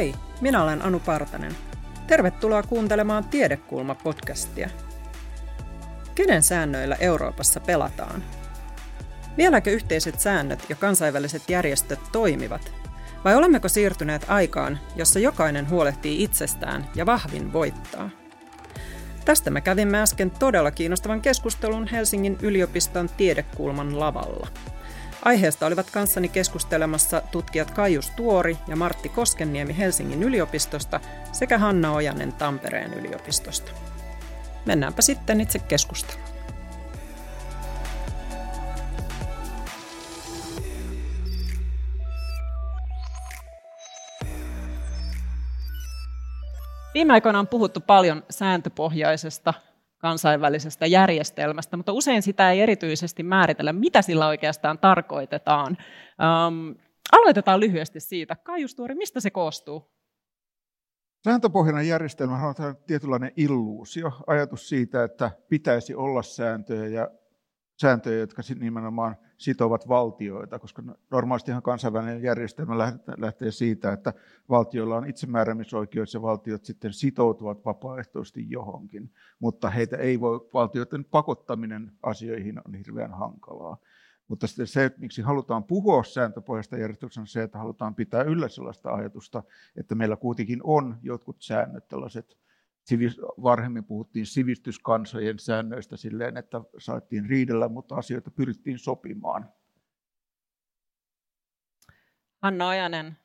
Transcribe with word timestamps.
Hei, 0.00 0.14
minä 0.40 0.62
olen 0.62 0.82
Anu 0.82 1.00
Partanen. 1.00 1.56
Tervetuloa 2.06 2.62
kuuntelemaan 2.62 3.24
Tiedekulma-podcastia. 3.24 4.70
Kenen 6.14 6.42
säännöillä 6.42 6.96
Euroopassa 7.00 7.60
pelataan? 7.60 8.24
Vieläkö 9.36 9.70
yhteiset 9.70 10.20
säännöt 10.20 10.66
ja 10.68 10.76
kansainväliset 10.76 11.42
järjestöt 11.48 12.00
toimivat? 12.12 12.72
Vai 13.24 13.34
olemmeko 13.34 13.68
siirtyneet 13.68 14.24
aikaan, 14.28 14.78
jossa 14.96 15.18
jokainen 15.18 15.70
huolehtii 15.70 16.22
itsestään 16.22 16.86
ja 16.94 17.06
vahvin 17.06 17.52
voittaa? 17.52 18.10
Tästä 19.24 19.50
me 19.50 19.60
kävimme 19.60 20.02
äsken 20.02 20.30
todella 20.30 20.70
kiinnostavan 20.70 21.20
keskustelun 21.20 21.86
Helsingin 21.86 22.38
yliopiston 22.42 23.08
tiedekulman 23.16 24.00
lavalla. 24.00 24.48
Aiheesta 25.24 25.66
olivat 25.66 25.90
kanssani 25.90 26.28
keskustelemassa 26.28 27.22
tutkijat 27.30 27.70
Kaius 27.70 28.10
Tuori 28.10 28.56
ja 28.68 28.76
Martti 28.76 29.08
Koskenniemi 29.08 29.78
Helsingin 29.78 30.22
yliopistosta 30.22 31.00
sekä 31.32 31.58
Hanna 31.58 31.92
Ojanen 31.92 32.32
Tampereen 32.32 32.94
yliopistosta. 32.94 33.72
Mennäänpä 34.66 35.02
sitten 35.02 35.40
itse 35.40 35.58
keskusteluun. 35.58 36.30
Viime 46.94 47.12
aikoina 47.12 47.38
on 47.38 47.46
puhuttu 47.46 47.80
paljon 47.80 48.22
sääntöpohjaisesta 48.30 49.54
kansainvälisestä 50.00 50.86
järjestelmästä, 50.86 51.76
mutta 51.76 51.92
usein 51.92 52.22
sitä 52.22 52.50
ei 52.50 52.60
erityisesti 52.60 53.22
määritellä, 53.22 53.72
mitä 53.72 54.02
sillä 54.02 54.26
oikeastaan 54.26 54.78
tarkoitetaan. 54.78 55.76
Um, 55.76 56.74
aloitetaan 57.12 57.60
lyhyesti 57.60 58.00
siitä. 58.00 58.36
Kaius 58.36 58.74
Tuori, 58.74 58.94
mistä 58.94 59.20
se 59.20 59.30
koostuu? 59.30 59.90
Sääntöpohjainen 61.24 61.88
järjestelmä 61.88 62.46
on 62.48 62.54
tietynlainen 62.86 63.32
illuusio, 63.36 64.12
ajatus 64.26 64.68
siitä, 64.68 65.04
että 65.04 65.30
pitäisi 65.48 65.94
olla 65.94 66.22
sääntöjä 66.22 66.86
ja 66.86 67.10
sääntöjä, 67.80 68.18
jotka 68.18 68.42
nimenomaan 68.60 69.16
sitovat 69.40 69.88
valtioita, 69.88 70.58
koska 70.58 70.82
normaalistihan 71.10 71.62
kansainvälinen 71.62 72.22
järjestelmä 72.22 72.78
lähtee 73.16 73.50
siitä, 73.50 73.92
että 73.92 74.12
valtioilla 74.48 74.96
on 74.96 75.08
itsemääräämisoikeus 75.08 76.14
ja 76.14 76.22
valtiot 76.22 76.64
sitten 76.64 76.92
sitoutuvat 76.92 77.64
vapaaehtoisesti 77.64 78.46
johonkin, 78.50 79.12
mutta 79.38 79.70
heitä 79.70 79.96
ei 79.96 80.20
voi, 80.20 80.48
valtioiden 80.54 81.04
pakottaminen 81.04 81.92
asioihin 82.02 82.60
on 82.66 82.74
hirveän 82.74 83.14
hankalaa. 83.14 83.76
Mutta 84.28 84.46
sitten 84.46 84.66
se, 84.66 84.90
miksi 84.98 85.22
halutaan 85.22 85.64
puhua 85.64 86.02
sääntöpohjasta 86.02 86.76
järjestelmästä, 86.76 87.20
on 87.20 87.26
se, 87.26 87.42
että 87.42 87.58
halutaan 87.58 87.94
pitää 87.94 88.22
yllä 88.22 88.48
sellaista 88.48 88.94
ajatusta, 88.94 89.42
että 89.76 89.94
meillä 89.94 90.16
kuitenkin 90.16 90.60
on 90.64 90.96
jotkut 91.02 91.36
säännöt, 91.38 91.88
tällaiset 91.88 92.36
varhemmin 93.42 93.84
puhuttiin 93.84 94.26
sivistyskansojen 94.26 95.38
säännöistä 95.38 95.96
silleen, 95.96 96.36
että 96.36 96.60
saatiin 96.78 97.26
riidellä, 97.26 97.68
mutta 97.68 97.94
asioita 97.94 98.30
pyrittiin 98.30 98.78
sopimaan. 98.78 99.52
Hanna 102.42 102.68
Ojanen, 102.68 103.16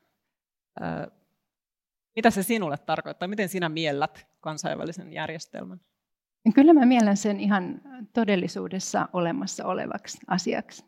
mitä 2.16 2.30
se 2.30 2.42
sinulle 2.42 2.76
tarkoittaa? 2.76 3.28
Miten 3.28 3.48
sinä 3.48 3.68
miellät 3.68 4.26
kansainvälisen 4.40 5.12
järjestelmän? 5.12 5.80
Kyllä 6.54 6.72
mä 6.72 6.86
miellän 6.86 7.16
sen 7.16 7.40
ihan 7.40 7.80
todellisuudessa 8.12 9.08
olemassa 9.12 9.66
olevaksi 9.66 10.18
asiaksi, 10.26 10.84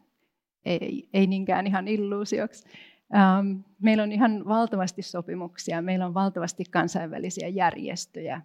ei, 0.64 1.08
ei 1.12 1.26
niinkään 1.26 1.66
ihan 1.66 1.88
illuusioksi. 1.88 2.68
Ähm, 3.14 3.60
meillä 3.82 4.02
on 4.02 4.12
ihan 4.12 4.44
valtavasti 4.48 5.02
sopimuksia, 5.02 5.82
meillä 5.82 6.06
on 6.06 6.14
valtavasti 6.14 6.64
kansainvälisiä 6.64 7.48
järjestöjä. 7.48 8.42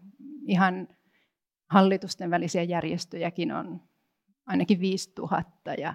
Ihan 0.47 0.87
hallitusten 1.69 2.29
välisiä 2.29 2.63
järjestöjäkin 2.63 3.51
on 3.51 3.81
ainakin 4.45 4.79
5000 4.79 5.73
ja 5.73 5.93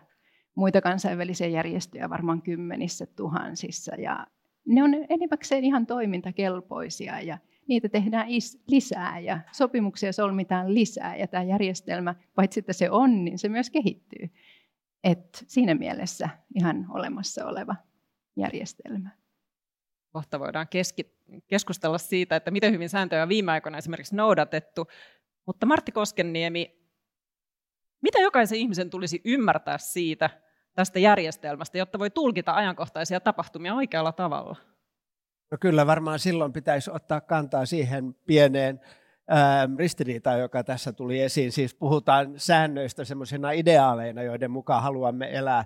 muita 0.55 0.81
kansainvälisiä 0.81 1.47
järjestöjä 1.47 2.11
varmaan 2.11 2.43
kymmenissä 2.43 3.07
tuhansissa. 3.07 3.95
Ja 3.95 4.27
ne 4.67 4.83
on 4.83 4.95
enimmäkseen 5.09 5.65
ihan 5.65 5.87
toimintakelpoisia 5.87 7.21
ja 7.21 7.39
niitä 7.69 7.89
tehdään 7.89 8.27
lisää 8.67 9.19
ja 9.19 9.41
sopimuksia 9.53 10.13
solmitaan 10.13 10.75
lisää 10.75 11.17
ja 11.17 11.27
tämä 11.27 11.43
järjestelmä, 11.43 12.15
paitsi 12.35 12.61
että 12.61 12.73
se 12.73 12.91
on, 12.91 13.25
niin 13.25 13.39
se 13.39 13.49
myös 13.49 13.71
kehittyy. 13.71 14.31
Et 15.05 15.45
siinä 15.47 15.75
mielessä 15.75 16.29
ihan 16.55 16.87
olemassa 16.91 17.47
oleva 17.47 17.77
järjestelmä. 18.39 19.11
Kohta 20.13 20.41
voidaan 20.41 20.69
keski- 20.69 21.19
keskustella 21.49 21.99
siitä, 21.99 22.37
että 22.37 22.51
miten 22.51 22.73
hyvin 22.73 22.89
sääntöjä 22.89 23.23
on 23.23 23.29
viime 23.29 23.53
aikoina 23.53 23.79
esimerkiksi 23.79 24.17
noudatettu. 24.17 24.89
Mutta 25.47 25.67
Martti 25.67 25.93
Koskenniemi, 25.93 26.79
mitä 28.03 28.19
jokaisen 28.19 28.59
ihmisen 28.59 28.91
tulisi 28.91 29.21
ymmärtää 29.25 29.79
siitä 29.79 30.31
tästä 30.75 30.99
järjestelmästä, 30.99 31.79
jotta 31.79 31.99
voi 31.99 32.11
tulkita 32.11 32.55
ajankohtaisia 32.55 33.21
tapahtumia 33.21 33.75
oikealla 33.75 34.13
tavalla? 34.13 34.57
No 35.51 35.59
kyllä 35.61 35.87
varmaan 35.87 36.19
silloin 36.19 36.53
pitäisi 36.53 36.91
ottaa 36.91 37.21
kantaa 37.21 37.67
siihen 37.67 38.15
pieneen 38.15 38.81
ää, 39.29 39.69
ristiriitaan, 39.79 40.41
joka 40.41 40.65
tässä 40.65 40.93
tuli 40.93 41.21
esiin. 41.21 41.53
Siis 41.53 41.75
puhutaan 41.75 42.33
säännöistä 42.37 43.05
semmoisena 43.05 43.51
ideaaleina, 43.51 44.23
joiden 44.23 44.51
mukaan 44.51 44.83
haluamme 44.83 45.31
elää 45.33 45.65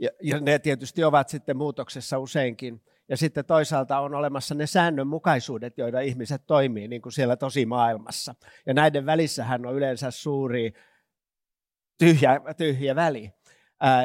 ja, 0.00 0.10
ja 0.22 0.40
ne 0.40 0.58
tietysti 0.58 1.04
ovat 1.04 1.28
sitten 1.28 1.56
muutoksessa 1.56 2.18
useinkin. 2.18 2.82
Ja 3.08 3.16
sitten 3.16 3.44
toisaalta 3.44 4.00
on 4.00 4.14
olemassa 4.14 4.54
ne 4.54 4.66
säännönmukaisuudet, 4.66 5.78
joita 5.78 6.00
ihmiset 6.00 6.42
toimii 6.46 6.88
niin 6.88 7.02
kuin 7.02 7.12
siellä 7.12 7.36
tosi 7.36 7.66
maailmassa. 7.66 8.34
Ja 8.66 8.74
näiden 8.74 9.06
välissähän 9.06 9.66
on 9.66 9.74
yleensä 9.74 10.10
suuri 10.10 10.72
tyhjä, 11.98 12.40
tyhjä 12.56 12.94
väli. 12.94 13.32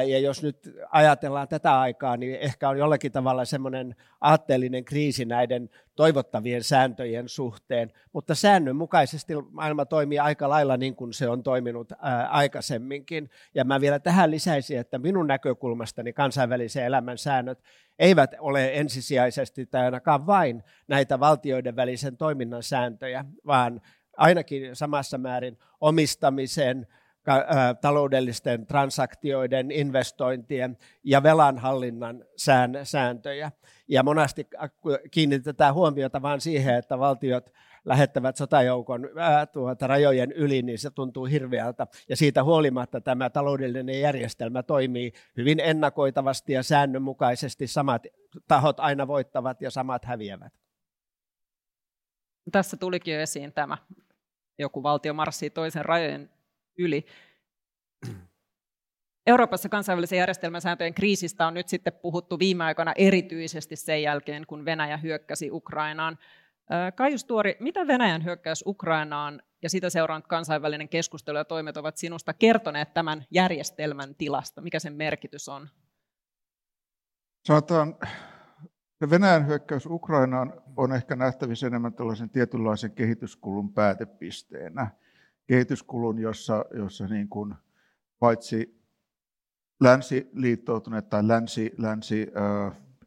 Ja 0.06 0.18
jos 0.18 0.42
nyt 0.42 0.56
ajatellaan 0.90 1.48
tätä 1.48 1.80
aikaa, 1.80 2.16
niin 2.16 2.36
ehkä 2.40 2.68
on 2.68 2.78
jollakin 2.78 3.12
tavalla 3.12 3.44
semmoinen 3.44 3.96
aatteellinen 4.20 4.84
kriisi 4.84 5.24
näiden 5.24 5.70
toivottavien 5.96 6.64
sääntöjen 6.64 7.28
suhteen, 7.28 7.92
mutta 8.12 8.34
säännönmukaisesti 8.34 9.34
maailma 9.50 9.84
toimii 9.84 10.18
aika 10.18 10.48
lailla 10.48 10.76
niin 10.76 10.96
kuin 10.96 11.12
se 11.12 11.28
on 11.28 11.42
toiminut 11.42 11.92
aikaisemminkin. 12.28 13.30
Ja 13.54 13.64
mä 13.64 13.80
vielä 13.80 13.98
tähän 13.98 14.30
lisäisin, 14.30 14.78
että 14.78 14.98
minun 14.98 15.26
näkökulmastani 15.26 16.12
kansainvälisen 16.12 16.84
elämän 16.84 17.18
säännöt 17.18 17.58
eivät 17.98 18.34
ole 18.38 18.70
ensisijaisesti 18.74 19.66
tai 19.66 19.84
ainakaan 19.84 20.26
vain 20.26 20.62
näitä 20.88 21.20
valtioiden 21.20 21.76
välisen 21.76 22.16
toiminnan 22.16 22.62
sääntöjä, 22.62 23.24
vaan 23.46 23.80
ainakin 24.16 24.76
samassa 24.76 25.18
määrin 25.18 25.58
omistamisen, 25.80 26.86
taloudellisten 27.80 28.66
transaktioiden, 28.66 29.70
investointien 29.70 30.78
ja 31.04 31.22
velanhallinnan 31.22 32.24
sääntöjä. 32.82 33.52
Ja 33.88 34.02
monasti 34.02 34.46
kiinnitetään 35.10 35.74
huomiota 35.74 36.22
vain 36.22 36.40
siihen, 36.40 36.74
että 36.74 36.98
valtiot 36.98 37.52
lähettävät 37.84 38.36
sotajoukon 38.36 39.08
ää, 39.18 39.46
tuota, 39.46 39.86
rajojen 39.86 40.32
yli, 40.32 40.62
niin 40.62 40.78
se 40.78 40.90
tuntuu 40.90 41.24
hirveältä. 41.24 41.86
Ja 42.08 42.16
siitä 42.16 42.44
huolimatta 42.44 43.00
tämä 43.00 43.30
taloudellinen 43.30 44.00
järjestelmä 44.00 44.62
toimii 44.62 45.12
hyvin 45.36 45.60
ennakoitavasti 45.60 46.52
ja 46.52 46.62
säännönmukaisesti. 46.62 47.66
Samat 47.66 48.02
tahot 48.48 48.80
aina 48.80 49.06
voittavat 49.06 49.62
ja 49.62 49.70
samat 49.70 50.04
häviävät. 50.04 50.52
Tässä 52.52 52.76
tulikin 52.76 53.14
jo 53.14 53.20
esiin 53.20 53.52
tämä, 53.52 53.78
joku 54.58 54.82
valtio 54.82 55.14
marssii 55.14 55.50
toisen 55.50 55.84
rajojen 55.84 56.30
yli. 56.78 57.06
Euroopassa 59.26 59.68
kansainvälisen 59.68 60.18
järjestelmän 60.18 60.60
sääntöjen 60.60 60.94
kriisistä 60.94 61.46
on 61.46 61.54
nyt 61.54 61.68
sitten 61.68 61.92
puhuttu 61.92 62.38
viime 62.38 62.64
aikoina 62.64 62.92
erityisesti 62.96 63.76
sen 63.76 64.02
jälkeen, 64.02 64.46
kun 64.46 64.64
Venäjä 64.64 64.96
hyökkäsi 64.96 65.50
Ukrainaan. 65.50 66.18
Kaius 66.94 67.24
Tuori, 67.24 67.56
mitä 67.60 67.86
Venäjän 67.86 68.24
hyökkäys 68.24 68.64
Ukrainaan 68.66 69.42
ja 69.62 69.70
sitä 69.70 69.90
seurannut 69.90 70.26
kansainvälinen 70.26 70.88
keskustelu 70.88 71.38
ja 71.38 71.44
toimet 71.44 71.76
ovat 71.76 71.96
sinusta 71.96 72.34
kertoneet 72.34 72.94
tämän 72.94 73.24
järjestelmän 73.30 74.14
tilasta? 74.14 74.60
Mikä 74.60 74.78
sen 74.78 74.94
merkitys 74.94 75.48
on? 75.48 75.68
Sanotaan, 77.46 77.96
Venäjän 79.10 79.46
hyökkäys 79.46 79.86
Ukrainaan 79.86 80.62
on 80.76 80.92
ehkä 80.92 81.16
nähtävissä 81.16 81.66
enemmän 81.66 81.94
tällaisen 81.94 82.30
tietynlaisen 82.30 82.90
kehityskulun 82.90 83.72
päätepisteenä 83.72 84.90
kehityskulun, 85.46 86.18
jossa, 86.18 86.64
jossa 86.74 87.06
niin 87.06 87.28
kuin 87.28 87.54
paitsi 88.18 88.80
länsiliittoutuneet 89.80 91.08
tai 91.08 91.28
länsi, 91.28 91.72
länsi 91.78 92.26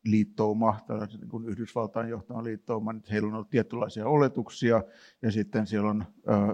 liittouma, 0.04 0.80
niin 1.20 1.30
kuin 1.30 1.50
Yhdysvaltain 1.50 2.10
johtama 2.10 2.44
liittouma, 2.44 2.94
niin 2.94 3.04
heillä 3.12 3.28
on 3.28 3.34
ollut 3.34 3.50
tietynlaisia 3.50 4.08
oletuksia, 4.08 4.84
ja 5.22 5.32
sitten 5.32 5.68
siellä 5.68 5.90
on 5.90 6.06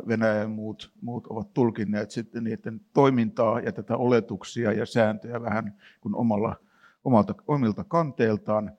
Venäjä 0.08 0.34
ja 0.36 0.48
muut, 0.48 0.94
muut 1.02 1.28
ovat 1.28 1.54
tulkinneet 1.54 2.12
sitten 2.12 2.44
niiden 2.44 2.82
toimintaa 2.94 3.60
ja 3.60 3.72
tätä 3.72 3.98
oletuksia 3.98 4.72
ja 4.72 4.86
sääntöjä 4.86 5.42
vähän 5.42 5.78
kuin 6.02 6.16
omalla, 6.16 6.56
omalta, 7.04 7.36
omilta 7.48 7.84
kanteeltaan, 7.84 8.72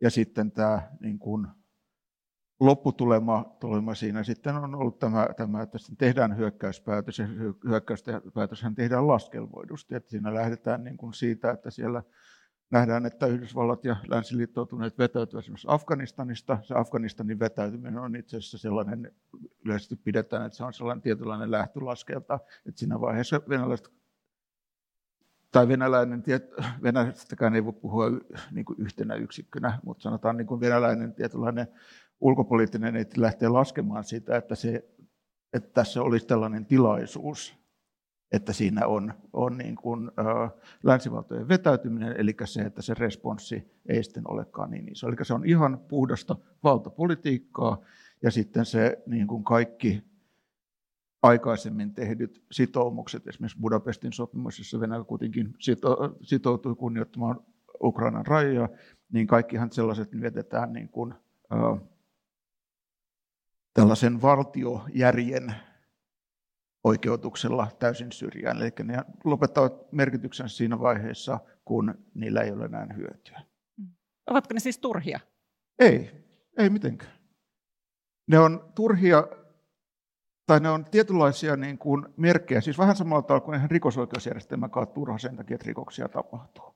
ja 0.00 0.10
sitten 0.10 0.52
tämä 0.52 0.82
niin 1.00 1.18
kuin 1.18 1.46
lopputulema 2.62 3.56
tulema 3.60 3.94
siinä. 3.94 4.22
Sitten 4.22 4.56
on 4.56 4.74
ollut 4.74 4.98
tämä, 4.98 5.28
tämä 5.36 5.62
että 5.62 5.78
tehdään 5.98 6.36
hyökkäyspäätös, 6.36 7.18
ja 7.18 7.26
hyökkäyspäätöshän 7.64 8.74
tehdään 8.74 9.06
laskelmoidusti, 9.06 9.94
että 9.94 10.10
siinä 10.10 10.34
lähdetään 10.34 10.84
niin 10.84 10.96
kuin 10.96 11.14
siitä, 11.14 11.50
että 11.50 11.70
siellä 11.70 12.02
nähdään, 12.70 13.06
että 13.06 13.26
Yhdysvallat 13.26 13.84
ja 13.84 13.96
länsiliittoutuneet 14.08 14.98
vetäytyvät 14.98 15.42
esimerkiksi 15.42 15.66
Afganistanista. 15.70 16.58
Se 16.62 16.74
Afganistanin 16.74 17.38
vetäytyminen 17.38 17.98
on 17.98 18.16
itse 18.16 18.36
asiassa 18.36 18.58
sellainen, 18.58 19.12
yleisesti 19.64 19.96
pidetään, 19.96 20.46
että 20.46 20.56
se 20.56 20.64
on 20.64 20.72
sellainen 20.72 21.02
tietynlainen 21.02 21.50
lähtölaskelta, 21.50 22.38
että 22.66 22.78
siinä 22.78 23.00
vaiheessa 23.00 23.40
venäläiset 23.48 23.88
tai 25.52 25.68
venäläinen, 25.68 26.22
venäläistäkään 26.82 27.54
ei 27.54 27.64
voi 27.64 27.72
puhua 27.72 28.06
niin 28.50 28.64
kuin 28.64 28.80
yhtenä 28.80 29.14
yksikkönä, 29.14 29.78
mutta 29.84 30.02
sanotaan 30.02 30.36
niin 30.36 30.46
kuin 30.46 30.60
venäläinen 30.60 31.14
tietynlainen 31.14 31.68
ulkopoliittinen 32.22 32.96
ei 32.96 33.04
lähtee 33.16 33.48
laskemaan 33.48 34.04
sitä, 34.04 34.36
että, 34.36 34.54
se, 34.54 34.88
että 35.52 35.68
tässä 35.74 36.02
olisi 36.02 36.26
tällainen 36.26 36.66
tilaisuus, 36.66 37.54
että 38.32 38.52
siinä 38.52 38.86
on, 38.86 39.14
on 39.32 39.58
niin 39.58 39.76
kuin, 39.76 40.08
ä, 40.08 40.50
länsivaltojen 40.82 41.48
vetäytyminen, 41.48 42.14
eli 42.18 42.34
se, 42.44 42.60
että 42.60 42.82
se 42.82 42.94
responssi 42.94 43.80
ei 43.88 44.04
sitten 44.04 44.30
olekaan 44.30 44.70
niin 44.70 44.92
iso. 44.92 45.08
Eli 45.08 45.16
se 45.22 45.34
on 45.34 45.46
ihan 45.46 45.78
puhdasta 45.88 46.36
valtapolitiikkaa, 46.62 47.80
ja 48.22 48.30
sitten 48.30 48.64
se 48.64 49.02
niin 49.06 49.26
kuin 49.26 49.44
kaikki 49.44 50.02
aikaisemmin 51.22 51.94
tehdyt 51.94 52.44
sitoumukset, 52.52 53.28
esimerkiksi 53.28 53.60
Budapestin 53.60 54.12
sopimus, 54.12 54.58
jossa 54.58 54.80
Venäjä 54.80 55.04
kuitenkin 55.04 55.54
sitoutui 56.22 56.74
kunnioittamaan 56.74 57.40
Ukrainan 57.82 58.26
rajoja, 58.26 58.68
niin 59.12 59.26
kaikkihan 59.26 59.72
sellaiset 59.72 60.20
vietetään 60.20 60.72
niin 60.72 60.88
kuin, 60.88 61.14
ä, 61.52 61.56
tällaisen 63.74 64.22
valtiojärjen 64.22 65.54
oikeutuksella 66.84 67.68
täysin 67.78 68.12
syrjään. 68.12 68.56
Eli 68.56 68.70
ne 68.84 68.98
lopettavat 69.24 69.92
merkityksen 69.92 70.48
siinä 70.48 70.80
vaiheessa, 70.80 71.38
kun 71.64 71.94
niillä 72.14 72.40
ei 72.40 72.50
ole 72.52 72.64
enää 72.64 72.86
hyötyä. 72.96 73.42
Ovatko 74.30 74.54
ne 74.54 74.60
siis 74.60 74.78
turhia? 74.78 75.20
Ei, 75.78 76.10
ei 76.58 76.70
mitenkään. 76.70 77.12
Ne 78.26 78.38
on 78.38 78.72
turhia, 78.74 79.28
tai 80.46 80.60
ne 80.60 80.70
on 80.70 80.84
tietynlaisia 80.84 81.56
niin 81.56 81.78
kuin 81.78 82.06
merkkejä, 82.16 82.60
siis 82.60 82.78
vähän 82.78 82.96
samalla 82.96 83.22
tavalla 83.22 83.44
kuin 83.44 83.70
rikosoikeusjärjestelmä 83.70 84.68
on 84.76 84.88
turha 84.88 85.18
sen 85.18 85.36
takia, 85.36 85.54
että 85.54 85.66
rikoksia 85.66 86.08
tapahtuu. 86.08 86.74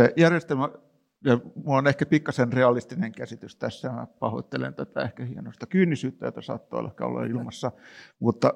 Se 0.00 0.12
järjestelmä 0.16 0.68
ja 1.24 1.36
minulla 1.36 1.78
on 1.78 1.86
ehkä 1.86 2.06
pikkasen 2.06 2.52
realistinen 2.52 3.12
käsitys 3.12 3.56
tässä. 3.56 3.92
Mä 3.92 4.06
pahoittelen 4.06 4.74
tätä 4.74 5.00
ehkä 5.00 5.24
hienosta 5.24 5.66
kyynisyyttä, 5.66 6.26
jota 6.26 6.42
saattoi 6.42 6.78
olla, 6.78 6.94
olla 7.00 7.24
ilmassa. 7.24 7.72
Mutta 8.18 8.54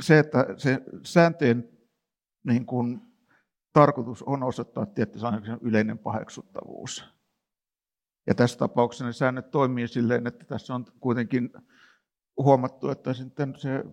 se, 0.00 0.18
että 0.18 0.46
se 0.56 0.82
sääntöjen 1.02 1.68
niin 2.44 2.66
kuin, 2.66 3.00
tarkoitus 3.72 4.22
on 4.22 4.42
osoittaa 4.42 4.86
tietty 4.86 5.18
yleinen 5.60 5.98
paheksuttavuus. 5.98 7.04
Ja 8.26 8.34
tässä 8.34 8.58
tapauksessa 8.58 9.06
ne 9.06 9.12
säännöt 9.12 9.50
toimii 9.50 9.88
silleen, 9.88 10.26
että 10.26 10.44
tässä 10.44 10.74
on 10.74 10.84
kuitenkin 11.00 11.50
huomattu, 12.36 12.88
että 12.90 13.12
sitten 13.12 13.54
se 13.58 13.84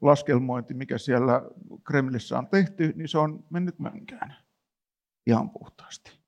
laskelmointi, 0.00 0.74
mikä 0.74 0.98
siellä 0.98 1.42
Kremlissä 1.86 2.38
on 2.38 2.46
tehty, 2.46 2.92
niin 2.96 3.08
se 3.08 3.18
on 3.18 3.44
mennyt 3.50 3.78
mönkään 3.78 4.34
ihan 5.26 5.50
puhtaasti. 5.50 6.23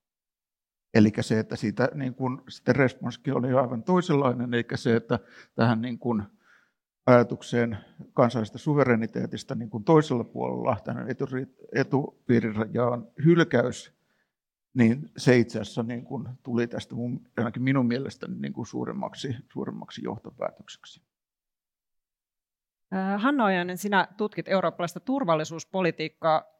Eli 0.96 1.12
se, 1.20 1.38
että 1.38 1.56
siitä 1.56 1.88
niin 1.94 2.14
kuin, 2.14 2.42
sitten 2.48 2.76
responssikin 2.76 3.36
oli 3.36 3.52
aivan 3.52 3.82
toisenlainen, 3.82 4.54
eikä 4.54 4.76
se, 4.76 4.96
että 4.96 5.18
tähän 5.54 5.82
niin 5.82 5.98
kuin, 5.98 6.22
ajatukseen 7.06 7.78
kansallisesta 8.14 8.58
suvereniteetista 8.58 9.54
niin 9.54 9.70
kuin 9.70 9.84
toisella 9.84 10.24
puolella, 10.24 10.76
tämän 10.84 11.06
etupiirirajaan 11.72 13.08
hylkäys, 13.24 13.92
niin 14.74 15.10
se 15.16 15.36
itse 15.36 15.60
asiassa 15.60 15.82
niin 15.82 16.04
kuin 16.04 16.28
tuli 16.42 16.66
tästä 16.66 16.94
mun, 16.94 17.28
ainakin 17.36 17.62
minun 17.62 17.86
mielestäni 17.86 18.34
niin 18.38 18.52
kuin 18.52 18.66
suuremmaksi, 18.66 19.36
suuremmaksi 19.52 20.04
johtopäätökseksi. 20.04 21.02
Hanna 23.18 23.44
Ojanen, 23.44 23.78
sinä 23.78 24.08
tutkit 24.16 24.48
eurooppalaista 24.48 25.00
turvallisuuspolitiikkaa. 25.00 26.55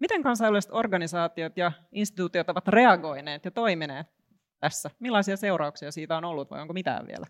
Miten 0.00 0.22
kansainväliset 0.22 0.70
organisaatiot 0.72 1.56
ja 1.56 1.72
instituutiot 1.92 2.48
ovat 2.48 2.68
reagoineet 2.68 3.44
ja 3.44 3.50
toimineet 3.50 4.06
tässä? 4.60 4.90
Millaisia 5.00 5.36
seurauksia 5.36 5.90
siitä 5.92 6.16
on 6.16 6.24
ollut 6.24 6.50
vai 6.50 6.60
onko 6.60 6.74
mitään 6.74 7.06
vielä? 7.06 7.26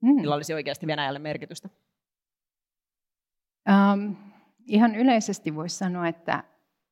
Mm. 0.00 0.14
Millä 0.14 0.34
olisi 0.34 0.54
oikeasti 0.54 0.86
Venäjälle 0.86 1.18
merkitystä? 1.18 1.68
Um, 3.68 4.16
ihan 4.66 4.94
yleisesti 4.94 5.54
voisi 5.54 5.76
sanoa, 5.76 6.08
että, 6.08 6.44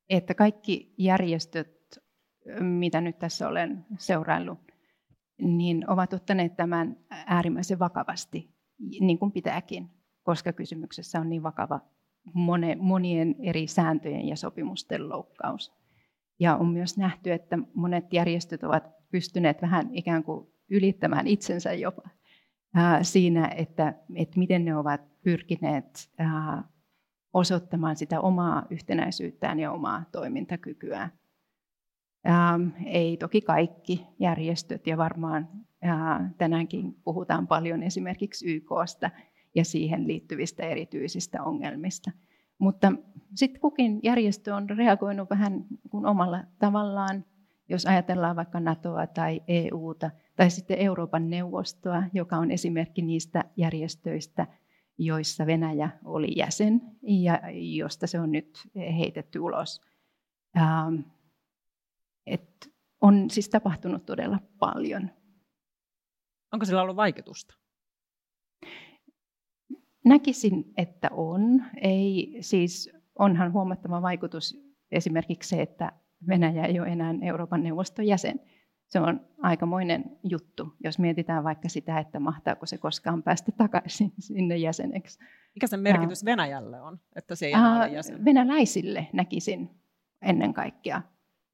että 0.08 0.34
kaikki 0.34 0.94
järjestöt, 0.98 2.00
mitä 2.60 3.00
nyt 3.00 3.18
tässä 3.18 3.48
olen 3.48 3.86
seuraillut, 3.98 4.58
niin 5.38 5.90
ovat 5.90 6.12
ottaneet 6.12 6.56
tämän 6.56 6.96
äärimmäisen 7.10 7.78
vakavasti, 7.78 8.54
niin 9.00 9.18
kuin 9.18 9.32
pitääkin, 9.32 9.90
koska 10.22 10.52
kysymyksessä 10.52 11.20
on 11.20 11.28
niin 11.28 11.42
vakava 11.42 11.80
monien 12.78 13.34
eri 13.38 13.66
sääntöjen 13.66 14.28
ja 14.28 14.36
sopimusten 14.36 15.08
loukkaus. 15.08 15.72
Ja 16.40 16.56
on 16.56 16.68
myös 16.68 16.98
nähty, 16.98 17.32
että 17.32 17.58
monet 17.74 18.12
järjestöt 18.12 18.62
ovat 18.62 18.84
pystyneet 19.10 19.62
vähän 19.62 19.88
ikään 19.92 20.24
kuin 20.24 20.46
ylittämään 20.70 21.26
itsensä 21.26 21.72
jopa 21.72 22.02
siinä, 23.02 23.48
että, 23.56 23.94
että 24.14 24.38
miten 24.38 24.64
ne 24.64 24.76
ovat 24.76 25.00
pyrkineet 25.22 26.10
osoittamaan 27.32 27.96
sitä 27.96 28.20
omaa 28.20 28.66
yhtenäisyyttään 28.70 29.60
ja 29.60 29.72
omaa 29.72 30.04
toimintakykyään. 30.12 31.12
Ei 32.86 33.16
toki 33.16 33.40
kaikki 33.40 34.06
järjestöt, 34.18 34.86
ja 34.86 34.96
varmaan 34.96 35.48
tänäänkin 36.38 36.94
puhutaan 37.04 37.46
paljon 37.46 37.82
esimerkiksi 37.82 38.54
YKsta, 38.54 39.10
ja 39.54 39.64
siihen 39.64 40.08
liittyvistä 40.08 40.62
erityisistä 40.62 41.42
ongelmista. 41.42 42.10
Mutta 42.58 42.92
sitten 43.34 43.60
kukin 43.60 44.00
järjestö 44.02 44.54
on 44.54 44.70
reagoinut 44.70 45.30
vähän 45.30 45.64
kuin 45.90 46.06
omalla 46.06 46.44
tavallaan, 46.58 47.24
jos 47.68 47.86
ajatellaan 47.86 48.36
vaikka 48.36 48.60
NATOa 48.60 49.06
tai 49.06 49.42
EUta, 49.48 50.10
tai 50.36 50.50
sitten 50.50 50.78
Euroopan 50.78 51.30
neuvostoa, 51.30 52.02
joka 52.12 52.36
on 52.36 52.50
esimerkki 52.50 53.02
niistä 53.02 53.44
järjestöistä, 53.56 54.46
joissa 54.98 55.46
Venäjä 55.46 55.90
oli 56.04 56.32
jäsen 56.36 56.80
ja 57.02 57.40
josta 57.52 58.06
se 58.06 58.20
on 58.20 58.32
nyt 58.32 58.68
heitetty 58.76 59.38
ulos. 59.38 59.80
Ähm, 60.56 60.94
et 62.26 62.72
on 63.00 63.30
siis 63.30 63.48
tapahtunut 63.48 64.06
todella 64.06 64.38
paljon. 64.58 65.10
Onko 66.52 66.64
sillä 66.64 66.82
ollut 66.82 66.96
vaikutusta? 66.96 67.59
Näkisin, 70.04 70.72
että 70.76 71.08
on. 71.12 71.64
Ei, 71.82 72.36
siis 72.40 72.90
onhan 73.18 73.52
huomattava 73.52 74.02
vaikutus 74.02 74.70
esimerkiksi 74.90 75.48
se, 75.48 75.62
että 75.62 75.92
Venäjä 76.28 76.64
ei 76.64 76.80
ole 76.80 76.88
enää 76.88 77.14
Euroopan 77.22 77.62
neuvoston 77.62 78.06
jäsen. 78.06 78.40
Se 78.86 79.00
on 79.00 79.20
aikamoinen 79.38 80.18
juttu, 80.24 80.72
jos 80.84 80.98
mietitään 80.98 81.44
vaikka 81.44 81.68
sitä, 81.68 81.98
että 81.98 82.20
mahtaako 82.20 82.66
se 82.66 82.78
koskaan 82.78 83.22
päästä 83.22 83.52
takaisin 83.52 84.12
sinne 84.28 84.56
jäseneksi. 84.56 85.18
Mikä 85.54 85.66
sen 85.66 85.80
merkitys 85.80 86.24
Venäjälle 86.24 86.80
on, 86.80 87.00
että 87.16 87.34
se 87.34 87.46
ei 87.46 87.52
enää 87.52 87.76
ole 87.76 87.88
jäsen? 87.88 88.24
Venäläisille 88.24 89.06
näkisin 89.12 89.70
ennen 90.22 90.54
kaikkea. 90.54 91.02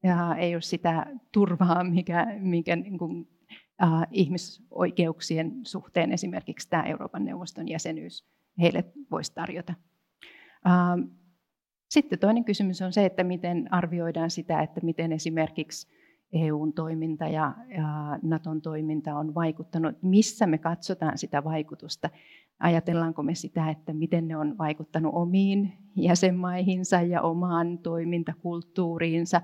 Ja 0.03 0.35
ei 0.35 0.55
ole 0.55 0.61
sitä 0.61 1.05
turvaa, 1.31 1.83
mikä, 1.83 2.27
mikä 2.39 2.75
niin 2.75 2.97
kuin, 2.97 3.27
äh, 3.83 4.07
ihmisoikeuksien 4.11 5.51
suhteen 5.63 6.11
esimerkiksi 6.11 6.69
tämä 6.69 6.83
Euroopan 6.83 7.25
neuvoston 7.25 7.67
jäsenyys 7.67 8.36
heille 8.61 8.83
voisi 9.11 9.33
tarjota. 9.33 9.73
Ähm, 10.67 11.01
sitten 11.89 12.19
toinen 12.19 12.43
kysymys 12.43 12.81
on 12.81 12.93
se, 12.93 13.05
että 13.05 13.23
miten 13.23 13.73
arvioidaan 13.73 14.29
sitä, 14.29 14.61
että 14.61 14.81
miten 14.83 15.11
esimerkiksi 15.11 15.97
EUn 16.33 16.73
toiminta 16.73 17.27
ja, 17.27 17.53
Naton 18.21 18.61
toiminta 18.61 19.15
on 19.15 19.35
vaikuttanut, 19.35 19.95
missä 20.01 20.47
me 20.47 20.57
katsotaan 20.57 21.17
sitä 21.17 21.43
vaikutusta. 21.43 22.09
Ajatellaanko 22.59 23.23
me 23.23 23.35
sitä, 23.35 23.69
että 23.69 23.93
miten 23.93 24.27
ne 24.27 24.37
on 24.37 24.57
vaikuttanut 24.57 25.11
omiin 25.15 25.73
jäsenmaihinsa 25.95 27.01
ja 27.01 27.21
omaan 27.21 27.77
toimintakulttuuriinsa, 27.77 29.41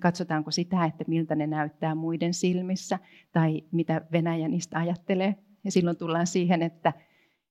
katsotaanko 0.00 0.50
sitä, 0.50 0.84
että 0.84 1.04
miltä 1.08 1.34
ne 1.34 1.46
näyttää 1.46 1.94
muiden 1.94 2.34
silmissä 2.34 2.98
tai 3.32 3.62
mitä 3.72 4.06
Venäjä 4.12 4.48
niistä 4.48 4.78
ajattelee. 4.78 5.34
Ja 5.64 5.70
silloin 5.70 5.96
tullaan 5.96 6.26
siihen, 6.26 6.62
että 6.62 6.92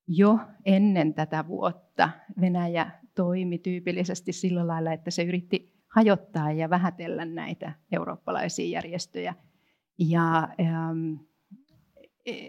jo 0.06 0.38
ennen 0.64 1.14
tätä 1.14 1.46
vuotta 1.48 2.10
Venäjä 2.40 2.90
toimi 3.14 3.58
tyypillisesti 3.58 4.32
sillä 4.32 4.66
lailla, 4.66 4.92
että 4.92 5.10
se 5.10 5.22
yritti 5.22 5.74
hajottaa 5.88 6.52
ja 6.52 6.70
vähätellä 6.70 7.24
näitä 7.24 7.72
eurooppalaisia 7.92 8.68
järjestöjä. 8.68 9.34
Ja 9.98 10.48
ähm, 10.60 11.14
e, 12.26 12.48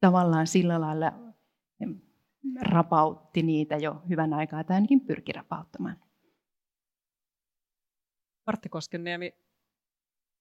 tavallaan 0.00 0.46
sillä 0.46 0.80
lailla 0.80 1.12
rapautti 2.60 3.42
niitä 3.42 3.76
jo 3.76 4.02
hyvän 4.08 4.34
aikaa, 4.34 4.64
tai 4.64 4.74
ainakin 4.74 5.00
pyrki 5.00 5.32
rapauttamaan. 5.32 5.96
Martti 8.46 8.68
Koskenniemi, 8.68 9.34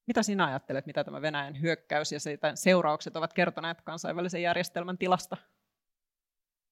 mitä 0.10 0.24
sinä 0.24 0.46
ajattelet, 0.46 0.86
mitä 0.86 1.04
tämä 1.04 1.22
Venäjän 1.22 1.62
hyökkäys 1.62 2.12
ja 2.12 2.20
siitä 2.20 2.52
seuraukset 2.56 3.16
ovat 3.16 3.34
kertoneet 3.34 3.82
kansainvälisen 3.82 4.42
järjestelmän 4.42 4.98
tilasta? 4.98 5.38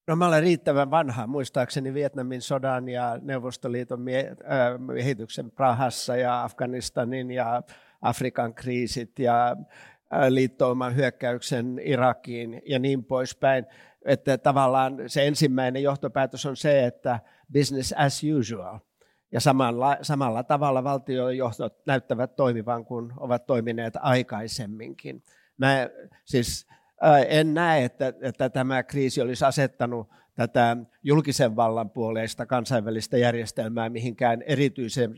No 0.07 0.15
mä 0.15 0.27
olen 0.27 0.41
riittävän 0.41 0.91
vanha, 0.91 1.27
muistaakseni 1.27 1.93
Vietnamin 1.93 2.41
sodan 2.41 2.89
ja 2.89 3.19
Neuvostoliiton 3.21 3.99
miehityksen 4.77 5.51
Prahassa 5.51 6.15
ja 6.15 6.43
Afganistanin 6.43 7.31
ja 7.31 7.63
Afrikan 8.01 8.53
kriisit 8.53 9.19
ja 9.19 9.55
liittouman 10.29 10.95
hyökkäyksen 10.95 11.79
Irakiin 11.83 12.61
ja 12.65 12.79
niin 12.79 13.05
poispäin. 13.05 13.65
Että 14.05 14.37
tavallaan 14.37 14.97
se 15.07 15.27
ensimmäinen 15.27 15.83
johtopäätös 15.83 16.45
on 16.45 16.57
se, 16.57 16.85
että 16.85 17.19
business 17.53 17.93
as 17.97 18.21
usual. 18.39 18.79
Ja 19.31 19.39
samalla, 19.39 19.97
samalla 20.01 20.43
tavalla 20.43 20.83
valtiojohtot 20.83 21.85
näyttävät 21.85 22.35
toimivan 22.35 22.85
kuin 22.85 23.13
ovat 23.17 23.45
toimineet 23.45 23.93
aikaisemminkin. 23.99 25.23
Mä 25.57 25.89
siis 26.25 26.67
en 27.27 27.53
näe, 27.53 27.83
että, 27.83 28.13
että 28.21 28.49
tämä 28.49 28.83
kriisi 28.83 29.21
olisi 29.21 29.45
asettanut 29.45 30.09
tätä 30.37 30.77
julkisen 31.03 31.55
vallan 31.55 31.89
puoleista 31.89 32.45
kansainvälistä 32.45 33.17
järjestelmää 33.17 33.89
mihinkään 33.89 34.41
erityisen, 34.41 35.15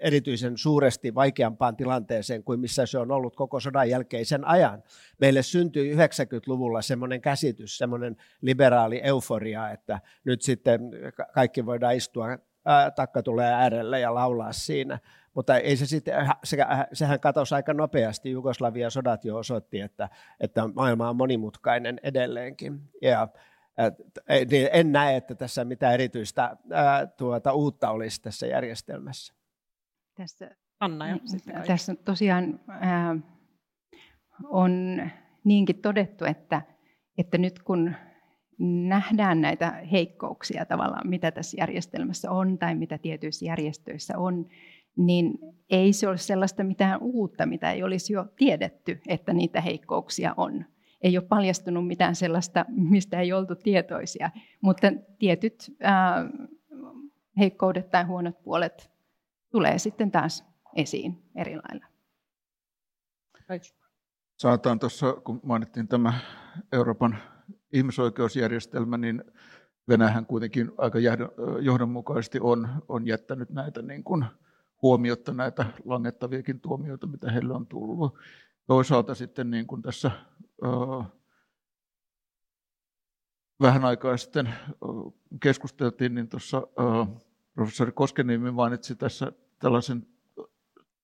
erityisen 0.00 0.58
suuresti 0.58 1.14
vaikeampaan 1.14 1.76
tilanteeseen 1.76 2.44
kuin 2.44 2.60
missä 2.60 2.86
se 2.86 2.98
on 2.98 3.10
ollut 3.10 3.36
koko 3.36 3.60
sodan 3.60 3.90
jälkeisen 3.90 4.44
ajan. 4.44 4.82
Meille 5.20 5.42
syntyi 5.42 5.94
90-luvulla 5.94 6.82
semmoinen 6.82 7.20
käsitys, 7.20 7.78
semmoinen 7.78 8.16
liberaali 8.40 9.00
euforia, 9.02 9.70
että 9.70 10.00
nyt 10.24 10.42
sitten 10.42 10.80
kaikki 11.34 11.66
voidaan 11.66 11.96
istua 11.96 12.38
takka 12.94 13.22
tulee 13.22 13.52
äärelle 13.52 14.00
ja 14.00 14.14
laulaa 14.14 14.52
siinä. 14.52 14.98
Mutta 15.34 15.56
ei 15.56 15.76
se 15.76 15.86
sitten, 15.86 16.14
se, 16.44 16.56
sehän 16.92 17.20
katosi 17.20 17.54
aika 17.54 17.74
nopeasti. 17.74 18.30
Jugoslavian 18.30 18.90
sodat 18.90 19.24
jo 19.24 19.36
osoitti, 19.36 19.80
että, 19.80 20.08
että 20.40 20.68
maailma 20.74 21.08
on 21.08 21.16
monimutkainen 21.16 22.00
edelleenkin. 22.02 22.80
Ja 23.02 23.28
niin 24.50 24.68
en 24.72 24.92
näe, 24.92 25.16
että 25.16 25.34
tässä 25.34 25.64
mitään 25.64 25.94
erityistä 25.94 26.56
ää, 26.70 27.06
tuota, 27.06 27.52
uutta 27.52 27.90
olisi 27.90 28.22
tässä 28.22 28.46
järjestelmässä. 28.46 29.34
Tässä, 30.14 30.50
Anna 30.80 31.10
jo, 31.10 31.18
sitten 31.24 31.62
tässä 31.66 31.94
tosiaan 31.94 32.60
ää, 32.68 33.16
on 34.44 35.02
niinkin 35.44 35.82
todettu, 35.82 36.24
että, 36.24 36.62
että 37.18 37.38
nyt 37.38 37.62
kun 37.62 37.94
nähdään 38.58 39.40
näitä 39.40 39.70
heikkouksia 39.70 40.66
tavallaan, 40.66 41.08
mitä 41.08 41.30
tässä 41.30 41.56
järjestelmässä 41.60 42.30
on 42.30 42.58
tai 42.58 42.74
mitä 42.74 42.98
tietyissä 42.98 43.44
järjestöissä 43.44 44.18
on, 44.18 44.46
niin 44.96 45.38
ei 45.70 45.92
se 45.92 46.08
ole 46.08 46.16
sellaista 46.16 46.64
mitään 46.64 47.00
uutta, 47.02 47.46
mitä 47.46 47.72
ei 47.72 47.82
olisi 47.82 48.12
jo 48.12 48.26
tiedetty, 48.36 49.00
että 49.08 49.32
niitä 49.32 49.60
heikkouksia 49.60 50.34
on. 50.36 50.64
Ei 51.02 51.18
ole 51.18 51.26
paljastunut 51.26 51.86
mitään 51.86 52.14
sellaista, 52.14 52.64
mistä 52.68 53.20
ei 53.20 53.32
oltu 53.32 53.54
tietoisia, 53.56 54.30
mutta 54.60 54.86
tietyt 55.18 55.76
ää, 55.80 56.30
heikkoudet 57.38 57.90
tai 57.90 58.04
huonot 58.04 58.42
puolet 58.42 58.90
tulee 59.50 59.78
sitten 59.78 60.10
taas 60.10 60.44
esiin 60.76 61.22
eri 61.34 61.56
lailla. 61.56 61.86
Saataan 64.36 64.78
tuossa, 64.78 65.12
kun 65.12 65.40
mainittiin 65.42 65.88
tämä 65.88 66.14
Euroopan 66.72 67.18
ihmisoikeusjärjestelmä, 67.74 68.96
niin 68.96 69.24
Venäjähän 69.88 70.26
kuitenkin 70.26 70.72
aika 70.78 70.98
johdonmukaisesti 71.60 72.38
on, 72.40 72.68
on 72.88 73.06
jättänyt 73.06 73.50
näitä 73.50 73.82
niin 73.82 74.04
kuin 74.04 74.24
huomiotta 74.82 75.32
näitä 75.32 75.66
langettaviakin 75.84 76.60
tuomioita, 76.60 77.06
mitä 77.06 77.30
heille 77.30 77.54
on 77.54 77.66
tullut. 77.66 78.18
Toisaalta 78.66 79.14
sitten 79.14 79.50
niin 79.50 79.66
kuin 79.66 79.82
tässä 79.82 80.10
vähän 83.60 83.84
aikaa 83.84 84.16
sitten 84.16 84.54
keskusteltiin, 85.42 86.14
niin 86.14 86.28
tuossa 86.28 86.62
professori 87.54 87.92
Koskeniemi 87.92 88.50
mainitsi 88.50 88.96
tässä 88.96 89.32
tällaisen 89.58 90.06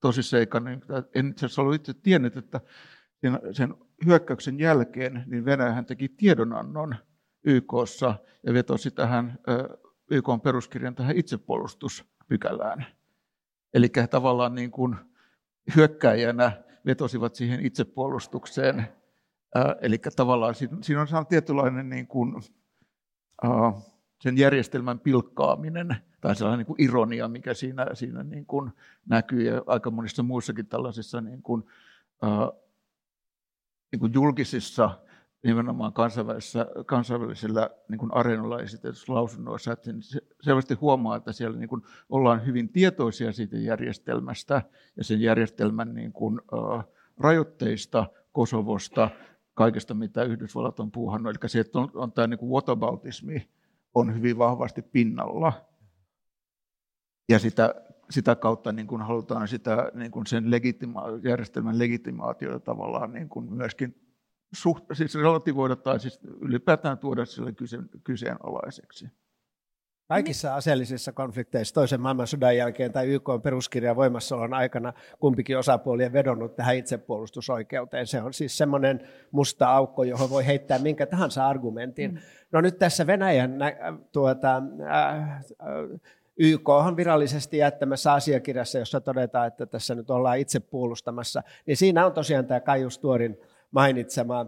tosiseikan, 0.00 0.64
niin 0.64 0.82
en 1.14 1.28
itse 1.28 1.46
asiassa 1.46 1.62
ollut 1.62 1.74
itse 1.74 1.94
tiennyt, 1.94 2.36
että 2.36 2.60
sen 3.52 3.74
hyökkäyksen 4.06 4.58
jälkeen 4.58 5.24
niin 5.26 5.44
Venäjähän 5.44 5.86
teki 5.86 6.08
tiedonannon 6.08 6.94
YKssa 7.44 8.14
ja 8.46 8.54
vetosi 8.54 8.90
tähän 8.90 9.38
YK 10.10 10.26
peruskirjan 10.42 10.94
tähän 10.94 11.16
itsepuolustuspykälään. 11.16 12.86
Eli 13.74 13.88
tavallaan 14.10 14.54
niin 14.54 14.70
kuin 14.70 14.96
hyökkäjänä 15.76 16.52
vetosivat 16.86 17.34
siihen 17.34 17.66
itsepuolustukseen. 17.66 18.88
Eli 19.80 19.98
tavallaan 20.16 20.54
siinä 20.54 21.06
on 21.18 21.26
tietynlainen 21.26 21.88
niin 21.88 22.06
kuin, 22.06 22.34
sen 24.20 24.38
järjestelmän 24.38 24.98
pilkkaaminen 25.00 25.96
tai 26.20 26.36
sellainen 26.36 26.58
niin 26.58 26.66
kuin 26.66 26.82
ironia, 26.82 27.28
mikä 27.28 27.54
siinä, 27.54 27.86
siinä 27.94 28.22
niin 28.22 28.46
kuin 28.46 28.70
näkyy 29.08 29.42
ja 29.42 29.62
aika 29.66 29.90
monissa 29.90 30.22
muissakin 30.22 30.66
tällaisissa 30.66 31.20
niin 31.20 31.42
kuin, 31.42 31.64
niin 33.92 34.00
kuin 34.00 34.12
julkisissa 34.14 34.98
nimenomaan 35.44 35.92
kansainvälisillä, 35.92 36.66
kansainvälisillä 36.86 37.70
niin 37.88 37.98
kuin 37.98 38.14
areenoilla 38.14 38.60
esitetyssä 38.60 39.14
lausunnoissa, 39.14 39.72
että 39.72 39.90
selvästi 40.42 40.74
huomaa, 40.74 41.16
että 41.16 41.32
siellä 41.32 41.58
niin 41.58 41.68
kuin 41.68 41.82
ollaan 42.08 42.46
hyvin 42.46 42.68
tietoisia 42.68 43.32
siitä 43.32 43.56
järjestelmästä 43.56 44.62
ja 44.96 45.04
sen 45.04 45.20
järjestelmän 45.20 45.94
niin 45.94 46.12
kuin, 46.12 46.40
uh, 46.52 46.84
rajoitteista, 47.18 48.06
Kosovosta, 48.32 49.10
kaikesta 49.54 49.94
mitä 49.94 50.22
Yhdysvallat 50.22 50.80
on 50.80 50.90
puuhannut. 50.90 51.30
Eli 51.30 51.48
se, 51.48 51.60
että 51.60 51.78
on, 51.78 51.90
on 51.94 52.12
tämä 52.12 52.26
niin 52.26 52.38
kuin 52.38 52.50
whataboutismi 52.50 53.48
on 53.94 54.14
hyvin 54.14 54.38
vahvasti 54.38 54.82
pinnalla. 54.82 55.52
Ja 57.28 57.38
sitä, 57.38 57.74
sitä 58.10 58.34
kautta 58.36 58.72
niin 58.72 58.86
kuin 58.86 59.02
halutaan 59.02 59.48
sitä, 59.48 59.90
niin 59.94 60.10
kuin 60.10 60.26
sen 60.26 60.44
legitima- 60.44 61.28
järjestelmän 61.28 61.78
legitimaatiota 61.78 62.60
tavallaan 62.60 63.12
niin 63.12 63.28
kuin 63.28 63.52
myöskin 63.52 63.94
suht, 64.52 64.84
siis 64.92 65.14
relativoida 65.14 65.76
tai 65.76 66.00
siis 66.00 66.20
ylipäätään 66.40 66.98
tuoda 66.98 67.24
sille 67.24 67.52
kyseen, 67.52 67.88
kyseenalaiseksi. 68.04 69.08
Kaikissa 70.10 70.54
aseellisissa 70.54 71.12
konflikteissa 71.12 71.74
toisen 71.74 72.00
maailmansodan 72.00 72.56
jälkeen 72.56 72.92
tai 72.92 73.06
YK 73.06 73.28
peruskirjan 73.42 73.96
voimassaolon 73.96 74.54
aikana 74.54 74.92
kumpikin 75.18 75.58
osapuoli 75.58 76.04
on 76.04 76.12
vedonnut 76.12 76.56
tähän 76.56 76.76
itsepuolustusoikeuteen. 76.76 78.06
Se 78.06 78.22
on 78.22 78.34
siis 78.34 78.58
semmoinen 78.58 79.00
musta 79.30 79.68
aukko, 79.68 80.04
johon 80.04 80.30
voi 80.30 80.46
heittää 80.46 80.78
minkä 80.78 81.06
tahansa 81.06 81.48
argumentin. 81.48 82.10
Mm. 82.10 82.18
No 82.52 82.60
nyt 82.60 82.78
tässä 82.78 83.06
Venäjän 83.06 83.58
tuota, 84.12 84.62
äh, 84.90 85.30
äh, 85.30 85.40
YK 86.42 86.68
on 86.68 86.96
virallisesti 86.96 87.58
jättämässä 87.58 88.12
asiakirjassa, 88.12 88.78
jossa 88.78 89.00
todetaan, 89.00 89.46
että 89.46 89.66
tässä 89.66 89.94
nyt 89.94 90.10
ollaan 90.10 90.38
itse 90.38 90.60
puolustamassa, 90.60 91.42
niin 91.66 91.76
siinä 91.76 92.06
on 92.06 92.12
tosiaan 92.12 92.46
tämä 92.46 92.60
Kaius 92.60 92.98
Tuorin 92.98 93.40
mainitsema 93.70 94.46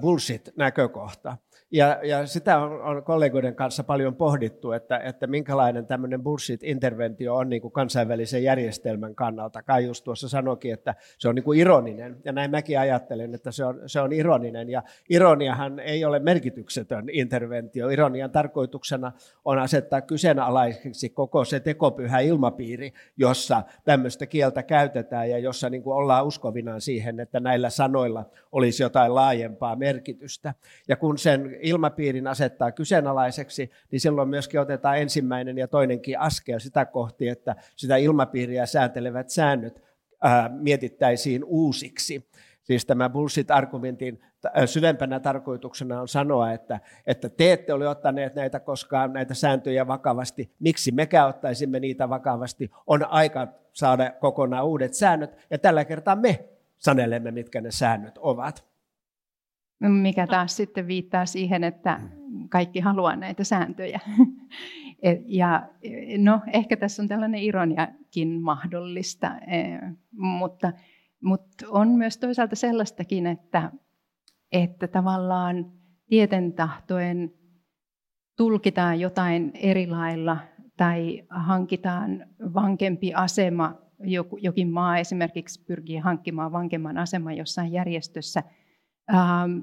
bullshit-näkökohta. 0.00 1.36
Ja, 1.70 2.00
ja 2.02 2.26
sitä 2.26 2.58
on, 2.58 2.80
on 2.82 3.04
kollegoiden 3.04 3.54
kanssa 3.54 3.84
paljon 3.84 4.16
pohdittu, 4.16 4.72
että, 4.72 4.98
että 4.98 5.26
minkälainen 5.26 5.86
tämmöinen 5.86 6.22
bullshit-interventio 6.22 7.34
on 7.34 7.48
niin 7.48 7.62
kuin 7.62 7.72
kansainvälisen 7.72 8.42
järjestelmän 8.42 9.14
kannalta. 9.14 9.62
Kai 9.62 9.84
just 9.84 10.04
tuossa 10.04 10.28
sanoikin, 10.28 10.72
että 10.72 10.94
se 11.18 11.28
on 11.28 11.34
niin 11.34 11.44
kuin 11.44 11.60
ironinen, 11.60 12.16
ja 12.24 12.32
näin 12.32 12.50
mäkin 12.50 12.78
ajattelen, 12.78 13.34
että 13.34 13.52
se 13.52 13.64
on, 13.64 13.80
se 13.86 14.00
on 14.00 14.12
ironinen. 14.12 14.70
Ja 14.70 14.82
ironiahan 15.10 15.78
ei 15.78 16.04
ole 16.04 16.18
merkityksetön 16.18 17.04
interventio. 17.12 17.88
Ironian 17.88 18.30
tarkoituksena 18.30 19.12
on 19.44 19.58
asettaa 19.58 20.00
kyseenalaiseksi 20.00 21.08
koko 21.08 21.44
se 21.44 21.60
tekopyhä 21.60 22.20
ilmapiiri, 22.20 22.92
jossa 23.16 23.62
tämmöistä 23.84 24.26
kieltä 24.26 24.62
käytetään 24.62 25.30
ja 25.30 25.38
jossa 25.38 25.70
niin 25.70 25.82
kuin 25.82 25.96
ollaan 25.96 26.26
uskovinaan 26.26 26.80
siihen, 26.80 27.20
että 27.20 27.40
näillä 27.40 27.70
sanoilla 27.70 28.30
olisi 28.52 28.82
jotain 28.82 29.14
laajempaa 29.14 29.76
merkitystä. 29.76 30.54
Ja 30.88 30.96
kun 30.96 31.18
sen 31.18 31.57
ilmapiirin 31.60 32.26
asettaa 32.26 32.72
kyseenalaiseksi, 32.72 33.70
niin 33.90 34.00
silloin 34.00 34.28
myöskin 34.28 34.60
otetaan 34.60 34.98
ensimmäinen 34.98 35.58
ja 35.58 35.68
toinenkin 35.68 36.18
askel 36.18 36.58
sitä 36.58 36.84
kohti, 36.84 37.28
että 37.28 37.56
sitä 37.76 37.96
ilmapiiriä 37.96 38.66
sääntelevät 38.66 39.30
säännöt 39.30 39.82
ää, 40.22 40.48
mietittäisiin 40.48 41.44
uusiksi. 41.44 42.28
Siis 42.62 42.86
tämä 42.86 43.08
bullshit-argumentin 43.08 44.20
syvempänä 44.66 45.20
tarkoituksena 45.20 46.00
on 46.00 46.08
sanoa, 46.08 46.52
että, 46.52 46.80
että 47.06 47.28
te 47.28 47.52
ette 47.52 47.72
ole 47.72 47.88
ottaneet 47.88 48.34
näitä 48.34 48.60
koskaan 48.60 49.12
näitä 49.12 49.34
sääntöjä 49.34 49.86
vakavasti. 49.86 50.52
Miksi 50.58 50.92
mekään 50.92 51.28
ottaisimme 51.28 51.80
niitä 51.80 52.08
vakavasti? 52.08 52.70
On 52.86 53.04
aika 53.04 53.48
saada 53.72 54.10
kokonaan 54.10 54.64
uudet 54.64 54.94
säännöt, 54.94 55.36
ja 55.50 55.58
tällä 55.58 55.84
kertaa 55.84 56.16
me 56.16 56.44
sanelemme, 56.78 57.30
mitkä 57.30 57.60
ne 57.60 57.70
säännöt 57.70 58.18
ovat. 58.18 58.64
Mikä 59.80 60.26
taas 60.26 60.56
sitten 60.56 60.86
viittaa 60.86 61.26
siihen, 61.26 61.64
että 61.64 62.00
kaikki 62.48 62.80
haluaa 62.80 63.16
näitä 63.16 63.44
sääntöjä. 63.44 64.00
Ja 65.26 65.68
no, 66.18 66.40
ehkä 66.52 66.76
tässä 66.76 67.02
on 67.02 67.08
tällainen 67.08 67.42
ironiakin 67.42 68.42
mahdollista, 68.42 69.38
e, 69.38 69.78
mutta, 70.12 70.72
mutta 71.22 71.66
on 71.68 71.88
myös 71.88 72.18
toisaalta 72.18 72.56
sellaistakin, 72.56 73.26
että, 73.26 73.72
että 74.52 74.88
tavallaan 74.88 75.72
tietentahtoen 76.08 77.32
tulkitaan 78.36 79.00
jotain 79.00 79.52
eri 79.54 79.86
lailla 79.86 80.38
tai 80.76 81.24
hankitaan 81.28 82.26
vankempi 82.54 83.14
asema, 83.14 83.74
jokin 84.40 84.70
maa 84.70 84.98
esimerkiksi 84.98 85.64
pyrkii 85.64 85.98
hankkimaan 85.98 86.52
vankemman 86.52 86.98
aseman 86.98 87.36
jossain 87.36 87.72
järjestössä, 87.72 88.42
ähm, 89.14 89.58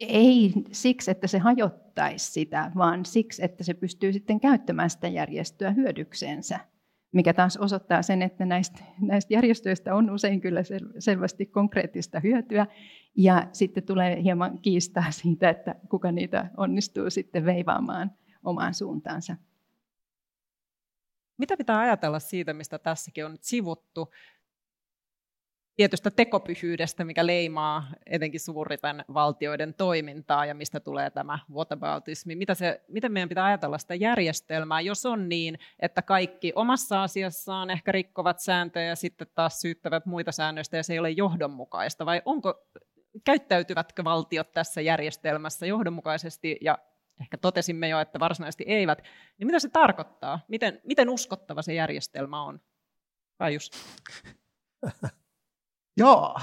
ei 0.00 0.52
siksi, 0.72 1.10
että 1.10 1.26
se 1.26 1.38
hajottaisi 1.38 2.32
sitä, 2.32 2.72
vaan 2.76 3.04
siksi, 3.04 3.44
että 3.44 3.64
se 3.64 3.74
pystyy 3.74 4.12
sitten 4.12 4.40
käyttämään 4.40 4.90
sitä 4.90 5.08
järjestöä 5.08 5.70
hyödykseensä, 5.70 6.60
mikä 7.12 7.34
taas 7.34 7.56
osoittaa 7.56 8.02
sen, 8.02 8.22
että 8.22 8.44
näistä, 8.44 8.84
näistä 9.00 9.34
järjestöistä 9.34 9.94
on 9.94 10.10
usein 10.10 10.40
kyllä 10.40 10.60
selvästi 10.98 11.46
konkreettista 11.46 12.20
hyötyä, 12.20 12.66
ja 13.16 13.48
sitten 13.52 13.82
tulee 13.82 14.22
hieman 14.22 14.58
kiistaa 14.62 15.10
siitä, 15.10 15.50
että 15.50 15.74
kuka 15.90 16.12
niitä 16.12 16.50
onnistuu 16.56 17.10
sitten 17.10 17.44
veivaamaan 17.44 18.10
omaan 18.44 18.74
suuntaansa. 18.74 19.36
Mitä 21.38 21.56
pitää 21.56 21.78
ajatella 21.78 22.18
siitä, 22.18 22.52
mistä 22.52 22.78
tässäkin 22.78 23.24
on 23.24 23.32
nyt 23.32 23.42
sivuttu, 23.42 24.10
tietystä 25.78 26.10
tekopyhyydestä, 26.10 27.04
mikä 27.04 27.26
leimaa 27.26 27.88
etenkin 28.06 28.40
suuriten 28.40 29.04
valtioiden 29.14 29.74
toimintaa 29.74 30.46
ja 30.46 30.54
mistä 30.54 30.80
tulee 30.80 31.10
tämä 31.10 31.38
whataboutismi. 31.52 32.36
Mitä 32.36 32.54
se, 32.54 32.80
miten 32.88 33.12
meidän 33.12 33.28
pitää 33.28 33.44
ajatella 33.44 33.78
sitä 33.78 33.94
järjestelmää, 33.94 34.80
jos 34.80 35.06
on 35.06 35.28
niin, 35.28 35.58
että 35.80 36.02
kaikki 36.02 36.52
omassa 36.54 37.02
asiassaan 37.02 37.70
ehkä 37.70 37.92
rikkovat 37.92 38.40
sääntöjä 38.40 38.86
ja 38.86 38.96
sitten 38.96 39.26
taas 39.34 39.60
syyttävät 39.60 40.06
muita 40.06 40.32
säännöistä 40.32 40.76
ja 40.76 40.82
se 40.82 40.92
ei 40.92 40.98
ole 40.98 41.10
johdonmukaista, 41.10 42.06
vai 42.06 42.22
onko, 42.24 42.66
käyttäytyvätkö 43.24 44.04
valtiot 44.04 44.52
tässä 44.52 44.80
järjestelmässä 44.80 45.66
johdonmukaisesti 45.66 46.56
ja 46.60 46.78
ehkä 47.20 47.38
totesimme 47.38 47.88
jo, 47.88 48.00
että 48.00 48.20
varsinaisesti 48.20 48.64
eivät, 48.66 49.02
niin 49.38 49.46
mitä 49.46 49.58
se 49.58 49.68
tarkoittaa? 49.68 50.40
Miten, 50.48 50.80
miten 50.84 51.10
uskottava 51.10 51.62
se 51.62 51.74
järjestelmä 51.74 52.42
on? 52.42 52.60
Kaius. 53.36 53.70
Joo. 55.98 56.40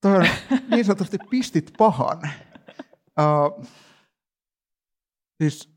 Toi 0.00 0.16
on 0.16 0.26
niin 0.70 0.84
sanotusti 0.84 1.18
pistit 1.30 1.72
pahan. 1.78 2.30
Uh, 3.20 3.66
siis 5.42 5.74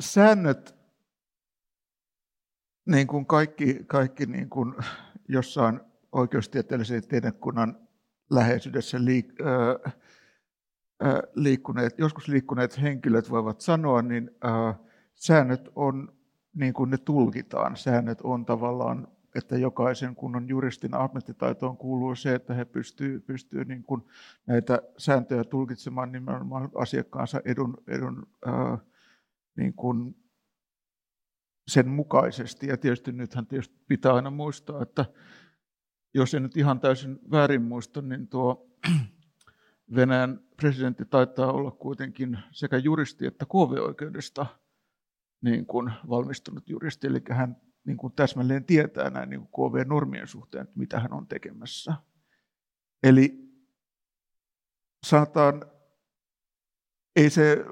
säännöt, 0.00 0.74
niin 2.86 3.06
kuin 3.06 3.26
kaikki, 3.26 3.84
kaikki 3.86 4.26
niin 4.26 4.50
kuin 4.50 4.74
jossain 5.28 5.80
oikeustieteellisen 6.12 7.08
tiedekunnan 7.08 7.88
läheisyydessä 8.30 9.04
liik, 9.04 9.34
äh, 9.40 9.92
äh, 11.04 11.14
liikkuneet, 11.34 11.98
joskus 11.98 12.28
liikkuneet 12.28 12.82
henkilöt 12.82 13.30
voivat 13.30 13.60
sanoa, 13.60 14.02
niin 14.02 14.30
äh, 14.44 14.78
säännöt 15.14 15.68
on 15.74 16.16
niin 16.54 16.72
kuin 16.72 16.90
ne 16.90 16.98
tulkitaan. 16.98 17.76
Säännöt 17.76 18.20
on 18.20 18.46
tavallaan 18.46 19.08
että 19.34 19.58
jokaisen 19.58 20.16
kunnon 20.16 20.48
juristin 20.48 20.94
ammattitaitoon 20.94 21.76
kuuluu 21.76 22.14
se, 22.14 22.34
että 22.34 22.54
he 22.54 22.64
pystyvät 22.64 23.26
pystyy 23.26 23.64
niin 23.64 23.82
kuin 23.82 24.02
näitä 24.46 24.82
sääntöjä 24.98 25.44
tulkitsemaan 25.44 26.12
nimenomaan 26.12 26.70
asiakkaansa 26.74 27.40
edun, 27.44 27.76
edun 27.88 28.26
ää, 28.46 28.78
niin 29.56 29.74
kuin 29.74 30.16
sen 31.68 31.88
mukaisesti. 31.88 32.66
Ja 32.66 32.76
tietysti 32.76 33.12
nythän 33.12 33.46
tietysti 33.46 33.84
pitää 33.88 34.14
aina 34.14 34.30
muistaa, 34.30 34.82
että 34.82 35.04
jos 36.14 36.34
en 36.34 36.42
nyt 36.42 36.56
ihan 36.56 36.80
täysin 36.80 37.18
väärin 37.30 37.62
muista, 37.62 38.02
niin 38.02 38.28
tuo 38.28 38.70
Venäjän 39.94 40.40
presidentti 40.56 41.04
taitaa 41.04 41.52
olla 41.52 41.70
kuitenkin 41.70 42.38
sekä 42.50 42.76
juristi 42.76 43.26
että 43.26 43.46
KV-oikeudesta 43.46 44.46
niin 45.40 45.66
kuin 45.66 45.92
valmistunut 46.08 46.68
juristi, 46.68 47.06
eli 47.06 47.22
hän 47.30 47.56
niin 47.84 47.96
kuin 47.96 48.12
täsmälleen 48.12 48.64
tietää 48.64 49.10
näin 49.10 49.30
niin 49.30 49.46
kuin 49.46 49.70
KV-normien 49.70 50.26
suhteen, 50.26 50.62
että 50.62 50.78
mitä 50.78 51.00
hän 51.00 51.12
on 51.12 51.26
tekemässä. 51.26 51.94
Eli 53.02 53.50
sanotaan, 55.06 55.64
ei 57.16 57.30
se, 57.30 57.64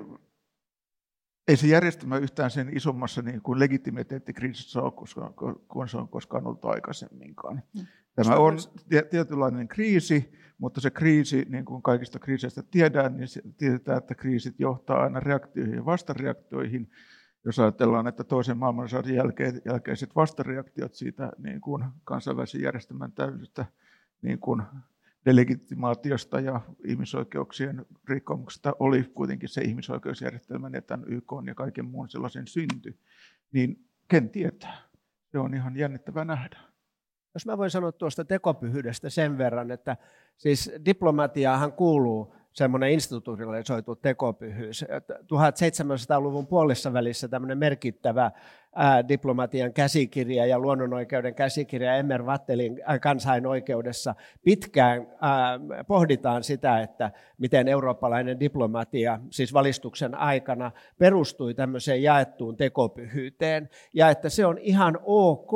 ei 1.48 1.56
se 1.56 1.66
järjestelmä 1.66 2.18
yhtään 2.18 2.50
sen 2.50 2.76
isommassa 2.76 3.22
niin 3.22 3.42
kuin 3.42 3.58
legitimiteettikriisissä 3.58 4.82
ole, 4.82 4.92
koska, 4.92 5.32
kun 5.68 5.88
se 5.88 5.96
on 5.96 6.08
koskaan 6.08 6.46
ollut 6.46 6.64
aikaisemminkaan. 6.64 7.62
Mm. 7.74 7.86
Tämä 8.14 8.36
on 8.36 8.58
tietynlainen 9.10 9.68
kriisi, 9.68 10.32
mutta 10.58 10.80
se 10.80 10.90
kriisi, 10.90 11.46
niin 11.48 11.64
kuin 11.64 11.82
kaikista 11.82 12.18
kriiseistä 12.18 12.62
tiedään, 12.62 13.16
niin 13.16 13.28
tiedetään, 13.56 13.98
että 13.98 14.14
kriisit 14.14 14.60
johtaa 14.60 15.02
aina 15.02 15.20
reaktioihin 15.20 15.74
ja 15.74 15.84
vastareaktioihin, 15.84 16.90
jos 17.44 17.58
ajatellaan, 17.58 18.06
että 18.06 18.24
toisen 18.24 18.58
maailmansodan 18.58 19.14
jälkeen, 19.14 19.62
jälkeiset 19.64 20.16
vastareaktiot 20.16 20.94
siitä 20.94 21.32
niin 21.38 21.60
kuin 21.60 21.84
kansainvälisen 22.04 22.62
järjestelmän 22.62 23.12
täydestä 23.12 23.66
niin 24.22 24.38
kuin 24.38 24.62
delegitimaatiosta 25.24 26.40
ja 26.40 26.60
ihmisoikeuksien 26.84 27.86
rikkomuksesta 28.08 28.72
oli 28.78 29.02
kuitenkin 29.02 29.48
se 29.48 29.60
ihmisoikeusjärjestelmän 29.60 30.72
ja 30.72 30.82
tämän 30.82 31.12
YK 31.12 31.32
ja 31.46 31.54
kaiken 31.54 31.84
muun 31.84 32.08
sellaisen 32.08 32.46
synty, 32.46 32.98
niin 33.52 33.88
ken 34.08 34.30
tietää? 34.30 34.76
Se 35.32 35.38
on 35.38 35.54
ihan 35.54 35.76
jännittävää 35.76 36.24
nähdä. 36.24 36.58
Jos 37.34 37.46
mä 37.46 37.58
voin 37.58 37.70
sanoa 37.70 37.92
tuosta 37.92 38.24
tekopyhyydestä 38.24 39.10
sen 39.10 39.38
verran, 39.38 39.70
että 39.70 39.96
siis 40.36 40.72
diplomatiaahan 40.84 41.72
kuuluu 41.72 42.34
semmoinen 42.58 42.90
institutionalisoitu 42.90 43.96
tekopyhyys. 43.96 44.84
1700-luvun 45.22 46.46
puolessa 46.46 46.92
välissä 46.92 47.28
tämmöinen 47.28 47.58
merkittävä 47.58 48.30
diplomatian 49.08 49.72
käsikirja 49.72 50.46
ja 50.46 50.58
luonnonoikeuden 50.58 51.34
käsikirja 51.34 51.96
Emmer 51.96 52.26
Vattelin 52.26 52.80
kansainoikeudessa 53.02 54.14
pitkään 54.44 55.06
ää, 55.20 55.60
pohditaan 55.86 56.44
sitä, 56.44 56.80
että 56.80 57.10
miten 57.38 57.68
eurooppalainen 57.68 58.40
diplomatia, 58.40 59.20
siis 59.30 59.52
valistuksen 59.54 60.14
aikana, 60.14 60.70
perustui 60.98 61.54
tämmöiseen 61.54 62.02
jaettuun 62.02 62.56
tekopyhyyteen 62.56 63.68
ja 63.94 64.10
että 64.10 64.28
se 64.28 64.46
on 64.46 64.58
ihan 64.58 64.98
ok. 65.02 65.52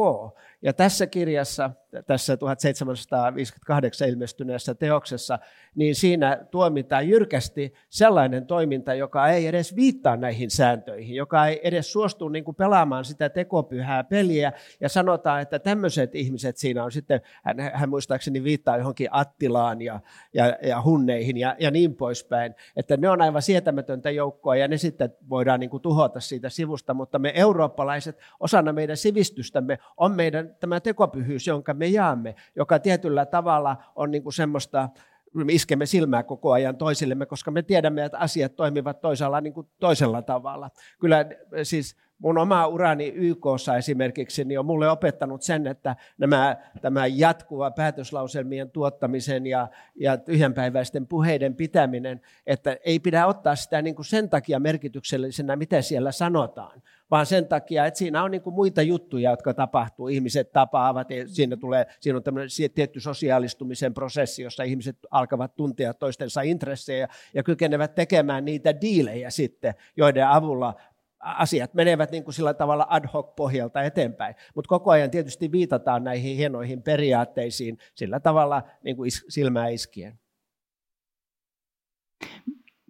Ja 0.63 0.73
tässä 0.73 1.07
kirjassa, 1.07 1.71
tässä 2.07 2.37
1758 2.37 4.09
ilmestyneessä 4.09 4.75
teoksessa, 4.75 5.39
niin 5.75 5.95
siinä 5.95 6.47
tuomitaan 6.51 7.09
jyrkästi 7.09 7.75
sellainen 7.89 8.47
toiminta, 8.47 8.95
joka 8.95 9.29
ei 9.29 9.47
edes 9.47 9.77
viittaa 9.77 10.17
näihin 10.17 10.51
sääntöihin, 10.51 11.17
joka 11.17 11.47
ei 11.47 11.61
edes 11.63 11.93
suostu 11.93 12.29
niin 12.29 12.45
kuin 12.45 12.55
pelaamaan 12.55 13.02
sitä 13.05 13.29
tekopyhää 13.29 14.05
peliä, 14.05 14.53
ja 14.81 14.89
sanotaan, 14.89 15.41
että 15.41 15.59
tämmöiset 15.59 16.15
ihmiset 16.15 16.57
siinä 16.57 16.85
on 16.85 16.93
sitten, 16.93 17.21
hän, 17.45 17.57
hän 17.75 17.89
muistaakseni 17.89 18.45
viittaa 18.45 18.77
johonkin 18.77 19.09
Attilaan 19.11 19.83
ja, 19.83 20.01
ja, 20.35 20.59
ja 20.63 20.83
hunneihin 20.83 21.37
ja, 21.37 21.57
ja 21.59 21.71
niin 21.71 21.95
poispäin, 21.95 22.55
että 22.77 22.97
ne 22.97 23.09
on 23.09 23.23
aivan 23.23 23.43
sietämätöntä 23.43 24.11
joukkoa, 24.11 24.57
ja 24.57 24.69
ne 24.69 24.77
sitten 24.77 25.15
voidaan 25.29 25.61
niin 25.61 25.71
kuin 25.71 25.83
tuhota 25.83 26.21
siitä 26.21 26.49
sivusta, 26.49 26.95
mutta 26.95 27.19
me 27.19 27.33
eurooppalaiset, 27.35 28.19
osana 28.41 28.73
meidän 28.73 28.97
sivistystämme, 28.97 29.79
on 29.97 30.13
meidän 30.13 30.57
tämä 30.61 30.81
tekopyhyys, 30.81 31.47
jonka 31.47 31.75
me 31.75 31.87
jaamme, 31.87 32.35
joka 32.57 32.79
tietyllä 32.79 33.27
tavalla 33.27 33.77
on 33.97 34.11
niin 34.11 34.23
kuin 34.23 34.33
semmoista, 34.33 34.89
me 35.35 35.53
iskemme 35.53 35.87
silmää 35.87 36.23
koko 36.23 36.53
ajan 36.53 36.77
toisillemme, 36.77 37.27
koska 37.27 37.51
me 37.51 37.63
tiedämme, 37.63 38.05
että 38.05 38.19
asiat 38.19 38.57
toimivat 38.57 39.01
toisella, 39.01 39.41
niin 39.41 39.53
kuin 39.53 39.69
toisella 39.81 40.23
tavalla. 40.23 40.71
Kyllä 41.01 41.27
siis 41.63 41.97
mun 42.23 42.39
oma 42.39 42.67
urani 42.67 43.13
YKssa 43.15 43.77
esimerkiksi 43.77 44.45
niin 44.45 44.59
on 44.59 44.67
mulle 44.67 44.91
opettanut 44.91 45.43
sen, 45.43 45.67
että 45.67 45.97
nämä, 46.19 46.57
tämä 46.81 47.07
jatkuva 47.07 47.71
päätöslauselmien 47.71 48.71
tuottamisen 48.71 49.47
ja, 49.47 49.69
ja 49.95 50.17
tyhjänpäiväisten 50.17 51.07
puheiden 51.07 51.55
pitäminen, 51.55 52.21
että 52.47 52.77
ei 52.85 52.99
pidä 52.99 53.27
ottaa 53.27 53.57
sitä 53.57 53.83
niin 53.83 53.95
kuin 53.95 54.07
sen 54.07 54.31
takia 54.31 54.61
merkityksellisenä, 54.61 55.57
mitä 55.57 55.83
siellä 55.83 56.13
sanotaan, 56.13 56.83
vaan 57.11 57.27
sen 57.27 57.47
takia, 57.47 57.87
että 57.87 57.99
siinä 57.99 58.23
on 58.23 58.31
niin 58.31 58.43
kuin 58.43 58.55
muita 58.55 58.83
juttuja, 58.83 59.31
jotka 59.31 59.55
tapahtuu. 59.55 60.09
Ihmiset 60.09 60.53
tapaavat, 60.53 61.11
ja 61.11 61.29
siinä, 61.29 61.57
tulee, 61.57 61.87
siinä 62.01 62.17
on 62.17 62.23
tämmöinen 62.23 62.49
tietty 62.75 63.01
sosiaalistumisen 63.01 63.95
prosessi, 63.95 64.43
jossa 64.43 64.63
ihmiset 64.63 64.97
alkavat 65.11 65.57
tuntea 65.57 65.95
toistensa 65.95 66.43
intressejä 66.43 67.09
ja 67.35 67.43
kykenevät 67.43 67.95
tekemään 67.95 68.45
niitä 68.45 68.81
diilejä 68.81 69.31
sitten, 69.31 69.75
joiden 69.97 70.29
avulla 70.29 70.75
asiat 71.23 71.75
menevät 71.75 72.11
niin 72.11 72.25
kuin 72.25 72.35
sillä 72.35 72.55
tavalla 72.55 72.87
ad 72.91 73.05
hoc 73.15 73.37
pohjalta 73.37 73.83
eteenpäin. 73.83 74.35
Mutta 74.55 74.69
koko 74.69 74.91
ajan 74.91 75.11
tietysti 75.11 75.53
viitataan 75.53 76.05
näihin 76.05 76.37
hienoihin 76.37 76.83
periaatteisiin 76.83 77.79
sillä 77.95 78.21
tavalla 78.21 78.63
niin 78.85 78.97
kuin 78.97 79.11
silmää 79.29 79.69
iskien. 79.69 80.19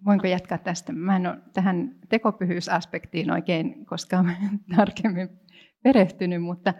Voinko 0.05 0.27
jatkaa 0.27 0.57
tästä? 0.57 0.93
Mä 0.93 1.15
en 1.15 1.27
ole 1.27 1.37
tähän 1.53 1.95
tekopyhyysaspektiin 2.09 3.31
oikein 3.31 3.85
koskaan 3.85 4.37
tarkemmin 4.75 5.29
perehtynyt, 5.83 6.43
mutta, 6.43 6.73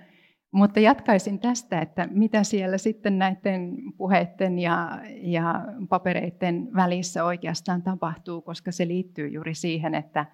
mutta 0.52 0.80
jatkaisin 0.80 1.40
tästä, 1.40 1.82
että 1.82 2.08
mitä 2.12 2.44
siellä 2.44 2.78
sitten 2.78 3.18
näiden 3.18 3.78
puheiden 3.98 4.60
ja, 4.60 5.02
ja 5.22 5.66
papereiden 5.90 6.70
välissä 6.76 7.24
oikeastaan 7.24 7.82
tapahtuu, 7.82 8.42
koska 8.42 8.72
se 8.72 8.88
liittyy 8.88 9.28
juuri 9.28 9.54
siihen, 9.54 9.96
että, 9.96 10.26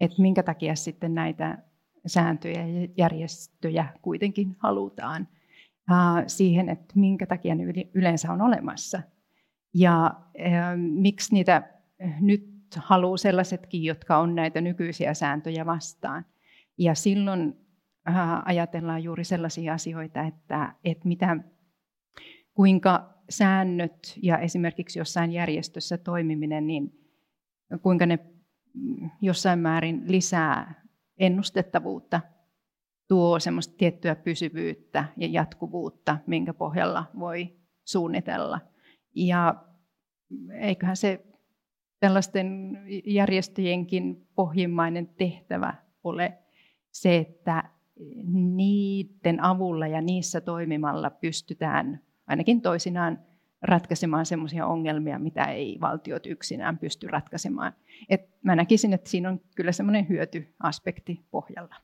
että 0.00 0.22
minkä 0.22 0.42
takia 0.42 0.74
sitten 0.74 1.14
näitä 1.14 1.58
sääntöjä 2.06 2.66
ja 2.66 2.88
järjestöjä 2.96 3.86
kuitenkin 4.02 4.56
halutaan 4.58 5.28
siihen, 6.26 6.68
että 6.68 6.94
minkä 6.94 7.26
takia 7.26 7.54
ne 7.54 7.64
yleensä 7.94 8.32
on 8.32 8.42
olemassa. 8.42 9.02
Ja 9.74 10.20
miksi 10.76 11.34
niitä 11.34 11.62
nyt 12.20 12.56
haluaa 12.76 13.16
sellaisetkin, 13.16 13.84
jotka 13.84 14.18
on 14.18 14.34
näitä 14.34 14.60
nykyisiä 14.60 15.14
sääntöjä 15.14 15.66
vastaan. 15.66 16.26
Ja 16.78 16.94
silloin 16.94 17.56
ajatellaan 18.44 19.02
juuri 19.02 19.24
sellaisia 19.24 19.74
asioita, 19.74 20.22
että, 20.22 20.74
että 20.84 21.08
mitä, 21.08 21.36
kuinka 22.54 23.14
säännöt 23.30 24.18
ja 24.22 24.38
esimerkiksi 24.38 24.98
jossain 24.98 25.32
järjestössä 25.32 25.98
toimiminen, 25.98 26.66
niin 26.66 26.92
kuinka 27.82 28.06
ne 28.06 28.18
jossain 29.20 29.58
määrin 29.58 30.02
lisää 30.06 30.84
ennustettavuutta, 31.18 32.20
tuo 33.08 33.38
semmoista 33.38 33.74
tiettyä 33.78 34.14
pysyvyyttä 34.16 35.04
ja 35.16 35.28
jatkuvuutta, 35.30 36.18
minkä 36.26 36.54
pohjalla 36.54 37.04
voi 37.18 37.56
suunnitella. 37.84 38.60
Ja 39.14 39.64
eiköhän 40.60 40.96
se 40.96 41.26
tällaisten 42.00 42.78
järjestöjenkin 43.06 44.26
pohjimmainen 44.34 45.06
tehtävä 45.06 45.74
ole 46.04 46.38
se, 46.92 47.16
että 47.16 47.70
niiden 48.32 49.44
avulla 49.44 49.86
ja 49.86 50.00
niissä 50.00 50.40
toimimalla 50.40 51.10
pystytään 51.10 52.00
ainakin 52.26 52.60
toisinaan 52.60 53.18
ratkaisemaan 53.62 54.26
sellaisia 54.26 54.66
ongelmia, 54.66 55.18
mitä 55.18 55.44
ei 55.44 55.78
valtiot 55.80 56.26
yksinään 56.26 56.78
pysty 56.78 57.06
ratkaisemaan. 57.06 57.72
Et 58.08 58.42
mä 58.42 58.56
näkisin, 58.56 58.92
että 58.92 59.10
siinä 59.10 59.28
on 59.28 59.40
kyllä 59.56 59.72
semmoinen 59.72 60.08
hyötyaspekti 60.08 61.26
pohjalla. 61.30 61.74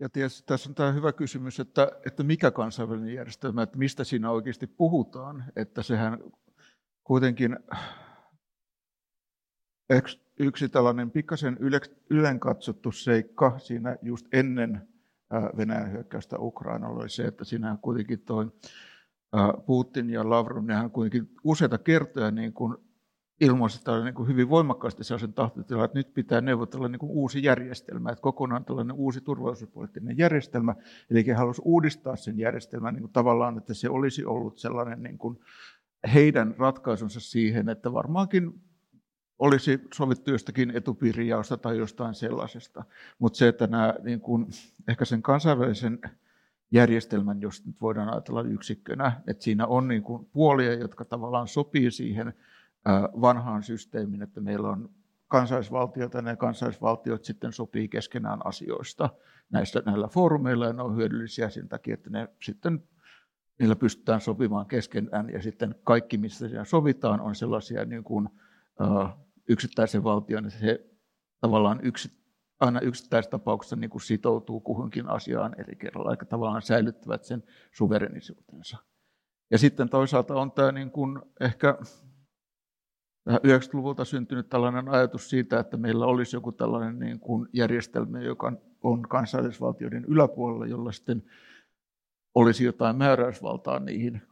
Ja 0.00 0.08
tietysti 0.08 0.42
tässä 0.46 0.70
on 0.70 0.74
tämä 0.74 0.92
hyvä 0.92 1.12
kysymys, 1.12 1.60
että, 1.60 1.88
että 2.06 2.22
mikä 2.22 2.50
kansainvälinen 2.50 3.14
järjestelmä, 3.14 3.62
että 3.62 3.78
mistä 3.78 4.04
siinä 4.04 4.30
oikeasti 4.30 4.66
puhutaan. 4.66 5.44
Että 5.56 5.82
sehän 5.82 6.18
kuitenkin 7.04 7.56
yksi 10.38 10.68
tällainen 10.68 11.10
pikkasen 11.10 11.58
ylen 12.10 12.40
katsottu 12.40 12.92
seikka 12.92 13.58
siinä 13.58 13.96
just 14.02 14.26
ennen 14.32 14.88
Venäjän 15.56 15.92
hyökkäystä 15.92 16.38
Ukrainalla 16.38 17.00
oli 17.00 17.08
se, 17.08 17.24
että 17.24 17.44
siinä 17.44 17.78
kuitenkin 17.82 18.20
toi 18.20 18.52
Putin 19.66 20.10
ja 20.10 20.30
Lavrov, 20.30 20.64
nehän 20.64 20.90
kuitenkin 20.90 21.30
useita 21.44 21.78
kertoja 21.78 22.30
niin 22.30 22.52
kuin 22.52 22.76
ilmaisi 23.40 23.80
niin 24.04 24.14
kuin 24.14 24.28
hyvin 24.28 24.48
voimakkaasti 24.48 25.04
sellaisen 25.04 25.32
tahtotilan, 25.32 25.84
että 25.84 25.98
nyt 25.98 26.14
pitää 26.14 26.40
neuvotella 26.40 26.88
niin 26.88 26.98
kuin 26.98 27.12
uusi 27.12 27.42
järjestelmä, 27.42 28.10
että 28.10 28.22
kokonaan 28.22 28.64
tällainen 28.64 28.96
uusi 28.96 29.20
turvallisuuspoliittinen 29.20 30.18
järjestelmä, 30.18 30.74
eli 31.10 31.26
he 31.26 31.32
halusivat 31.32 31.66
uudistaa 31.66 32.16
sen 32.16 32.38
järjestelmän 32.38 32.94
niin 32.94 33.02
kuin 33.02 33.12
tavallaan, 33.12 33.58
että 33.58 33.74
se 33.74 33.88
olisi 33.90 34.24
ollut 34.24 34.58
sellainen 34.58 35.02
niin 35.02 35.18
kuin 35.18 35.38
heidän 36.14 36.54
ratkaisunsa 36.58 37.20
siihen, 37.20 37.68
että 37.68 37.92
varmaankin 37.92 38.60
olisi 39.38 39.80
sovittu 39.94 40.30
jostakin 40.30 40.70
etupiirijaosta 40.70 41.56
tai 41.56 41.78
jostain 41.78 42.14
sellaisesta. 42.14 42.84
Mutta 43.18 43.36
se, 43.36 43.48
että 43.48 43.66
nämä, 43.66 43.94
niin 44.02 44.20
kuin, 44.20 44.46
ehkä 44.88 45.04
sen 45.04 45.22
kansainvälisen 45.22 45.98
järjestelmän, 46.74 47.40
jos 47.40 47.66
nyt 47.66 47.80
voidaan 47.80 48.12
ajatella 48.12 48.42
yksikkönä, 48.42 49.20
että 49.26 49.44
siinä 49.44 49.66
on 49.66 49.88
niin 49.88 50.02
kuin 50.02 50.26
puolia, 50.32 50.74
jotka 50.74 51.04
tavallaan 51.04 51.48
sopii 51.48 51.90
siihen 51.90 52.34
vanhaan 53.20 53.62
systeemiin, 53.62 54.22
että 54.22 54.40
meillä 54.40 54.68
on 54.68 54.90
kansallisvaltioita 55.28 56.18
ja 56.18 56.36
kansallisvaltiot 56.36 57.24
sitten 57.24 57.52
sopii 57.52 57.88
keskenään 57.88 58.46
asioista 58.46 59.10
näistä, 59.50 59.82
näillä 59.86 60.08
foorumeilla 60.08 60.66
ja 60.66 60.72
ne 60.72 60.82
on 60.82 60.96
hyödyllisiä 60.96 61.50
sen 61.50 61.68
takia, 61.68 61.94
että 61.94 62.10
ne 62.10 62.28
sitten 62.42 62.82
niillä 63.58 63.76
pystytään 63.76 64.20
sopimaan 64.20 64.66
keskenään. 64.66 65.30
Ja 65.30 65.42
sitten 65.42 65.74
kaikki, 65.84 66.18
missä 66.18 66.48
siellä 66.48 66.64
sovitaan, 66.64 67.20
on 67.20 67.34
sellaisia 67.34 67.84
niin 67.84 68.04
kuin, 68.04 68.28
yksittäisen 69.48 70.04
valtion, 70.04 70.46
että 70.46 70.58
se 70.58 70.86
tavallaan 71.40 71.80
yksi, 71.82 72.23
aina 72.60 72.80
yksittäistapauksessa 72.80 73.76
niin 73.76 73.90
kuin 73.90 74.02
sitoutuu 74.02 74.60
kuhunkin 74.60 75.08
asiaan 75.08 75.60
eri 75.60 75.76
kerralla, 75.76 76.10
aika 76.10 76.26
tavallaan 76.26 76.62
säilyttävät 76.62 77.24
sen 77.24 77.42
suverenisuutensa. 77.72 78.76
Ja 79.50 79.58
sitten 79.58 79.88
toisaalta 79.88 80.34
on 80.34 80.52
tämä 80.52 80.72
niin 80.72 80.90
kuin 80.90 81.22
ehkä 81.40 81.78
90-luvulta 83.30 84.04
syntynyt 84.04 84.48
tällainen 84.48 84.88
ajatus 84.88 85.30
siitä, 85.30 85.58
että 85.58 85.76
meillä 85.76 86.06
olisi 86.06 86.36
joku 86.36 86.52
tällainen 86.52 86.98
niin 86.98 87.20
kuin 87.20 87.48
järjestelmä, 87.52 88.20
joka 88.20 88.52
on 88.82 89.02
kansallisvaltioiden 89.02 90.04
yläpuolella, 90.04 90.66
jolla 90.66 90.92
sitten 90.92 91.22
olisi 92.34 92.64
jotain 92.64 92.96
määräysvaltaa 92.96 93.78
niihin, 93.78 94.22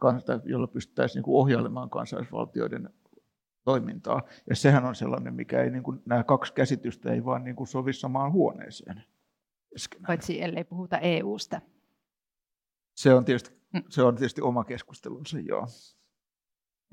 jolla 0.43 0.67
pystyttäisiin 0.67 1.21
niin 1.21 1.35
ohjailemaan 1.35 1.89
kansallisvaltioiden 1.89 2.89
toimintaa. 3.63 4.21
Ja 4.49 4.55
sehän 4.55 4.85
on 4.85 4.95
sellainen, 4.95 5.33
mikä 5.33 5.63
ei, 5.63 5.69
niin 5.69 5.83
kuin, 5.83 6.01
nämä 6.05 6.23
kaksi 6.23 6.53
käsitystä 6.53 7.11
ei 7.13 7.25
vaan 7.25 7.43
niin 7.43 7.55
kuin 7.55 7.67
sovi 7.67 7.93
samaan 7.93 8.31
huoneeseen. 8.31 9.03
Paitsi 10.07 10.41
ellei 10.41 10.63
puhuta 10.63 10.97
EUsta. 10.97 11.61
Se 12.95 13.13
on 13.13 13.25
tietysti, 13.25 13.51
mm. 13.73 13.83
se 13.89 14.03
on 14.03 14.15
tietysti 14.15 14.41
oma 14.41 14.63
keskustelunsa, 14.63 15.39
joo. 15.39 15.67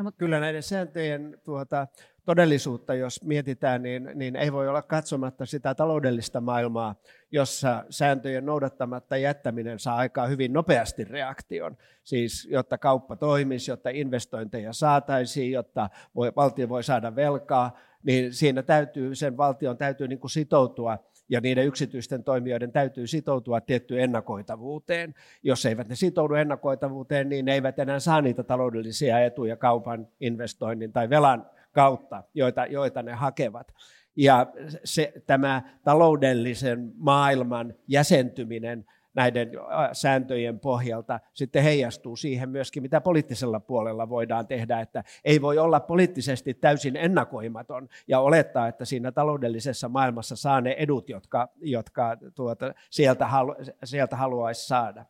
No, 0.02 0.12
kyllä 0.18 0.40
näiden 0.40 0.62
sääntöjen 0.62 1.38
tuota, 1.44 1.86
todellisuutta, 2.24 2.94
jos 2.94 3.24
mietitään, 3.24 3.82
niin, 3.82 4.10
niin 4.14 4.36
ei 4.36 4.52
voi 4.52 4.68
olla 4.68 4.82
katsomatta 4.82 5.46
sitä 5.46 5.74
taloudellista 5.74 6.40
maailmaa, 6.40 6.94
jossa 7.30 7.84
sääntöjen 7.90 8.46
noudattamatta 8.46 9.16
jättäminen 9.16 9.78
saa 9.78 9.96
aikaa 9.96 10.26
hyvin 10.26 10.52
nopeasti 10.52 11.04
reaktion. 11.04 11.76
Siis 12.04 12.48
jotta 12.50 12.78
kauppa 12.78 13.16
toimisi, 13.16 13.70
jotta 13.70 13.90
investointeja 13.90 14.72
saataisiin, 14.72 15.52
jotta 15.52 15.90
voi, 16.14 16.32
valtio 16.36 16.68
voi 16.68 16.84
saada 16.84 17.16
velkaa, 17.16 17.78
niin 18.02 18.34
siinä 18.34 18.62
täytyy, 18.62 19.14
sen 19.14 19.36
valtion 19.36 19.78
täytyy 19.78 20.08
niin 20.08 20.20
kuin 20.20 20.30
sitoutua 20.30 20.98
ja 21.30 21.40
niiden 21.40 21.66
yksityisten 21.66 22.24
toimijoiden 22.24 22.72
täytyy 22.72 23.06
sitoutua 23.06 23.60
tiettyyn 23.60 24.02
ennakoitavuuteen. 24.02 25.14
Jos 25.42 25.66
eivät 25.66 25.88
ne 25.88 25.94
sitoudu 25.94 26.34
ennakoitavuuteen, 26.34 27.28
niin 27.28 27.44
ne 27.44 27.54
eivät 27.54 27.78
enää 27.78 27.98
saa 27.98 28.20
niitä 28.20 28.42
taloudellisia 28.42 29.20
etuja 29.20 29.56
kaupan, 29.56 30.08
investoinnin 30.20 30.92
tai 30.92 31.10
velan 31.10 31.46
kautta, 31.72 32.22
joita, 32.34 32.66
joita 32.66 33.02
ne 33.02 33.12
hakevat. 33.12 33.74
Ja 34.16 34.46
se, 34.84 35.12
tämä 35.26 35.62
taloudellisen 35.84 36.92
maailman 36.96 37.74
jäsentyminen 37.88 38.84
näiden 39.14 39.50
sääntöjen 39.92 40.60
pohjalta 40.60 41.20
sitten 41.34 41.62
heijastuu 41.62 42.16
siihen 42.16 42.50
myöskin, 42.50 42.82
mitä 42.82 43.00
poliittisella 43.00 43.60
puolella 43.60 44.08
voidaan 44.08 44.46
tehdä, 44.46 44.80
että 44.80 45.04
ei 45.24 45.42
voi 45.42 45.58
olla 45.58 45.80
poliittisesti 45.80 46.54
täysin 46.54 46.96
ennakoimaton 46.96 47.88
ja 48.08 48.20
olettaa, 48.20 48.68
että 48.68 48.84
siinä 48.84 49.12
taloudellisessa 49.12 49.88
maailmassa 49.88 50.36
saa 50.36 50.60
ne 50.60 50.70
edut, 50.78 51.08
jotka, 51.08 51.48
jotka 51.60 52.16
tuota, 52.34 52.74
sieltä, 52.90 53.26
halu, 53.26 53.54
sieltä 53.84 54.16
haluaisi 54.16 54.66
saada. 54.66 55.04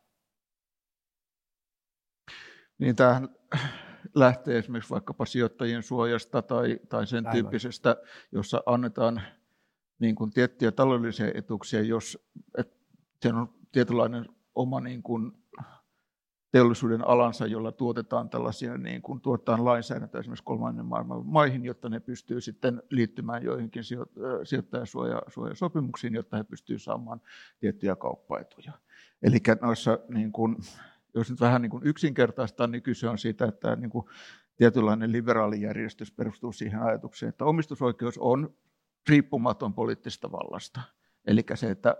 Niin 2.79 2.97
tämähän 2.97 3.29
lähtee 4.15 4.59
esimerkiksi 4.59 4.91
vaikkapa 4.91 5.27
sijoittajien 5.27 5.83
suojasta 5.83 6.43
tai, 6.43 6.79
tai 6.89 7.07
sen 7.07 7.27
Aivan. 7.27 7.33
tyyppisestä, 7.33 7.97
jossa 8.33 8.63
annetaan 8.67 9.23
niin 9.99 10.15
kuin 10.15 10.31
tiettyjä 10.31 10.73
taloudellisia 10.73 11.31
etuuksia, 11.35 11.83
jos 11.83 12.19
et, 12.59 12.80
se 13.23 13.29
on 13.29 13.55
tietynlainen 13.73 14.29
oma 14.55 14.81
niin 14.81 15.03
kuin, 15.03 15.33
teollisuuden 16.53 17.07
alansa, 17.07 17.47
jolla 17.47 17.73
tuotetaan 17.73 18.31
tällaisia, 18.31 18.79
niin 18.79 19.03
kuin 19.03 19.21
tuotetaan 19.21 19.65
lainsäädäntöä 19.65 20.19
esimerkiksi 20.19 20.45
kolmannen 20.45 20.87
maailman 20.87 21.27
maihin, 21.27 21.65
jotta 21.65 21.89
ne 21.89 22.01
pystyy 22.01 22.41
sitten 22.41 22.83
liittymään 22.91 23.43
joihinkin 23.45 23.83
sijoittajasopimuksiin, 24.45 26.15
jotta 26.15 26.37
he 26.37 26.45
pystyvät 26.45 26.83
saamaan 26.83 27.21
tiettyjä 27.61 27.97
kauppaetuja. 27.97 28.73
Eli 29.23 29.39
noissa 29.61 29.99
niin 30.09 30.33
kuin, 30.33 30.57
jos 31.15 31.31
nyt 31.31 31.41
vähän 31.41 31.63
niin 31.63 31.71
kuin 31.71 31.87
yksinkertaistaa, 31.87 32.67
niin 32.67 32.83
kyse 32.83 33.09
on 33.09 33.19
siitä, 33.19 33.45
että 33.45 33.77
niin 33.77 33.91
kuin 33.91 34.07
tietynlainen 34.57 35.13
liberaalijärjestys 35.13 36.13
perustuu 36.13 36.53
siihen 36.53 36.83
ajatukseen, 36.83 37.31
että 37.31 37.45
omistusoikeus 37.45 38.19
on 38.19 38.55
riippumaton 39.09 39.75
poliittisesta 39.75 40.33
vallasta. 40.33 40.81
Eli 41.27 41.45
se, 41.55 41.71
että 41.71 41.97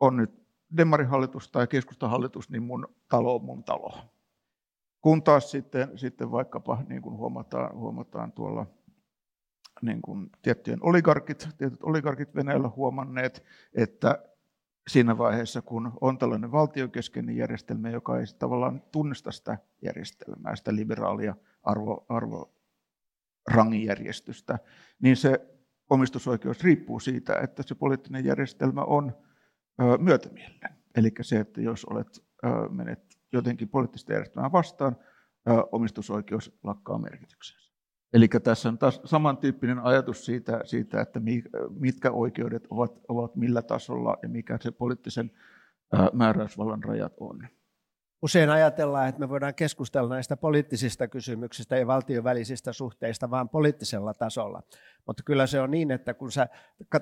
on 0.00 0.16
nyt 0.16 0.41
demarihallitus 0.76 1.48
tai 1.48 1.66
keskustahallitus, 1.66 2.50
niin 2.50 2.62
mun 2.62 2.88
talo 3.08 3.34
on 3.34 3.44
mun 3.44 3.64
talo. 3.64 3.92
Kun 5.00 5.22
taas 5.22 5.50
sitten, 5.50 5.98
sitten 5.98 6.30
vaikkapa, 6.30 6.82
niin 6.88 7.02
kuin 7.02 7.16
huomataan, 7.16 7.76
huomataan 7.76 8.32
tuolla 8.32 8.66
niin 9.82 10.02
kuin 10.02 10.30
tiettyjen 10.42 10.78
oligarkit, 10.82 11.48
tietyt 11.58 11.82
oligarkit 11.82 12.34
Venäjällä 12.34 12.68
huomanneet, 12.68 13.44
että 13.74 14.22
siinä 14.88 15.18
vaiheessa, 15.18 15.62
kun 15.62 15.92
on 16.00 16.18
tällainen 16.18 16.52
valtiokeskeinen 16.52 17.36
järjestelmä, 17.36 17.90
joka 17.90 18.18
ei 18.18 18.24
tavallaan 18.38 18.82
tunnista 18.92 19.32
sitä 19.32 19.58
järjestelmää, 19.82 20.56
sitä 20.56 20.76
liberaalia 20.76 21.34
arvo, 21.62 22.06
arvorangijärjestystä, 22.08 24.58
niin 25.00 25.16
se 25.16 25.48
omistusoikeus 25.90 26.64
riippuu 26.64 27.00
siitä, 27.00 27.38
että 27.42 27.62
se 27.62 27.74
poliittinen 27.74 28.24
järjestelmä 28.24 28.84
on 28.84 29.12
myötämielinen. 29.98 30.76
Eli 30.96 31.12
se, 31.20 31.40
että 31.40 31.60
jos 31.60 31.84
olet, 31.84 32.08
menet 32.70 32.98
jotenkin 33.32 33.68
poliittista 33.68 34.12
järjestelmää 34.12 34.52
vastaan, 34.52 34.96
omistusoikeus 35.72 36.58
lakkaa 36.62 36.98
merkityksensä. 36.98 37.72
Eli 38.12 38.28
tässä 38.28 38.68
on 38.68 38.78
taas 38.78 39.00
samantyyppinen 39.04 39.78
ajatus 39.78 40.24
siitä, 40.24 40.60
siitä 40.64 41.00
että 41.00 41.20
mitkä 41.70 42.10
oikeudet 42.10 42.66
ovat, 42.70 42.92
ovat 43.08 43.36
millä 43.36 43.62
tasolla 43.62 44.16
ja 44.22 44.28
mikä 44.28 44.58
se 44.60 44.70
poliittisen 44.70 45.30
määräysvallan 46.12 46.84
rajat 46.84 47.12
on. 47.20 47.48
Usein 48.22 48.50
ajatellaan, 48.50 49.08
että 49.08 49.20
me 49.20 49.28
voidaan 49.28 49.54
keskustella 49.54 50.14
näistä 50.14 50.36
poliittisista 50.36 51.08
kysymyksistä 51.08 51.76
ja 51.76 51.86
valtion 51.86 52.24
välisistä 52.24 52.72
suhteista 52.72 53.30
vain 53.30 53.48
poliittisella 53.48 54.14
tasolla. 54.14 54.62
Mutta 55.06 55.22
kyllä 55.22 55.46
se 55.46 55.60
on 55.60 55.70
niin, 55.70 55.90
että 55.90 56.14
kun 56.14 56.32
sä 56.32 56.48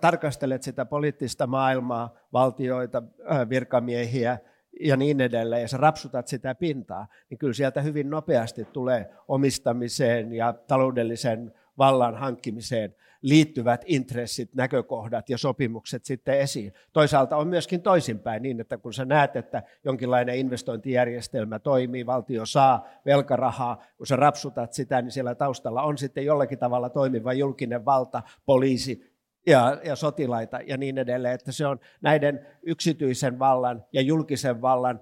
tarkastelet 0.01 0.63
sitä 0.63 0.85
poliittista 0.85 1.47
maailmaa, 1.47 2.15
valtioita, 2.33 3.03
virkamiehiä 3.49 4.39
ja 4.81 4.97
niin 4.97 5.21
edelleen, 5.21 5.63
ja 5.63 5.69
sä 5.69 5.77
rapsutat 5.77 6.29
sitä 6.29 6.55
pintaa, 6.55 7.07
niin 7.31 7.39
kyllä 7.39 7.55
sieltä 7.55 7.83
hyvin 7.83 8.11
nopeasti 8.11 8.65
tulee 8.65 9.11
omistamiseen 9.29 10.33
ja 10.33 10.53
taloudellisen 10.53 11.55
vallan 11.79 12.15
hankkimiseen 12.17 12.95
liittyvät 13.23 13.83
intressit, 13.87 14.55
näkökohdat 14.55 15.31
ja 15.31 15.39
sopimukset 15.39 16.05
sitten 16.05 16.39
esiin. 16.39 16.73
Toisaalta 16.93 17.37
on 17.37 17.49
myöskin 17.49 17.83
toisinpäin 17.83 18.43
niin, 18.43 18.61
että 18.61 18.79
kun 18.79 18.95
sä 18.95 19.05
näet, 19.05 19.37
että 19.37 19.63
jonkinlainen 19.85 20.37
investointijärjestelmä 20.37 21.59
toimii, 21.59 22.07
valtio 22.07 22.47
saa 22.47 22.89
velkarahaa, 23.07 23.85
kun 23.97 24.07
sä 24.07 24.17
rapsutat 24.17 24.73
sitä, 24.73 25.03
niin 25.03 25.13
siellä 25.13 25.35
taustalla 25.35 25.83
on 25.83 25.99
sitten 25.99 26.25
jollakin 26.25 26.59
tavalla 26.59 26.91
toimiva 26.91 27.33
julkinen 27.33 27.85
valta, 27.85 28.23
poliisi, 28.47 29.11
ja, 29.47 29.81
ja 29.85 29.97
sotilaita 29.97 30.61
ja 30.67 30.77
niin 30.77 30.99
edelleen, 30.99 31.35
että 31.35 31.53
se 31.53 31.67
on 31.67 31.81
näiden 32.01 32.47
yksityisen 32.63 33.39
vallan 33.39 33.85
ja 33.93 34.01
julkisen 34.01 34.63
vallan 34.63 35.01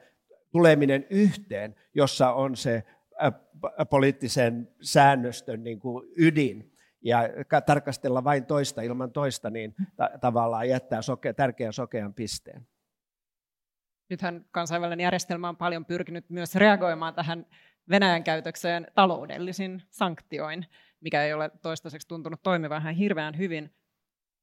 tuleminen 0.53 1.07
yhteen, 1.11 1.75
jossa 1.95 2.33
on 2.33 2.57
se 2.57 2.85
poliittisen 3.91 4.69
säännöstön 4.81 5.65
niin 5.65 5.81
kuin 5.81 6.09
ydin 6.17 6.73
ja 7.01 7.23
tarkastella 7.67 8.25
vain 8.25 8.47
toista 8.47 8.83
ilman 8.83 9.13
toista, 9.13 9.51
niin 9.51 9.75
ta- 9.97 10.11
tavallaan 10.21 10.69
jättää 10.69 11.03
soke, 11.03 11.33
tärkeän 11.33 11.73
sokean 11.73 12.15
pisteen. 12.15 12.67
Nythän 14.11 14.45
kansainvälinen 14.51 15.05
järjestelmä 15.05 15.49
on 15.49 15.57
paljon 15.57 15.85
pyrkinyt 15.85 16.31
myös 16.31 16.55
reagoimaan 16.55 17.15
tähän 17.15 17.47
Venäjän 17.89 18.25
käytökseen 18.25 18.87
taloudellisin 18.95 19.83
sanktioin, 19.91 20.67
mikä 21.01 21.25
ei 21.25 21.33
ole 21.33 21.51
toistaiseksi 21.63 22.09
tuntunut 22.09 22.43
toimivan 22.43 22.83
ihan 22.83 22.95
hirveän 22.95 23.39
hyvin. 23.39 23.75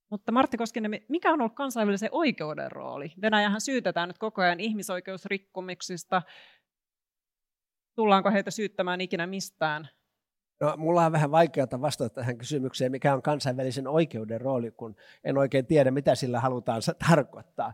Mutta 0.09 0.31
Martti 0.31 0.57
Koskinen, 0.57 0.91
mikä 1.09 1.31
on 1.31 1.41
ollut 1.41 1.55
kansainvälisen 1.55 2.09
oikeuden 2.11 2.71
rooli? 2.71 3.13
Venäjähän 3.21 3.61
syytetään 3.61 4.09
nyt 4.09 4.17
koko 4.17 4.41
ajan 4.41 4.59
ihmisoikeusrikkomuksista. 4.59 6.21
Tullaanko 7.95 8.31
heitä 8.31 8.51
syyttämään 8.51 9.01
ikinä 9.01 9.27
mistään? 9.27 9.89
No, 10.59 10.73
mulla 10.77 11.05
on 11.05 11.11
vähän 11.11 11.31
vaikeaa 11.31 11.81
vastata 11.81 12.09
tähän 12.09 12.37
kysymykseen, 12.37 12.91
mikä 12.91 13.13
on 13.13 13.21
kansainvälisen 13.21 13.87
oikeuden 13.87 14.41
rooli, 14.41 14.71
kun 14.71 14.95
en 15.23 15.37
oikein 15.37 15.65
tiedä, 15.65 15.91
mitä 15.91 16.15
sillä 16.15 16.39
halutaan 16.39 16.81
tarkoittaa. 17.09 17.73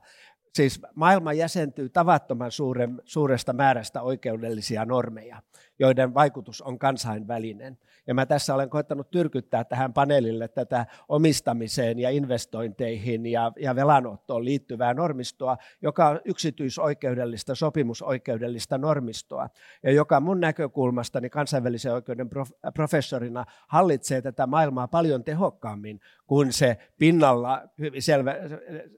Siis 0.56 0.82
maailma 0.96 1.34
jäsentyy 1.34 1.90
tavattoman 1.90 2.52
suuren, 2.52 3.02
suuresta 3.06 3.54
määrästä 3.54 4.02
oikeudellisia 4.02 4.86
normeja, 4.86 5.42
joiden 5.82 6.14
vaikutus 6.14 6.62
on 6.62 6.80
kansainvälinen. 6.80 7.78
Ja 8.08 8.14
mä 8.14 8.26
tässä 8.26 8.56
olen 8.56 8.70
koettanut 8.70 9.12
tyrkyttää 9.12 9.64
tähän 9.64 9.94
paneelille 9.94 10.48
tätä 10.48 10.86
omistamiseen 11.10 12.00
ja 12.00 12.10
investointeihin 12.10 13.26
ja, 13.26 13.52
ja 13.60 13.76
velanottoon 13.76 14.46
liittyvää 14.46 14.94
normistoa, 14.94 15.58
joka 15.82 16.08
on 16.08 16.20
yksityisoikeudellista, 16.26 17.56
sopimusoikeudellista 17.56 18.78
normistoa, 18.78 19.50
ja 19.84 19.92
joka 19.92 20.20
mun 20.20 20.40
näkökulmastani 20.40 21.30
kansainvälisen 21.30 21.94
oikeuden 21.94 22.30
professorina 22.74 23.46
hallitsee 23.68 24.22
tätä 24.22 24.48
maailmaa 24.48 24.88
paljon 24.88 25.24
tehokkaammin 25.24 26.00
kuin 26.28 26.54
se 26.54 26.78
pinnalla 26.98 27.62
selvä, 28.00 28.36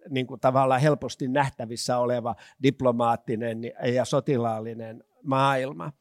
niin 0.09 0.27
kuin 0.27 0.39
tavallaan 0.39 0.81
helposti 0.81 1.27
nähtävissä 1.27 1.97
oleva 1.97 2.35
diplomaattinen 2.63 3.63
ja 3.93 4.05
sotilaallinen 4.05 5.03
maailma 5.23 5.91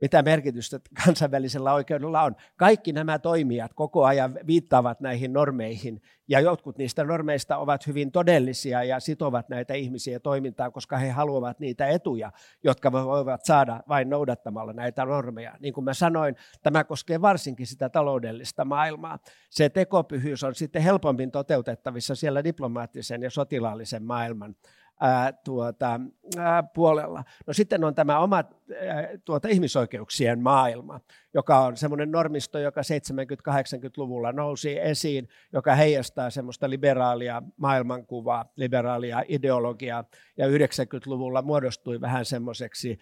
mitä 0.00 0.22
merkitystä 0.22 0.80
kansainvälisellä 1.04 1.72
oikeudella 1.74 2.22
on. 2.22 2.36
Kaikki 2.56 2.92
nämä 2.92 3.18
toimijat 3.18 3.74
koko 3.74 4.04
ajan 4.04 4.38
viittaavat 4.46 5.00
näihin 5.00 5.32
normeihin, 5.32 6.02
ja 6.28 6.40
jotkut 6.40 6.78
niistä 6.78 7.04
normeista 7.04 7.56
ovat 7.56 7.86
hyvin 7.86 8.12
todellisia 8.12 8.84
ja 8.84 9.00
sitovat 9.00 9.48
näitä 9.48 9.74
ihmisiä 9.74 10.20
toimintaan, 10.20 10.72
koska 10.72 10.96
he 10.96 11.10
haluavat 11.10 11.60
niitä 11.60 11.86
etuja, 11.86 12.32
jotka 12.64 12.92
voivat 12.92 13.44
saada 13.44 13.82
vain 13.88 14.10
noudattamalla 14.10 14.72
näitä 14.72 15.04
normeja. 15.04 15.54
Niin 15.60 15.74
kuin 15.74 15.84
mä 15.84 15.94
sanoin, 15.94 16.36
tämä 16.62 16.84
koskee 16.84 17.20
varsinkin 17.20 17.66
sitä 17.66 17.88
taloudellista 17.88 18.64
maailmaa. 18.64 19.18
Se 19.50 19.68
tekopyhyys 19.68 20.44
on 20.44 20.54
sitten 20.54 20.82
helpommin 20.82 21.30
toteutettavissa 21.30 22.14
siellä 22.14 22.44
diplomaattisen 22.44 23.22
ja 23.22 23.30
sotilaallisen 23.30 24.02
maailman 24.02 24.54
ää, 25.00 25.32
tuota, 25.32 26.00
ää, 26.38 26.62
puolella. 26.62 27.24
No 27.46 27.52
sitten 27.52 27.84
on 27.84 27.94
tämä 27.94 28.18
oma 28.18 28.36
ää, 28.36 29.08
tuota, 29.24 29.48
ihmisoikeuksien 29.48 30.42
maailma, 30.42 31.00
joka 31.34 31.58
on 31.58 31.76
semmoinen 31.76 32.10
normisto, 32.10 32.58
joka 32.58 32.80
70-80-luvulla 32.80 34.32
nousi 34.32 34.78
esiin, 34.78 35.28
joka 35.52 35.74
heijastaa 35.74 36.30
semmoista 36.30 36.70
liberaalia 36.70 37.42
maailmankuvaa, 37.56 38.52
liberaalia 38.56 39.22
ideologiaa, 39.28 40.04
ja 40.36 40.46
90-luvulla 40.46 41.42
muodostui 41.42 42.00
vähän 42.00 42.24
semmoiseksi, 42.24 42.98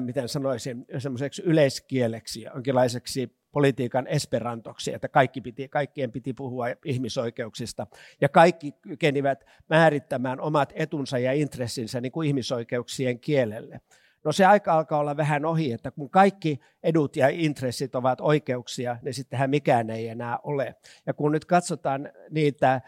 miten 0.00 0.28
sanoisin, 0.28 0.86
semmoiseksi 0.98 1.42
yleiskieleksi, 1.42 2.42
jonkinlaiseksi 2.42 3.39
politiikan 3.52 4.06
esperantoksi, 4.06 4.94
että 4.94 5.08
kaikki 5.08 5.40
piti, 5.40 5.68
kaikkien 5.68 6.12
piti 6.12 6.32
puhua 6.32 6.66
ihmisoikeuksista. 6.84 7.86
Ja 8.20 8.28
kaikki 8.28 8.72
kykenivät 8.72 9.46
määrittämään 9.68 10.40
omat 10.40 10.72
etunsa 10.76 11.18
ja 11.18 11.32
intressinsä 11.32 12.00
niin 12.00 12.12
kuin 12.12 12.28
ihmisoikeuksien 12.28 13.20
kielelle. 13.20 13.80
No 14.24 14.32
se 14.32 14.44
aika 14.44 14.72
alkaa 14.72 14.98
olla 14.98 15.16
vähän 15.16 15.44
ohi, 15.44 15.72
että 15.72 15.90
kun 15.90 16.10
kaikki 16.10 16.60
edut 16.82 17.16
ja 17.16 17.28
intressit 17.28 17.94
ovat 17.94 18.20
oikeuksia, 18.20 18.96
niin 19.02 19.14
sittenhän 19.14 19.50
mikään 19.50 19.90
ei 19.90 20.08
enää 20.08 20.38
ole. 20.42 20.74
Ja 21.06 21.14
kun 21.14 21.32
nyt 21.32 21.44
katsotaan 21.44 22.08
niitä 22.30 22.80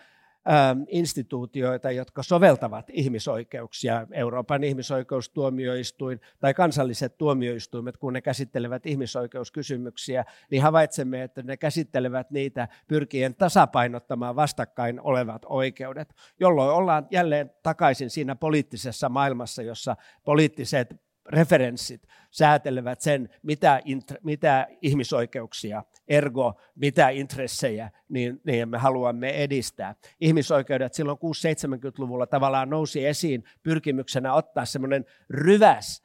instituutioita, 0.88 1.90
jotka 1.90 2.22
soveltavat 2.22 2.90
ihmisoikeuksia, 2.90 4.06
Euroopan 4.12 4.64
ihmisoikeustuomioistuin 4.64 6.20
tai 6.40 6.54
kansalliset 6.54 7.18
tuomioistuimet, 7.18 7.96
kun 7.96 8.12
ne 8.12 8.20
käsittelevät 8.20 8.86
ihmisoikeuskysymyksiä, 8.86 10.24
niin 10.50 10.62
havaitsemme, 10.62 11.22
että 11.22 11.42
ne 11.42 11.56
käsittelevät 11.56 12.30
niitä 12.30 12.68
pyrkien 12.88 13.34
tasapainottamaan 13.34 14.36
vastakkain 14.36 15.00
olevat 15.00 15.42
oikeudet, 15.48 16.14
jolloin 16.40 16.70
ollaan 16.70 17.06
jälleen 17.10 17.50
takaisin 17.62 18.10
siinä 18.10 18.36
poliittisessa 18.36 19.08
maailmassa, 19.08 19.62
jossa 19.62 19.96
poliittiset 20.24 21.11
referenssit 21.28 22.02
säätelevät 22.30 23.00
sen, 23.00 23.28
mitä, 23.42 23.80
intre, 23.84 24.18
mitä 24.22 24.66
ihmisoikeuksia, 24.82 25.82
ergo 26.08 26.60
mitä 26.74 27.08
intressejä 27.08 27.90
niin, 28.08 28.40
niin 28.44 28.68
me 28.68 28.78
haluamme 28.78 29.30
edistää. 29.30 29.94
Ihmisoikeudet 30.20 30.94
silloin 30.94 31.18
6-70-luvulla 31.18 32.26
tavallaan 32.26 32.70
nousi 32.70 33.06
esiin 33.06 33.44
pyrkimyksenä 33.62 34.34
ottaa 34.34 34.64
semmoinen 34.64 35.04
ryväs 35.30 36.01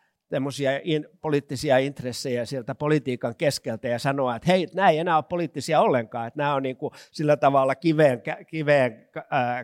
in, 0.83 1.07
poliittisia 1.21 1.77
intressejä 1.77 2.45
sieltä 2.45 2.75
politiikan 2.75 3.35
keskeltä 3.35 3.87
ja 3.87 3.99
sanoa, 3.99 4.35
että 4.35 4.51
hei, 4.51 4.67
nämä 4.75 4.89
ei 4.89 4.97
enää 4.97 5.15
ole 5.15 5.23
poliittisia 5.29 5.81
ollenkaan, 5.81 6.27
että 6.27 6.37
nämä 6.37 6.55
on 6.55 6.63
niin 6.63 6.77
kuin 6.77 6.93
sillä 7.11 7.37
tavalla 7.37 7.75
kiveen, 7.75 8.21
kiveen 8.47 9.09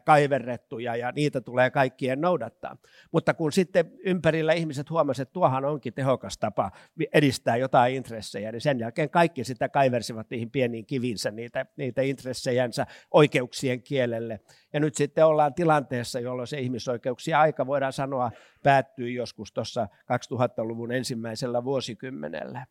kaiverrettuja 0.05 0.95
ja 0.95 1.11
niitä 1.11 1.41
tulee 1.41 1.69
kaikkien 1.69 2.21
noudattaa. 2.21 2.77
Mutta 3.11 3.33
kun 3.33 3.51
sitten 3.51 3.91
ympärillä 4.05 4.53
ihmiset 4.53 4.89
huomasivat, 4.89 5.27
että 5.27 5.33
tuohan 5.33 5.65
onkin 5.65 5.93
tehokas 5.93 6.37
tapa 6.37 6.71
edistää 7.13 7.57
jotain 7.57 7.95
intressejä, 7.95 8.51
niin 8.51 8.61
sen 8.61 8.79
jälkeen 8.79 9.09
kaikki 9.09 9.43
sitä 9.43 9.69
kaiversivat 9.69 10.29
niihin 10.29 10.51
pieniin 10.51 10.85
kivinsä 10.85 11.31
niitä, 11.31 11.65
niitä 11.77 12.01
intressejänsä 12.01 12.85
oikeuksien 13.11 13.83
kielelle. 13.83 14.39
Ja 14.73 14.79
nyt 14.79 14.95
sitten 14.95 15.25
ollaan 15.25 15.53
tilanteessa, 15.53 16.19
jolloin 16.19 16.47
se 16.47 16.59
ihmisoikeuksien 16.59 17.37
aika, 17.37 17.67
voidaan 17.67 17.93
sanoa, 17.93 18.31
päättyy 18.63 19.09
joskus 19.09 19.53
tuossa 19.53 19.87
2000-luvun 19.93 20.91
ensimmäisellä 20.91 21.63
vuosikymmenellä. 21.63 22.65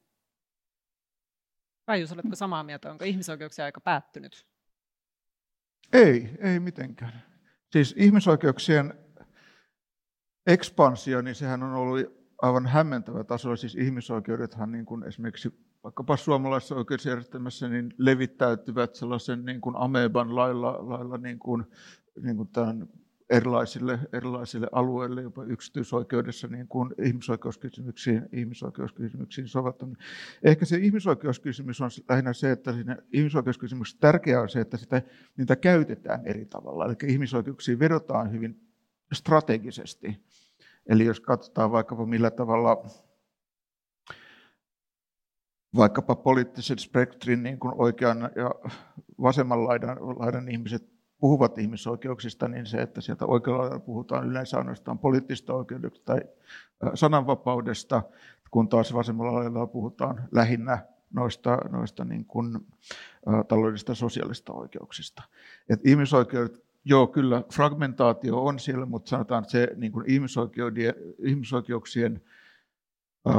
Kaius, 1.87 2.12
oletko 2.12 2.37
samaa 2.37 2.62
mieltä? 2.62 2.90
Onko 2.90 3.05
ihmisoikeuksien 3.05 3.64
aika 3.64 3.81
päättynyt? 3.81 4.46
Ei, 5.92 6.31
ei 6.38 6.61
mitenkään. 6.61 7.22
Siis 7.72 7.94
ihmisoikeuksien 7.98 8.94
ekspansio, 10.46 11.22
niin 11.22 11.35
sehän 11.35 11.62
on 11.62 11.74
ollut 11.74 12.00
aivan 12.42 12.66
hämmentävä 12.66 13.24
taso. 13.24 13.57
Siis 13.57 13.74
ihmisoikeudethan 13.74 14.72
niin 14.72 14.87
kuin 14.87 15.05
esimerkiksi 15.05 15.50
vaikkapa 15.85 16.16
suomalaisessa 16.16 16.74
oikeusjärjestelmässä 16.74 17.68
niin 17.68 17.94
levittäytyvät 17.98 18.94
sellaisen 18.94 19.44
niin 19.44 19.61
kuin 19.61 19.76
ameban 19.76 20.37
lailla, 20.37 20.88
lailla 20.88 21.18
niin 21.18 21.38
kuin, 21.38 21.64
niin 22.22 22.37
kuin 22.37 22.48
tämän 22.48 22.88
erilaisille, 23.33 23.99
erilaisille 24.12 24.68
alueille, 24.73 25.23
jopa 25.23 25.45
yksityisoikeudessa 25.45 26.49
niin 26.49 26.68
kuin 26.68 26.95
ihmisoikeuskysymyksiin, 27.03 28.29
ihmisoikeuskysymyksiin 28.33 29.49
soveltaminen. 29.49 30.05
Ehkä 30.42 30.64
se 30.64 30.77
ihmisoikeuskysymys 30.77 31.81
on 31.81 31.90
lähinnä 32.09 32.33
se, 32.33 32.51
että 32.51 32.73
siinä 32.73 32.97
ihmisoikeuskysymys 33.12 33.95
tärkeää 33.95 34.40
on 34.40 34.49
se, 34.49 34.61
että 34.61 34.77
sitä, 34.77 35.03
niitä 35.37 35.57
käytetään 35.57 36.27
eri 36.27 36.45
tavalla. 36.45 36.85
Eli 36.85 36.95
ihmisoikeuksiin 37.07 37.79
vedotaan 37.79 38.33
hyvin 38.33 38.61
strategisesti. 39.12 40.21
Eli 40.87 41.05
jos 41.05 41.21
katsotaan 41.21 41.73
vaikkapa 41.73 42.07
millä 42.07 42.31
tavalla 42.31 42.85
vaikkapa 45.77 46.16
poliittisen 46.16 46.79
spektrin 46.79 47.42
niin 47.42 47.59
kuin 47.59 47.75
oikean 47.77 48.31
ja 48.37 48.51
vasemman 49.23 49.64
laidan, 49.64 49.99
laidan 50.01 50.49
ihmiset 50.49 50.91
puhuvat 51.22 51.58
ihmisoikeuksista, 51.58 52.48
niin 52.48 52.66
se, 52.66 52.82
että 52.82 53.00
sieltä 53.00 53.26
oikealla 53.26 53.78
puhutaan 53.78 54.28
yleensä 54.28 54.58
ainoastaan 54.58 54.98
poliittista 54.98 55.54
oikeudesta 55.54 56.00
tai 56.04 56.20
sananvapaudesta, 56.94 58.02
kun 58.50 58.68
taas 58.68 58.94
vasemmalla 58.94 59.38
lailla 59.38 59.66
puhutaan 59.66 60.28
lähinnä 60.32 60.78
noista, 61.12 61.58
noista 61.70 62.04
niin 62.04 62.24
kuin, 62.24 62.56
ä, 62.56 63.44
taloudellisista 63.48 63.94
sosiaalista 63.94 64.52
oikeuksista. 64.52 65.22
Et 65.68 65.87
ihmisoikeudet, 65.87 66.64
joo, 66.85 67.06
kyllä 67.06 67.44
fragmentaatio 67.54 68.44
on 68.44 68.58
siellä, 68.58 68.87
mutta 68.87 69.08
sanotaan, 69.08 69.42
että 69.42 69.52
se 69.52 69.68
niin 69.76 69.92
kuin 69.92 70.04
ihmisoikeuksien, 71.24 72.22
ä, 73.28 73.32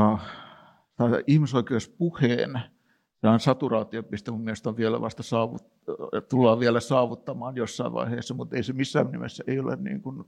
ihmisoikeuspuheen 1.27 2.61
Tämä 3.23 3.39
saturaatiopiste 3.39 4.31
mun 4.31 4.41
mielestä 4.41 4.69
on 4.69 4.77
vielä 4.77 5.01
vasta 5.01 5.23
saavut, 5.23 5.63
tullaan 6.29 6.59
vielä 6.59 6.79
saavuttamaan 6.79 7.55
jossain 7.55 7.93
vaiheessa, 7.93 8.33
mutta 8.33 8.55
ei 8.55 8.63
se 8.63 8.73
missään 8.73 9.11
nimessä 9.11 9.43
ei 9.47 9.59
ole 9.59 9.75
niin 9.75 10.01
kuin 10.01 10.23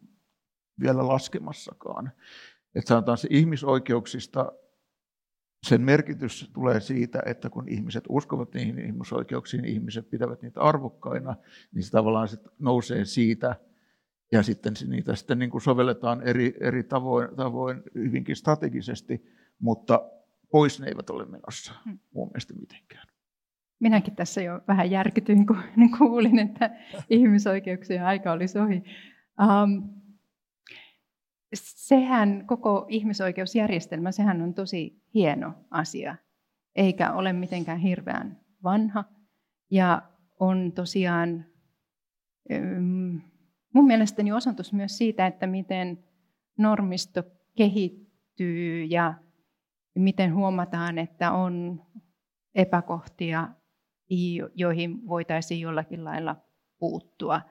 vielä 0.80 1.08
laskemassakaan. 1.08 2.12
Että 2.76 2.90
sanotaan 2.90 3.18
se 3.18 3.28
ihmisoikeuksista, 3.32 4.52
sen 5.68 5.82
merkitys 5.82 6.52
tulee 6.54 6.80
siitä, 6.80 7.22
että 7.26 7.50
kun 7.50 7.70
ihmiset 7.70 8.04
uskovat 8.10 8.54
niihin 8.54 8.80
ihmisoikeuksiin, 8.80 9.66
ihmiset 9.66 10.10
pitävät 10.10 10.42
niitä 10.42 10.62
arvokkaina, 10.62 11.36
niin 11.72 11.84
se 11.84 11.92
tavallaan 11.92 12.28
se 12.28 12.38
nousee 12.60 13.06
siitä, 13.06 13.56
ja 14.32 14.44
sitten 14.44 14.74
niitä 14.88 15.16
sitten 15.16 15.40
niin 15.40 15.52
kuin 15.52 15.62
sovelletaan 15.62 16.22
eri, 16.22 16.54
eri 16.60 16.84
tavoin, 16.84 17.36
tavoin 17.36 17.84
hyvinkin 17.96 18.36
strategisesti, 18.36 19.26
mutta 19.60 20.10
pois 20.56 20.80
ne 20.80 20.88
eivät 20.88 21.10
ole 21.10 21.26
menossa 21.26 21.74
hmm. 21.86 22.00
mun 22.14 22.28
mielestä 22.28 22.54
mitenkään. 22.54 23.08
Minäkin 23.80 24.16
tässä 24.16 24.42
jo 24.42 24.62
vähän 24.68 24.92
järkytyin, 24.92 25.48
kun 25.48 25.58
kuulin, 25.98 26.40
että 26.40 26.70
ihmisoikeuksien 27.10 28.06
aika 28.06 28.32
olisi 28.32 28.60
ohi. 28.60 28.84
Um, 29.64 29.90
sehän 31.56 32.44
koko 32.48 32.86
ihmisoikeusjärjestelmä, 32.90 34.12
sehän 34.12 34.42
on 34.42 34.54
tosi 34.54 35.04
hieno 35.14 35.54
asia, 35.72 36.16
eikä 36.76 37.14
ole 37.14 37.34
mitenkään 37.34 37.80
hirveän 37.80 38.40
vanha. 38.64 39.04
Ja 39.72 40.02
on 40.40 40.72
tosiaan 40.76 41.46
um, 42.52 43.22
mun 43.74 43.88
mielestäni 43.88 44.32
osoitus 44.32 44.74
myös 44.74 44.98
siitä, 44.98 45.28
että 45.28 45.48
miten 45.48 46.04
normisto 46.58 47.24
kehittyy 47.56 48.84
ja 48.84 49.14
miten 49.96 50.36
huomataan, 50.36 50.98
että 50.98 51.32
on 51.32 51.84
epäkohtia, 52.56 53.48
joihin 54.56 55.08
voitaisiin 55.08 55.60
jollakin 55.60 56.06
lailla 56.06 56.36
puuttua. 56.80 57.42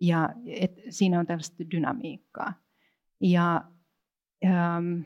Ja 0.00 0.28
et 0.46 0.72
siinä 0.90 1.20
on 1.20 1.26
tällaista 1.26 1.64
dynamiikkaa. 1.70 2.52
Ja 3.20 3.64
ähm, 4.44 5.00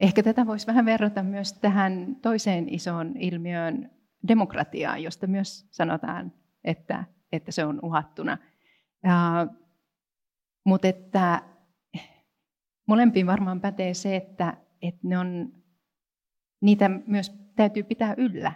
ehkä 0.00 0.22
tätä 0.22 0.46
voisi 0.46 0.66
vähän 0.66 0.84
verrata 0.84 1.22
myös 1.22 1.52
tähän 1.52 2.16
toiseen 2.22 2.74
isoon 2.74 3.16
ilmiöön 3.16 3.90
demokratiaan, 4.28 5.02
josta 5.02 5.26
myös 5.26 5.66
sanotaan, 5.70 6.32
että, 6.64 7.04
että 7.32 7.52
se 7.52 7.64
on 7.64 7.80
uhattuna. 7.82 8.38
Äh, 9.06 9.56
mutta 10.64 10.88
että 10.88 11.42
molempiin 12.86 13.26
varmaan 13.26 13.60
pätee 13.60 13.94
se, 13.94 14.16
että, 14.16 14.56
että 14.82 15.00
ne 15.02 15.18
on 15.18 15.52
niitä 16.60 16.90
myös 17.06 17.32
täytyy 17.56 17.82
pitää 17.82 18.14
yllä. 18.16 18.52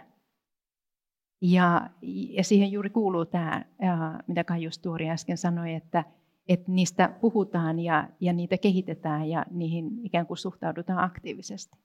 Ja, 1.41 1.89
ja 2.29 2.43
siihen 2.43 2.71
juuri 2.71 2.89
kuuluu 2.89 3.25
tämä, 3.25 3.65
mitä 4.27 4.43
Kaius 4.43 4.79
Tuori 4.79 5.09
äsken 5.09 5.37
sanoi, 5.37 5.73
että, 5.73 6.03
että 6.47 6.71
niistä 6.71 7.09
puhutaan 7.21 7.79
ja, 7.79 8.09
ja 8.19 8.33
niitä 8.33 8.57
kehitetään 8.57 9.29
ja 9.29 9.45
niihin 9.51 10.05
ikään 10.05 10.27
kuin 10.27 10.37
suhtaudutaan 10.37 11.03
aktiivisesti. 11.03 11.77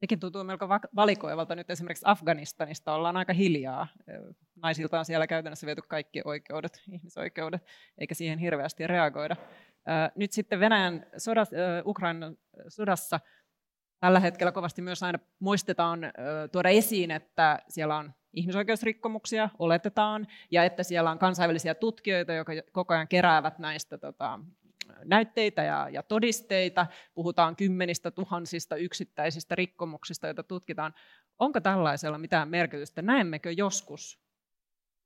Sekin 0.00 0.20
tuntuu 0.20 0.44
melko 0.44 0.68
valikoivalta. 0.96 1.54
Nyt 1.54 1.70
esimerkiksi 1.70 2.04
Afganistanista 2.06 2.94
ollaan 2.94 3.16
aika 3.16 3.32
hiljaa. 3.32 3.88
Naisilta 4.62 4.98
on 4.98 5.04
siellä 5.04 5.26
käytännössä 5.26 5.66
viety 5.66 5.82
kaikki 5.88 6.20
oikeudet, 6.24 6.82
ihmisoikeudet, 6.88 7.62
eikä 7.98 8.14
siihen 8.14 8.38
hirveästi 8.38 8.86
reagoida. 8.86 9.36
Nyt 10.16 10.32
sitten 10.32 10.60
Venäjän 10.60 11.06
sodassa, 11.16 11.56
Ukrainan 11.86 12.36
sodassa 12.68 13.20
tällä 14.00 14.20
hetkellä 14.20 14.52
kovasti 14.52 14.82
myös 14.82 15.02
aina 15.02 15.18
muistetaan 15.38 16.00
tuoda 16.52 16.68
esiin, 16.68 17.10
että 17.10 17.58
siellä 17.68 17.96
on 17.96 18.12
ihmisoikeusrikkomuksia, 18.32 19.48
oletetaan, 19.58 20.26
ja 20.50 20.64
että 20.64 20.82
siellä 20.82 21.10
on 21.10 21.18
kansainvälisiä 21.18 21.74
tutkijoita, 21.74 22.32
jotka 22.32 22.52
koko 22.72 22.94
ajan 22.94 23.08
keräävät 23.08 23.58
näistä 23.58 23.98
tota, 23.98 24.40
näytteitä 25.04 25.62
ja, 25.62 25.88
ja 25.88 26.02
todisteita. 26.02 26.86
Puhutaan 27.14 27.56
kymmenistä 27.56 28.10
tuhansista 28.10 28.76
yksittäisistä 28.76 29.54
rikkomuksista, 29.54 30.26
joita 30.26 30.42
tutkitaan. 30.42 30.94
Onko 31.38 31.60
tällaisella 31.60 32.18
mitään 32.18 32.48
merkitystä? 32.48 33.02
Näemmekö 33.02 33.52
joskus 33.52 34.22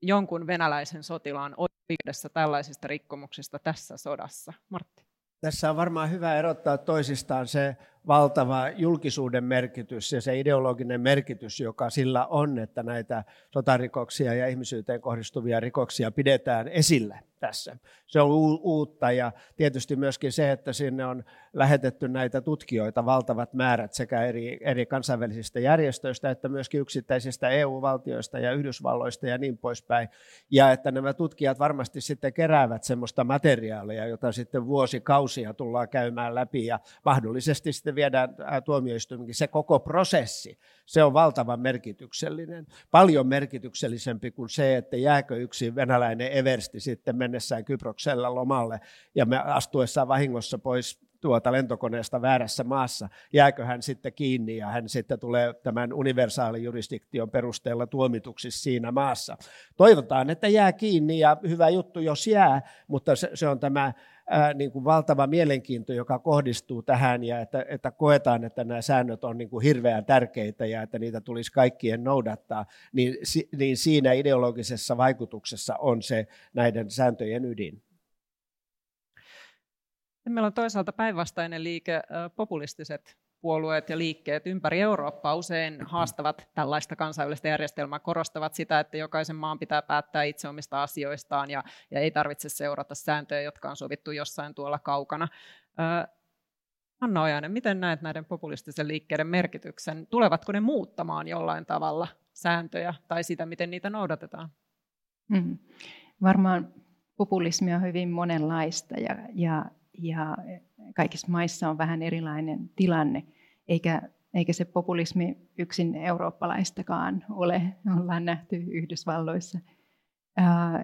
jonkun 0.03 0.47
venäläisen 0.47 1.03
sotilaan 1.03 1.55
oikeudessa 1.57 2.29
tällaisista 2.29 2.89
rikkomuksista 2.89 3.59
tässä 3.59 3.97
sodassa? 3.97 4.53
Martti. 4.69 5.07
Tässä 5.41 5.71
on 5.71 5.77
varmaan 5.77 6.11
hyvä 6.11 6.37
erottaa 6.37 6.79
toisistaan 6.79 7.47
se 7.47 7.77
valtava 8.07 8.69
julkisuuden 8.77 9.45
merkitys 9.45 10.13
ja 10.13 10.21
se 10.21 10.39
ideologinen 10.39 11.01
merkitys, 11.01 11.61
joka 11.61 11.91
sillä 11.91 12.27
on, 12.27 12.59
että 12.59 12.83
näitä 12.83 13.25
sotarikoksia 13.51 14.35
ja 14.35 14.47
ihmisyyteen 14.49 15.01
kohdistuvia 15.01 15.61
rikoksia 15.61 16.11
pidetään 16.11 16.69
esillä 16.69 17.19
tässä. 17.41 17.77
Se 18.07 18.21
on 18.21 18.31
uutta 18.63 19.13
ja 19.13 19.33
tietysti 19.57 19.97
myöskin 19.97 20.33
se, 20.33 20.53
että 20.53 20.73
sinne 20.73 21.07
on 21.07 21.25
lähetetty 21.53 22.09
näitä 22.09 22.41
tutkijoita 22.41 23.05
valtavat 23.05 23.55
määrät 23.55 23.93
sekä 23.93 24.23
eri, 24.23 24.59
eri 24.61 24.87
kansainvälisistä 24.87 25.61
järjestöistä 25.61 26.31
että 26.31 26.49
myöskin 26.49 26.81
yksittäisistä 26.81 27.49
EU-valtioista 27.49 28.39
ja 28.39 28.53
Yhdysvalloista 28.53 29.27
ja 29.27 29.39
niin 29.39 29.59
poispäin. 29.59 30.09
Ja 30.51 30.73
että 30.73 30.91
nämä 30.91 31.15
tutkijat 31.15 31.59
varmasti 31.59 32.01
sitten 32.01 32.33
keräävät 32.33 32.85
semmoista 32.85 33.25
materiaalia, 33.25 34.07
jota 34.07 34.33
sitten 34.33 34.67
vuosikausia 34.67 35.55
tullaan 35.55 35.89
käymään 35.89 36.35
läpi 36.35 36.67
ja 36.67 36.81
mahdollisesti 37.05 37.73
sitten 37.73 37.95
viedään 37.97 38.37
tuomioistuimenkin. 38.65 39.35
Se 39.35 39.49
koko 39.49 39.81
prosessi, 39.81 40.59
se 40.87 41.05
on 41.05 41.13
valtavan 41.13 41.61
merkityksellinen. 41.61 42.67
Paljon 42.91 43.27
merkityksellisempi 43.27 44.31
kuin 44.31 44.49
se, 44.49 44.77
että 44.77 44.97
jääkö 44.97 45.37
yksi 45.37 45.75
venäläinen 45.75 46.33
eversti 46.33 46.81
sitten 46.81 47.17
mennessään 47.17 47.65
Kyproksella 47.65 48.35
lomalle 48.35 48.81
ja 49.15 49.27
me 49.27 49.39
astuessaan 49.39 50.09
vahingossa 50.09 50.59
pois 50.59 51.07
tuota 51.21 51.53
lentokoneesta 51.53 52.23
väärässä 52.23 52.65
maassa, 52.65 53.09
jääkö 53.33 53.65
hän 53.65 53.83
sitten 53.83 54.13
kiinni 54.13 54.57
ja 54.57 54.67
hän 54.67 54.89
sitten 54.89 55.19
tulee 55.19 55.55
tämän 55.55 55.93
universaalijurisdiktion 55.93 57.31
perusteella 57.31 57.87
tuomituksi 57.87 58.51
siinä 58.51 58.93
maassa. 58.93 59.37
Toivotaan, 59.77 60.31
että 60.31 60.49
jää 60.49 60.73
kiinni 60.73 61.19
ja 61.19 61.37
hyvä 61.49 61.69
juttu, 61.69 62.01
jos 62.01 62.27
jää, 62.27 62.63
mutta 62.89 63.17
se, 63.17 63.31
se 63.35 63.49
on 63.49 63.61
tämä 63.61 63.93
ää, 64.31 64.55
niin 64.55 64.73
kuin 64.73 64.85
valtava 64.85 65.27
mielenkiinto, 65.27 65.93
joka 65.93 66.19
kohdistuu 66.19 66.83
tähän 66.83 67.25
ja 67.25 67.41
että, 67.41 67.65
että 67.69 67.91
koetaan, 67.91 68.45
että 68.45 68.65
nämä 68.65 68.83
säännöt 68.83 69.25
on 69.25 69.39
niin 69.39 69.51
kuin 69.51 69.63
hirveän 69.65 70.05
tärkeitä 70.05 70.67
ja 70.67 70.83
että 70.83 70.99
niitä 70.99 71.21
tulisi 71.21 71.53
kaikkien 71.53 72.05
noudattaa, 72.05 72.67
niin, 72.93 73.17
niin 73.57 73.77
siinä 73.77 74.13
ideologisessa 74.13 74.97
vaikutuksessa 74.97 75.77
on 75.77 76.03
se 76.03 76.27
näiden 76.55 76.91
sääntöjen 76.91 77.45
ydin. 77.45 77.83
Meillä 80.29 80.47
on 80.47 80.53
toisaalta 80.53 80.93
päinvastainen 80.93 81.65
liike, 81.65 82.03
populistiset 82.37 83.17
puolueet 83.41 83.91
ja 83.91 83.99
liikkeet 83.99 84.47
ympäri 84.47 84.81
Eurooppaa 84.81 85.35
usein 85.35 85.87
haastavat 85.87 86.49
tällaista 86.55 86.97
kansainvälistä 86.97 87.49
järjestelmää, 87.49 87.99
korostavat 87.99 88.55
sitä, 88.55 88.81
että 88.81 88.97
jokaisen 88.97 89.37
maan 89.37 89.59
pitää 89.59 89.83
päättää 89.83 90.23
itse 90.23 90.49
omista 90.49 90.83
asioistaan 90.83 91.51
ja, 91.51 91.65
ja 91.91 92.01
ei 92.01 92.11
tarvitse 92.11 92.49
seurata 92.49 92.95
sääntöjä, 92.95 93.41
jotka 93.41 93.71
on 93.71 93.77
sovittu 93.77 94.11
jossain 94.11 94.55
tuolla 94.55 94.79
kaukana. 94.79 95.29
Anna 97.01 97.23
Ojanen, 97.23 97.53
miten 97.53 97.81
näet 97.81 98.03
näiden 98.03 98.25
populistisen 98.25 98.89
liikkeiden 98.89 99.27
merkityksen? 99.27 100.07
Tulevatko 100.07 100.53
ne 100.53 100.61
muuttamaan 100.61 101.29
jollain 101.29 101.67
tavalla 101.67 102.09
sääntöjä 102.33 102.95
tai 103.09 103.25
sitä, 103.25 103.47
miten 103.47 103.71
niitä 103.71 103.91
noudatetaan? 103.91 104.49
Hmm. 105.35 105.59
Varmaan 106.23 106.75
populismi 107.17 107.75
on 107.75 107.83
hyvin 107.83 108.11
monenlaista 108.11 109.01
ja, 109.01 109.17
ja, 109.35 109.65
ja 109.99 110.37
kaikissa 110.97 111.29
maissa 111.31 111.71
on 111.71 111.79
vähän 111.79 112.03
erilainen 112.03 112.71
tilanne, 112.77 113.27
eikä, 113.69 114.03
eikä 114.35 114.53
se 114.53 114.65
populismi 114.65 115.51
yksin 115.59 115.95
eurooppalaistakaan 115.95 117.25
ole, 117.31 117.63
ollaan 118.01 118.25
nähty 118.25 118.57
Yhdysvalloissa. 118.57 119.59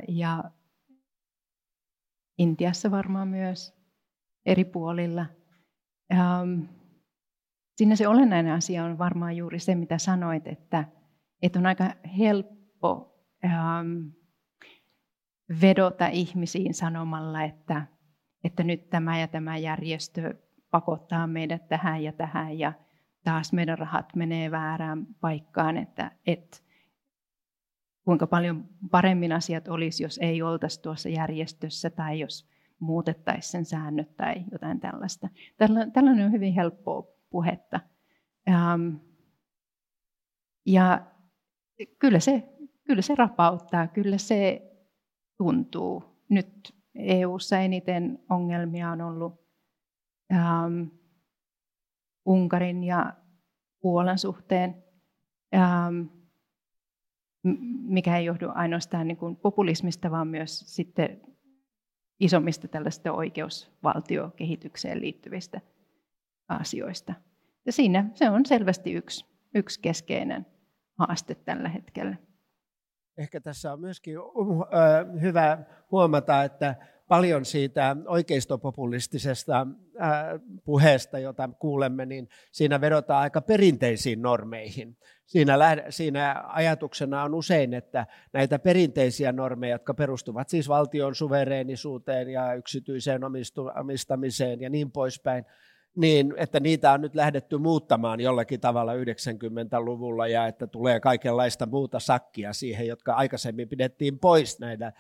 Ja 0.08 0.44
Intiassa 2.38 2.90
varmaan 2.90 3.28
myös 3.28 3.74
eri 4.46 4.64
puolilla. 4.64 5.26
Siinä 7.76 7.96
se 7.96 8.08
olennainen 8.08 8.52
asia 8.52 8.84
on 8.84 8.98
varmaan 8.98 9.36
juuri 9.36 9.58
se, 9.58 9.74
mitä 9.74 9.98
sanoit, 9.98 10.46
että, 10.46 10.84
että 11.42 11.58
on 11.58 11.66
aika 11.66 11.94
helppo 12.18 13.18
vedota 15.60 16.06
ihmisiin 16.06 16.74
sanomalla, 16.74 17.42
että, 17.42 17.86
että 18.44 18.62
nyt 18.62 18.90
tämä 18.90 19.18
ja 19.18 19.28
tämä 19.28 19.56
järjestö 19.56 20.34
pakottaa 20.70 21.26
meidät 21.26 21.68
tähän 21.68 22.02
ja 22.02 22.12
tähän 22.12 22.58
ja 22.58 22.72
taas 23.24 23.52
meidän 23.52 23.78
rahat 23.78 24.16
menee 24.16 24.50
väärään 24.50 25.06
paikkaan, 25.20 25.76
että, 25.76 26.10
että 26.26 26.58
kuinka 28.04 28.26
paljon 28.26 28.68
paremmin 28.90 29.32
asiat 29.32 29.68
olisi, 29.68 30.02
jos 30.02 30.18
ei 30.18 30.42
oltaisi 30.42 30.82
tuossa 30.82 31.08
järjestössä 31.08 31.90
tai 31.90 32.20
jos 32.20 32.48
muutettaisiin 32.78 33.50
sen 33.50 33.64
säännöt 33.64 34.16
tai 34.16 34.34
jotain 34.52 34.80
tällaista. 34.80 35.28
Tällainen 35.92 36.26
on 36.26 36.32
hyvin 36.32 36.54
helppoa 36.54 37.06
puhetta. 37.30 37.80
Ähm, 38.48 38.94
ja 40.66 41.06
kyllä 41.98 42.20
se, 42.20 42.48
kyllä 42.84 43.02
se 43.02 43.14
rapauttaa, 43.14 43.86
kyllä 43.86 44.18
se 44.18 44.62
tuntuu. 45.38 46.04
Nyt 46.28 46.74
EU:ssa 46.94 47.58
eniten 47.58 48.18
ongelmia 48.30 48.90
on 48.90 49.00
ollut 49.00 49.40
ähm, 50.32 50.82
Unkarin 52.26 52.84
ja 52.84 53.12
Puolan 53.80 54.18
suhteen, 54.18 54.84
ähm, 55.54 56.02
mikä 57.82 58.16
ei 58.16 58.24
johdu 58.24 58.46
ainoastaan 58.54 59.08
niin 59.08 59.16
kuin 59.16 59.36
populismista, 59.36 60.10
vaan 60.10 60.28
myös 60.28 60.76
sitten 60.76 61.20
isommista 62.20 62.68
tällaista 62.68 63.12
oikeusvaltiokehitykseen 63.12 65.00
liittyvistä 65.00 65.60
asioista. 66.48 67.14
Ja 67.66 67.72
siinä 67.72 68.10
se 68.14 68.30
on 68.30 68.46
selvästi 68.46 68.92
yksi, 68.92 69.26
yksi 69.54 69.80
keskeinen 69.80 70.46
haaste 70.98 71.34
tällä 71.34 71.68
hetkellä. 71.68 72.16
Ehkä 73.18 73.40
tässä 73.40 73.72
on 73.72 73.80
myöskin 73.80 74.14
hyvä 75.20 75.58
huomata, 75.90 76.44
että 76.44 76.74
paljon 77.08 77.44
siitä 77.44 77.96
oikeistopopulistisesta 78.06 79.66
puheesta, 80.64 81.18
jota 81.18 81.48
kuulemme, 81.58 82.06
niin 82.06 82.28
siinä 82.52 82.80
vedotaan 82.80 83.22
aika 83.22 83.40
perinteisiin 83.40 84.22
normeihin. 84.22 84.96
Siinä, 85.26 85.56
siinä 85.88 86.44
ajatuksena 86.48 87.22
on 87.22 87.34
usein, 87.34 87.74
että 87.74 88.06
näitä 88.32 88.58
perinteisiä 88.58 89.32
normeja, 89.32 89.74
jotka 89.74 89.94
perustuvat 89.94 90.48
siis 90.48 90.68
valtion 90.68 91.14
suvereenisuuteen 91.14 92.28
ja 92.28 92.54
yksityiseen 92.54 93.22
omistamiseen 93.80 94.60
ja 94.60 94.70
niin 94.70 94.90
poispäin, 94.90 95.44
niin 95.96 96.34
että 96.36 96.60
niitä 96.60 96.92
on 96.92 97.00
nyt 97.00 97.14
lähdetty 97.14 97.58
muuttamaan 97.58 98.20
jollakin 98.20 98.60
tavalla 98.60 98.92
90-luvulla 98.94 100.26
ja 100.26 100.46
että 100.46 100.66
tulee 100.66 101.00
kaikenlaista 101.00 101.66
muuta 101.66 102.00
sakkia 102.00 102.52
siihen, 102.52 102.86
jotka 102.86 103.14
aikaisemmin 103.14 103.68
pidettiin 103.68 104.18
pois 104.18 104.60
näitä, 104.60 104.92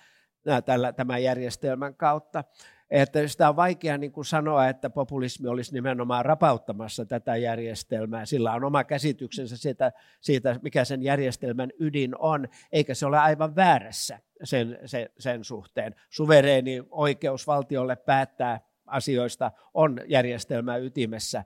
tällä, 0.64 0.92
tämän 0.92 1.22
järjestelmän 1.22 1.94
kautta. 1.94 2.44
Että 2.90 3.28
sitä 3.28 3.48
on 3.48 3.56
vaikea 3.56 3.98
niin 3.98 4.12
kuin 4.12 4.24
sanoa, 4.24 4.68
että 4.68 4.90
populismi 4.90 5.48
olisi 5.48 5.72
nimenomaan 5.72 6.24
rapauttamassa 6.24 7.04
tätä 7.04 7.36
järjestelmää. 7.36 8.26
Sillä 8.26 8.52
on 8.52 8.64
oma 8.64 8.84
käsityksensä 8.84 9.56
siitä, 9.56 9.92
siitä 10.20 10.60
mikä 10.62 10.84
sen 10.84 11.02
järjestelmän 11.02 11.70
ydin 11.78 12.18
on, 12.18 12.48
eikä 12.72 12.94
se 12.94 13.06
ole 13.06 13.18
aivan 13.18 13.56
väärässä 13.56 14.18
sen, 14.44 14.78
sen, 14.84 15.08
sen 15.18 15.44
suhteen. 15.44 15.94
Suvereeni 16.10 16.82
oikeus 16.90 17.46
valtiolle 17.46 17.96
päättää 17.96 18.60
asioista 18.92 19.50
on 19.74 20.00
järjestelmä 20.06 20.76
ytimessä. 20.76 21.44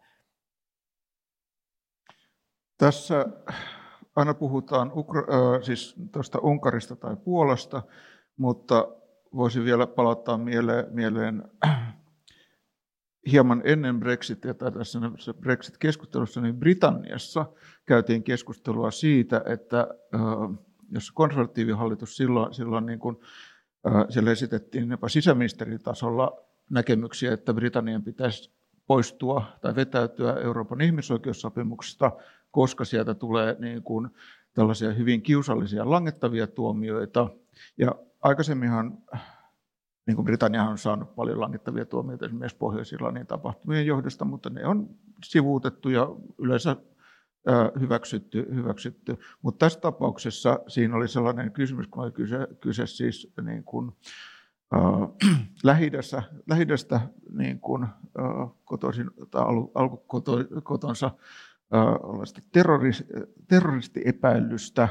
Tässä 2.78 3.26
aina 4.16 4.34
puhutaan 4.34 4.92
Ukra- 4.92 5.64
siis 5.64 5.94
tuosta 6.12 6.38
Unkarista 6.38 6.96
tai 6.96 7.16
Puolasta, 7.16 7.82
mutta 8.36 8.88
voisin 9.36 9.64
vielä 9.64 9.86
palauttaa 9.86 10.38
mieleen, 10.38 10.84
mieleen 10.90 11.44
hieman 13.32 13.62
ennen 13.64 14.00
Brexitia 14.00 14.54
tai 14.54 14.72
tässä 14.72 14.98
Brexit-keskustelussa, 15.40 16.40
niin 16.40 16.56
Britanniassa 16.56 17.46
käytiin 17.86 18.22
keskustelua 18.22 18.90
siitä, 18.90 19.42
että 19.46 19.86
jos 20.90 21.12
konservatiivihallitus 21.12 22.16
silloin, 22.16 22.54
silloin 22.54 22.86
niin 22.86 22.98
kuin, 22.98 23.16
siellä 24.08 24.30
esitettiin 24.30 24.90
jopa 24.90 25.08
sisäministeritasolla 25.08 26.45
näkemyksiä, 26.70 27.32
että 27.32 27.54
Britannian 27.54 28.02
pitäisi 28.02 28.56
poistua 28.86 29.44
tai 29.60 29.74
vetäytyä 29.74 30.32
Euroopan 30.32 30.80
ihmisoikeussopimuksesta, 30.80 32.12
koska 32.50 32.84
sieltä 32.84 33.14
tulee 33.14 33.56
niin 33.58 33.82
kuin 33.82 34.08
tällaisia 34.54 34.92
hyvin 34.92 35.22
kiusallisia 35.22 35.90
langettavia 35.90 36.46
tuomioita. 36.46 37.30
Ja 37.78 37.94
aikaisemminhan 38.22 38.98
niin 40.06 40.16
kuin 40.16 40.24
Britannia 40.24 40.62
on 40.62 40.78
saanut 40.78 41.14
paljon 41.14 41.40
langettavia 41.40 41.84
tuomioita 41.84 42.26
esimerkiksi 42.26 42.58
Pohjois-Irlannin 42.58 43.26
tapahtumien 43.26 43.86
johdosta, 43.86 44.24
mutta 44.24 44.50
ne 44.50 44.66
on 44.66 44.88
sivuutettu 45.24 45.88
ja 45.88 46.08
yleensä 46.38 46.76
hyväksytty. 47.80 48.46
hyväksytty. 48.54 49.18
Mutta 49.42 49.66
tässä 49.66 49.80
tapauksessa 49.80 50.60
siinä 50.68 50.96
oli 50.96 51.08
sellainen 51.08 51.52
kysymys, 51.52 51.86
kun 51.86 52.02
oli 52.02 52.12
kyse, 52.12 52.48
kyse 52.60 52.86
siis 52.86 53.32
niin 53.42 53.64
kuin, 53.64 53.88
äh, 53.88 54.35
lähidästä, 55.62 56.22
lähidästä 56.48 57.00
niin 57.30 57.60
kuin, 57.60 57.86
kotoisin, 58.64 59.10
tai 59.30 59.42
al, 59.42 59.66
alkukotonsa 59.74 61.10
terroristi, 62.52 63.12
terroristiepäilystä, 63.48 64.88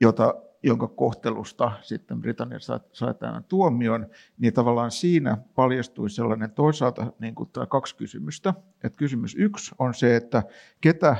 jota, 0.00 0.34
jonka 0.62 0.88
kohtelusta 0.88 1.72
sitten 1.82 2.20
Britannia 2.20 2.58
sai 2.92 3.14
tämän 3.14 3.44
tuomion, 3.44 4.06
niin 4.38 4.52
tavallaan 4.52 4.90
siinä 4.90 5.38
paljastui 5.54 6.10
sellainen 6.10 6.50
toisaalta 6.50 7.12
niin 7.18 7.34
kuin 7.34 7.50
tämä 7.50 7.66
kaksi 7.66 7.96
kysymystä. 7.96 8.54
Että 8.84 8.98
kysymys 8.98 9.34
yksi 9.38 9.74
on 9.78 9.94
se, 9.94 10.16
että 10.16 10.42
ketä 10.80 11.16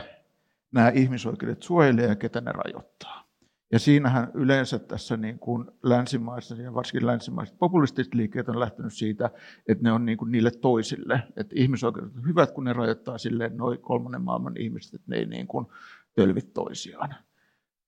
nämä 0.72 0.88
ihmisoikeudet 0.88 1.62
suojelee 1.62 2.06
ja 2.06 2.16
ketä 2.16 2.40
ne 2.40 2.52
rajoittaa. 2.52 3.23
Ja 3.74 3.80
siinähän 3.80 4.30
yleensä 4.34 4.78
tässä 4.78 5.16
niin 5.16 5.38
kuin 5.38 5.70
länsimaissa, 5.82 6.54
ja 6.54 6.74
varsinkin 6.74 7.06
länsimaiset 7.06 7.58
populistiset 7.58 8.14
liikkeet 8.14 8.48
on 8.48 8.60
lähtenyt 8.60 8.92
siitä, 8.92 9.30
että 9.68 9.84
ne 9.84 9.92
on 9.92 10.04
niin 10.04 10.18
kuin 10.18 10.32
niille 10.32 10.50
toisille. 10.50 11.22
Että 11.36 11.54
ihmisoikeudet 11.58 12.16
on 12.16 12.26
hyvät, 12.26 12.50
kun 12.50 12.64
ne 12.64 12.72
rajoittaa 12.72 13.18
silleen 13.18 13.56
noin 13.56 13.78
kolmannen 13.78 14.22
maailman 14.22 14.56
ihmiset, 14.56 14.94
että 14.94 15.06
ne 15.10 15.16
ei 15.16 15.26
niin 15.26 15.46
kuin 15.46 15.66
tölvi 16.14 16.40
toisiaan. 16.40 17.14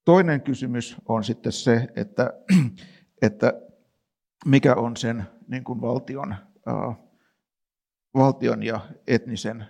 Toinen 0.04 0.40
kysymys 0.40 0.96
on 1.08 1.24
sitten 1.24 1.52
se, 1.52 1.88
että, 1.96 2.30
että 3.22 3.52
mikä 4.46 4.74
on 4.74 4.96
sen 4.96 5.24
niin 5.48 5.64
kuin 5.64 5.80
valtion, 5.80 6.32
äh, 6.32 6.96
valtion 8.14 8.62
ja 8.62 8.80
etnisen 9.06 9.66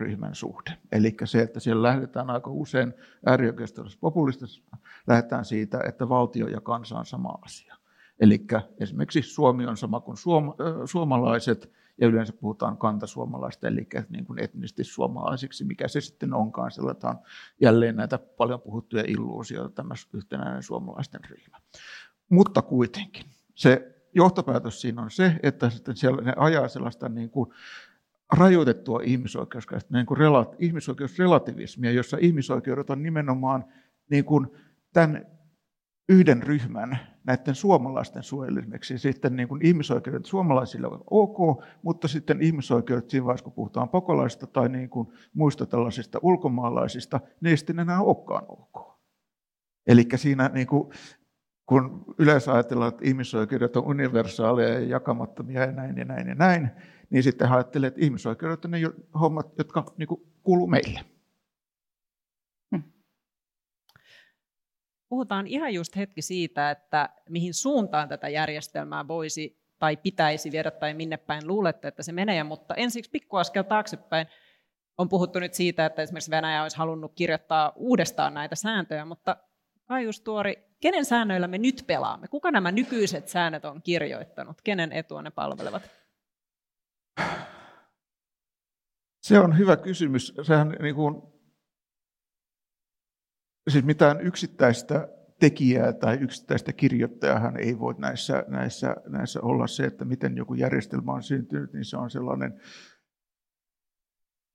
ryhmän 0.00 0.34
suhde. 0.34 0.78
Eli 0.92 1.16
se, 1.24 1.42
että 1.42 1.60
siellä 1.60 1.82
lähdetään 1.82 2.30
aika 2.30 2.50
usein 2.50 2.94
äärioikeistollisessa 3.26 4.00
populistissa, 4.00 4.62
lähdetään 5.06 5.44
siitä, 5.44 5.80
että 5.88 6.08
valtio 6.08 6.48
ja 6.48 6.60
kansa 6.60 6.98
on 6.98 7.06
sama 7.06 7.38
asia. 7.42 7.76
Eli 8.20 8.46
esimerkiksi 8.80 9.22
Suomi 9.22 9.66
on 9.66 9.76
sama 9.76 10.00
kuin 10.00 10.16
suom- 10.16 10.54
suomalaiset, 10.84 11.72
ja 12.00 12.06
yleensä 12.06 12.32
puhutaan 12.32 12.78
kantasuomalaista, 12.78 13.68
eli 13.68 13.86
niin 14.08 14.24
kuin 14.24 14.38
etnisesti 14.38 14.84
suomalaisiksi, 14.84 15.64
mikä 15.64 15.88
se 15.88 16.00
sitten 16.00 16.34
onkaan, 16.34 16.70
on 17.02 17.18
jälleen 17.60 17.96
näitä 17.96 18.18
paljon 18.18 18.60
puhuttuja 18.60 19.04
illuusioita, 19.06 19.74
tämä 19.74 19.94
yhtenäinen 20.12 20.62
suomalaisten 20.62 21.20
ryhmä. 21.24 21.60
Mutta 22.28 22.62
kuitenkin 22.62 23.24
se 23.54 23.94
johtopäätös 24.14 24.80
siinä 24.80 25.02
on 25.02 25.10
se, 25.10 25.40
että 25.42 25.70
sitten 25.70 25.96
siellä 25.96 26.22
ne 26.22 26.32
ajaa 26.36 26.68
sellaista 26.68 27.08
niin 27.08 27.30
kuin 27.30 27.50
rajoitettua 28.32 29.00
ihmisoikeuskäsitystä, 29.04 29.94
niin 29.94 30.06
kuin 30.06 30.18
rela, 30.18 30.54
ihmisoikeusrelativismia, 30.58 31.90
jossa 31.90 32.16
ihmisoikeudet 32.20 32.90
on 32.90 33.02
nimenomaan 33.02 33.64
niin 34.10 34.24
kuin 34.24 34.46
tämän 34.92 35.26
yhden 36.08 36.42
ryhmän, 36.42 36.98
näiden 37.24 37.54
suomalaisten 37.54 38.22
suojelemiseksi. 38.22 38.98
Sitten 38.98 39.36
niin 39.36 39.48
kuin 39.48 39.66
ihmisoikeudet 39.66 40.24
suomalaisille 40.24 40.86
on 40.86 41.04
ok, 41.10 41.64
mutta 41.82 42.08
sitten 42.08 42.42
ihmisoikeudet 42.42 43.10
siinä 43.10 43.24
vaiheessa, 43.24 43.44
kun 43.44 43.52
puhutaan 43.52 43.88
pakolaisista 43.88 44.46
tai 44.46 44.68
niin 44.68 44.90
kuin 44.90 45.08
muista 45.34 45.66
tällaisista 45.66 46.18
ulkomaalaisista, 46.22 47.20
ne 47.40 47.50
ei 47.50 47.56
sitten 47.56 47.78
enää 47.78 48.00
olekaan 48.00 48.44
ok. 48.48 49.00
Eli 49.86 50.06
siinä 50.16 50.50
niin 50.54 50.66
kuin, 50.66 50.92
kun 51.66 52.04
yleensä 52.18 52.52
ajatellaan, 52.52 52.88
että 52.88 53.04
ihmisoikeudet 53.04 53.76
on 53.76 53.84
universaaleja 53.84 54.74
ja 54.74 54.80
jakamattomia 54.80 55.60
ja 55.60 55.72
näin 55.72 55.96
ja 55.96 56.04
näin 56.04 56.28
ja 56.28 56.34
näin, 56.34 56.70
niin 57.10 57.22
sitten 57.22 57.52
ajattelee, 57.52 57.88
että 57.88 58.00
ihmisoikeudet 58.00 58.64
on 58.64 58.70
ne 58.70 58.78
hommat, 59.20 59.46
jotka 59.58 59.94
niin 59.96 60.06
kuin, 60.06 60.20
kuuluu 60.42 60.66
meille. 60.66 61.00
Hmm. 62.70 62.82
Puhutaan 65.08 65.46
ihan 65.46 65.74
just 65.74 65.96
hetki 65.96 66.22
siitä, 66.22 66.70
että 66.70 67.08
mihin 67.28 67.54
suuntaan 67.54 68.08
tätä 68.08 68.28
järjestelmää 68.28 69.08
voisi 69.08 69.64
tai 69.78 69.96
pitäisi 69.96 70.52
viedä 70.52 70.70
tai 70.70 70.94
minne 70.94 71.16
päin 71.16 71.46
luulette, 71.46 71.88
että 71.88 72.02
se 72.02 72.12
menee, 72.12 72.44
mutta 72.44 72.74
ensiksi 72.74 73.10
pikkuaskel 73.10 73.62
taaksepäin. 73.62 74.26
On 74.98 75.08
puhuttu 75.08 75.38
nyt 75.38 75.54
siitä, 75.54 75.86
että 75.86 76.02
esimerkiksi 76.02 76.30
Venäjä 76.30 76.62
olisi 76.62 76.76
halunnut 76.76 77.12
kirjoittaa 77.14 77.72
uudestaan 77.76 78.34
näitä 78.34 78.54
sääntöjä, 78.54 79.04
mutta 79.04 79.36
Kaius 79.84 80.20
Tuori, 80.20 80.73
kenen 80.84 81.04
säännöillä 81.04 81.48
me 81.48 81.58
nyt 81.58 81.84
pelaamme? 81.86 82.28
Kuka 82.28 82.50
nämä 82.50 82.72
nykyiset 82.72 83.28
säännöt 83.28 83.64
on 83.64 83.82
kirjoittanut? 83.82 84.60
Kenen 84.64 84.92
etua 84.92 85.22
ne 85.22 85.30
palvelevat? 85.30 85.82
Se 89.22 89.38
on 89.38 89.58
hyvä 89.58 89.76
kysymys. 89.76 90.34
Sehän 90.42 90.68
niin 90.68 90.94
kuin, 90.94 91.22
siis 93.70 93.84
mitään 93.84 94.20
yksittäistä 94.20 95.08
tekijää 95.40 95.92
tai 95.92 96.16
yksittäistä 96.16 96.72
kirjoittajahan 96.72 97.56
ei 97.56 97.78
voi 97.78 97.94
näissä, 97.98 98.44
näissä, 98.48 98.96
näissä 99.06 99.40
olla 99.40 99.66
se, 99.66 99.84
että 99.84 100.04
miten 100.04 100.36
joku 100.36 100.54
järjestelmä 100.54 101.12
on 101.12 101.22
syntynyt, 101.22 101.72
niin 101.72 101.84
se 101.84 101.96
on 101.96 102.10
sellainen 102.10 102.60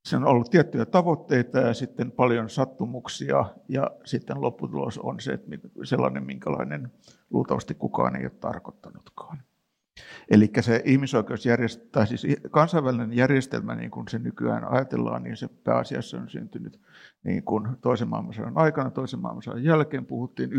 se 0.05 0.17
on 0.17 0.27
ollut 0.27 0.51
tiettyjä 0.51 0.85
tavoitteita 0.85 1.59
ja 1.59 1.73
sitten 1.73 2.11
paljon 2.11 2.49
sattumuksia 2.49 3.45
ja 3.67 3.91
sitten 4.05 4.41
lopputulos 4.41 4.97
on 4.97 5.19
se, 5.19 5.33
että 5.33 5.51
sellainen, 5.83 6.23
minkälainen 6.23 6.91
luultavasti 7.29 7.73
kukaan 7.73 8.15
ei 8.15 8.23
ole 8.23 8.31
tarkoittanutkaan. 8.39 9.43
Eli 10.31 10.51
se 10.61 10.81
ihmisoikeusjärjestelmä, 10.85 11.89
tai 11.91 12.07
siis 12.07 12.27
kansainvälinen 12.51 13.13
järjestelmä, 13.13 13.75
niin 13.75 13.91
kuin 13.91 14.07
se 14.07 14.19
nykyään 14.19 14.71
ajatellaan, 14.71 15.23
niin 15.23 15.37
se 15.37 15.47
pääasiassa 15.47 16.17
on 16.17 16.29
syntynyt 16.29 16.81
niin 17.23 17.43
kuin 17.43 17.67
toisen 17.81 18.07
maailmansodan 18.07 18.57
aikana, 18.57 18.91
toisen 18.91 19.19
maailmansodan 19.19 19.63
jälkeen. 19.63 20.05
Puhuttiin 20.05 20.49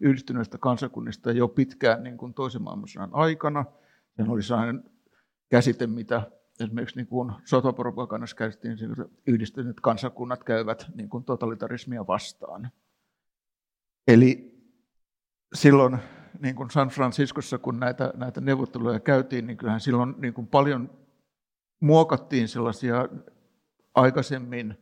yhdistyneistä 0.00 0.58
kansakunnista 0.58 1.32
jo 1.32 1.48
pitkään 1.48 2.02
niin 2.02 2.16
kuin 2.16 2.34
toisen 2.34 2.62
maailmansodan 2.62 3.10
aikana. 3.12 3.64
Se 4.16 4.22
oli 4.28 4.42
sellainen 4.42 4.84
käsite, 5.50 5.86
mitä 5.86 6.22
esimerkiksi 6.60 6.96
niin 6.96 7.06
kuin 7.06 7.32
sotapropagandassa 7.44 8.36
käsittiin, 8.36 8.72
että 8.72 9.04
yhdistyneet 9.26 9.80
kansakunnat 9.80 10.44
käyvät 10.44 10.86
niin 10.94 11.08
kuin 11.08 11.24
totalitarismia 11.24 12.06
vastaan. 12.06 12.70
Eli 14.08 14.52
silloin 15.54 15.98
niin 16.38 16.54
kuin 16.54 16.70
San 16.70 16.88
Franciscossa, 16.88 17.58
kun 17.58 17.80
näitä, 17.80 18.12
näitä 18.16 18.40
neuvotteluja 18.40 19.00
käytiin, 19.00 19.46
niin 19.46 19.56
kyllähän 19.56 19.80
silloin 19.80 20.14
niin 20.18 20.34
kuin 20.34 20.46
paljon 20.46 20.90
muokattiin 21.80 22.48
sellaisia 22.48 23.08
aikaisemmin 23.94 24.74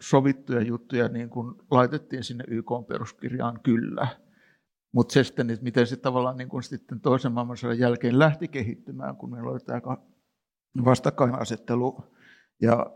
sovittuja 0.00 0.62
juttuja, 0.62 1.08
niin 1.08 1.30
kuin 1.30 1.54
laitettiin 1.70 2.24
sinne 2.24 2.44
YK 2.48 2.70
peruskirjaan 2.88 3.60
kyllä. 3.62 4.06
Mutta 4.92 5.12
se 5.12 5.24
sitten, 5.24 5.50
että 5.50 5.64
miten 5.64 5.86
se 5.86 5.96
tavallaan 5.96 6.36
niin 6.36 6.48
kuin 6.48 6.62
sitten 6.62 7.00
toisen 7.00 7.32
maailmansodan 7.32 7.78
jälkeen 7.78 8.18
lähti 8.18 8.48
kehittymään, 8.48 9.16
kun 9.16 9.30
meillä 9.30 9.50
oli 9.50 9.60
tämä 9.60 9.80
vastakkainasettelu 10.84 12.04
ja 12.62 12.90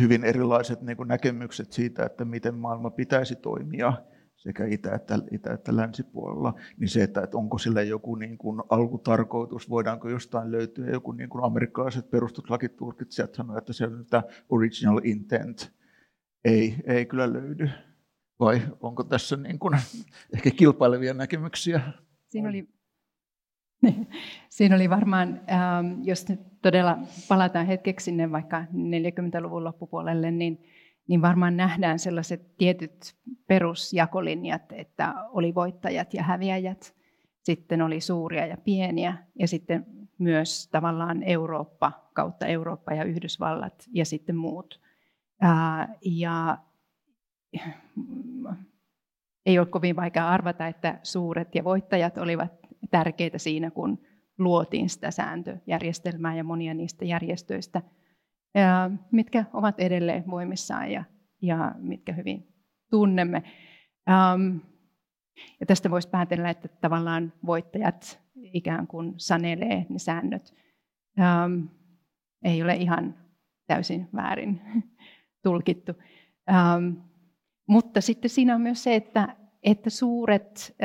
hyvin 0.00 0.24
erilaiset 0.24 0.80
niin 0.80 0.96
näkemykset 1.06 1.72
siitä, 1.72 2.04
että 2.04 2.24
miten 2.24 2.54
maailma 2.54 2.90
pitäisi 2.90 3.36
toimia 3.36 3.92
sekä 4.36 4.66
itä- 4.66 4.94
että, 4.94 5.18
itä- 5.30 5.52
että 5.52 5.76
länsipuolella, 5.76 6.54
niin 6.76 6.88
se, 6.88 7.02
että, 7.02 7.20
että 7.22 7.36
onko 7.36 7.58
sillä 7.58 7.82
joku 7.82 8.14
niin 8.14 8.38
kuin 8.38 8.62
alkutarkoitus, 8.68 9.70
voidaanko 9.70 10.08
jostain 10.08 10.52
löytyä 10.52 10.90
joku 10.90 11.12
niin 11.12 11.28
kuin 11.28 11.44
amerikkalaiset 11.44 12.10
perustuslakitulkitsijat 12.10 13.34
sanoivat, 13.34 13.62
että 13.62 13.72
se 13.72 13.84
on 13.84 14.06
tämä 14.10 14.22
original 14.48 15.00
intent, 15.04 15.72
ei, 16.44 16.76
ei 16.84 17.06
kyllä 17.06 17.32
löydy. 17.32 17.70
Vai 18.40 18.62
onko 18.80 19.04
tässä 19.04 19.36
niin 19.36 19.58
kuin, 19.58 19.78
ehkä 20.34 20.50
kilpailevia 20.50 21.14
näkemyksiä? 21.14 21.80
Siinä 22.28 22.48
oli 22.48 22.68
Siinä 24.48 24.76
oli 24.76 24.90
varmaan, 24.90 25.40
ähm, 25.50 26.02
jos 26.02 26.28
nyt 26.28 26.40
todella 26.62 26.98
palataan 27.28 27.66
hetkeksi 27.66 28.04
sinne 28.04 28.32
vaikka 28.32 28.60
40-luvun 28.60 29.64
loppupuolelle, 29.64 30.30
niin, 30.30 30.62
niin 31.08 31.22
varmaan 31.22 31.56
nähdään 31.56 31.98
sellaiset 31.98 32.56
tietyt 32.56 33.16
perusjakolinjat, 33.46 34.72
että 34.72 35.14
oli 35.28 35.54
voittajat 35.54 36.14
ja 36.14 36.22
häviäjät, 36.22 36.94
sitten 37.42 37.82
oli 37.82 38.00
suuria 38.00 38.46
ja 38.46 38.56
pieniä, 38.56 39.16
ja 39.38 39.48
sitten 39.48 39.86
myös 40.18 40.68
tavallaan 40.68 41.22
Eurooppa 41.22 41.92
kautta 42.12 42.46
Eurooppa 42.46 42.94
ja 42.94 43.04
Yhdysvallat 43.04 43.88
ja 43.92 44.04
sitten 44.04 44.36
muut. 44.36 44.80
Äh, 45.44 45.88
ja 46.04 46.58
ei 49.46 49.58
ole 49.58 49.66
kovin 49.66 49.96
vaikea 49.96 50.28
arvata, 50.28 50.66
että 50.66 51.00
suuret 51.02 51.54
ja 51.54 51.64
voittajat 51.64 52.18
olivat 52.18 52.59
tärkeitä 52.90 53.38
siinä, 53.38 53.70
kun 53.70 53.98
luotiin 54.38 54.88
sitä 54.88 55.10
sääntöjärjestelmää 55.10 56.36
ja 56.36 56.44
monia 56.44 56.74
niistä 56.74 57.04
järjestöistä, 57.04 57.82
mitkä 59.10 59.44
ovat 59.52 59.80
edelleen 59.80 60.24
voimissaan 60.30 60.90
ja, 60.90 61.04
ja 61.42 61.74
mitkä 61.78 62.12
hyvin 62.12 62.48
tunnemme. 62.90 63.42
Ja 65.60 65.66
tästä 65.66 65.90
voisi 65.90 66.08
päätellä, 66.08 66.50
että 66.50 66.68
tavallaan 66.68 67.32
voittajat 67.46 68.20
ikään 68.34 68.86
kuin 68.86 69.14
sanelee 69.16 69.86
ne 69.88 69.98
säännöt. 69.98 70.54
Ei 72.44 72.62
ole 72.62 72.74
ihan 72.74 73.14
täysin 73.66 74.08
väärin 74.14 74.60
tulkittu. 75.42 75.92
Mutta 77.68 78.00
sitten 78.00 78.30
siinä 78.30 78.54
on 78.54 78.60
myös 78.60 78.82
se, 78.82 78.94
että 78.94 79.36
että 79.62 79.90
suuret, 79.90 80.76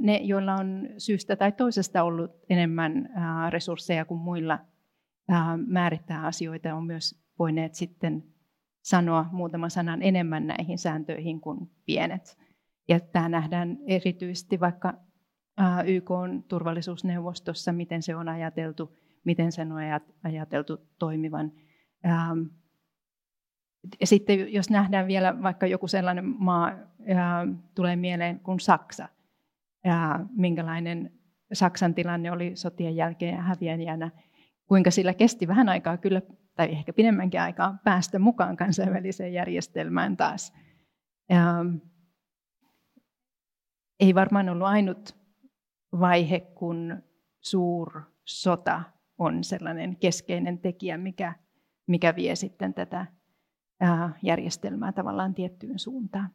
ne 0.00 0.16
joilla 0.16 0.54
on 0.54 0.88
syystä 0.98 1.36
tai 1.36 1.52
toisesta 1.52 2.02
ollut 2.02 2.30
enemmän 2.50 3.08
resursseja 3.50 4.04
kuin 4.04 4.20
muilla 4.20 4.58
määrittää 5.66 6.26
asioita, 6.26 6.74
on 6.74 6.86
myös 6.86 7.22
voineet 7.38 7.74
sitten 7.74 8.24
sanoa 8.82 9.26
muutaman 9.32 9.70
sanan 9.70 10.02
enemmän 10.02 10.46
näihin 10.46 10.78
sääntöihin 10.78 11.40
kuin 11.40 11.70
pienet. 11.86 12.38
Ja 12.88 13.00
tämä 13.00 13.28
nähdään 13.28 13.78
erityisesti 13.86 14.60
vaikka 14.60 14.94
YK 15.86 16.10
on 16.10 16.42
turvallisuusneuvostossa, 16.42 17.72
miten 17.72 18.02
se 18.02 18.16
on 18.16 18.28
ajateltu, 18.28 18.96
miten 19.24 19.52
sen 19.52 19.72
on 19.72 19.78
ajateltu 20.24 20.78
toimivan. 20.98 21.52
Ja 24.00 24.06
sitten 24.06 24.52
jos 24.52 24.70
nähdään 24.70 25.06
vielä 25.06 25.42
vaikka 25.42 25.66
joku 25.66 25.88
sellainen 25.88 26.24
maa, 26.38 26.72
ja 27.06 27.46
tulee 27.74 27.96
mieleen 27.96 28.40
kuin 28.40 28.60
Saksa, 28.60 29.08
ja 29.84 30.20
minkälainen 30.30 31.12
Saksan 31.52 31.94
tilanne 31.94 32.32
oli 32.32 32.56
sotien 32.56 32.96
jälkeen 32.96 33.34
ja 33.34 33.42
häviäjänä, 33.42 34.10
kuinka 34.66 34.90
sillä 34.90 35.14
kesti 35.14 35.48
vähän 35.48 35.68
aikaa 35.68 35.96
kyllä, 35.96 36.22
tai 36.54 36.72
ehkä 36.72 36.92
pidemmänkin 36.92 37.40
aikaa, 37.40 37.78
päästä 37.84 38.18
mukaan 38.18 38.56
kansainväliseen 38.56 39.32
järjestelmään 39.32 40.16
taas. 40.16 40.52
Ja 41.28 41.64
ei 44.00 44.14
varmaan 44.14 44.48
ollut 44.48 44.66
ainut 44.66 45.16
vaihe, 46.00 46.40
kun 46.40 47.02
suur 47.40 48.02
sota 48.24 48.82
on 49.18 49.44
sellainen 49.44 49.96
keskeinen 49.96 50.58
tekijä, 50.58 50.98
mikä, 50.98 51.34
mikä 51.86 52.16
vie 52.16 52.36
sitten 52.36 52.74
tätä 52.74 53.06
järjestelmää 54.22 54.92
tavallaan 54.92 55.34
tiettyyn 55.34 55.78
suuntaan. 55.78 56.30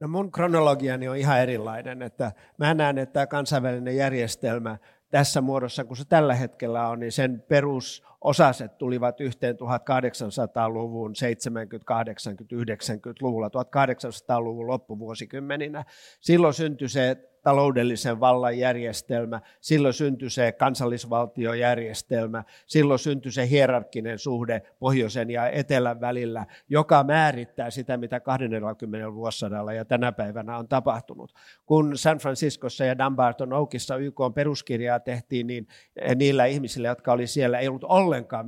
No 0.00 0.08
mun 0.08 0.32
kronologiani 0.32 1.08
on 1.08 1.16
ihan 1.16 1.40
erilainen, 1.40 2.02
että 2.02 2.32
mä 2.58 2.74
näen, 2.74 2.98
että 2.98 3.12
tämä 3.12 3.26
kansainvälinen 3.26 3.96
järjestelmä 3.96 4.78
tässä 5.10 5.40
muodossa, 5.40 5.84
kun 5.84 5.96
se 5.96 6.04
tällä 6.08 6.34
hetkellä 6.34 6.88
on, 6.88 7.00
niin 7.00 7.12
sen 7.12 7.44
perusosaset 7.48 8.78
tulivat 8.78 9.20
yhteen 9.20 9.56
1800-luvun, 9.56 11.16
70, 11.16 11.84
80, 11.86 12.56
90-luvulla, 12.56 13.48
1800-luvun 13.48 14.66
loppuvuosikymmeninä. 14.66 15.84
Silloin 16.20 16.54
syntyi 16.54 16.88
se 16.88 17.16
taloudellisen 17.48 18.20
vallan 18.20 18.58
järjestelmä, 18.58 19.40
silloin 19.60 19.94
syntyi 19.94 20.30
se 20.30 20.52
kansallisvaltiojärjestelmä, 20.52 22.44
silloin 22.66 22.98
syntyi 22.98 23.32
se 23.32 23.48
hierarkkinen 23.48 24.18
suhde 24.18 24.62
pohjoisen 24.78 25.30
ja 25.30 25.48
etelän 25.48 26.00
välillä, 26.00 26.46
joka 26.68 27.04
määrittää 27.04 27.70
sitä, 27.70 27.96
mitä 27.96 28.20
20. 28.20 29.14
vuosisadalla 29.14 29.72
ja 29.72 29.84
tänä 29.84 30.12
päivänä 30.12 30.58
on 30.58 30.68
tapahtunut. 30.68 31.34
Kun 31.66 31.98
San 31.98 32.18
Franciscossa 32.18 32.84
ja 32.84 32.98
Dumbarton 32.98 33.52
Oakissa 33.52 33.96
YK 33.96 34.18
peruskirjaa 34.34 35.00
tehtiin, 35.00 35.46
niin 35.46 35.68
niillä 36.14 36.44
ihmisillä, 36.44 36.88
jotka 36.88 37.12
oli 37.12 37.26
siellä, 37.26 37.58
ei 37.58 37.68
ollut 37.68 37.84
ollenkaan 37.84 38.46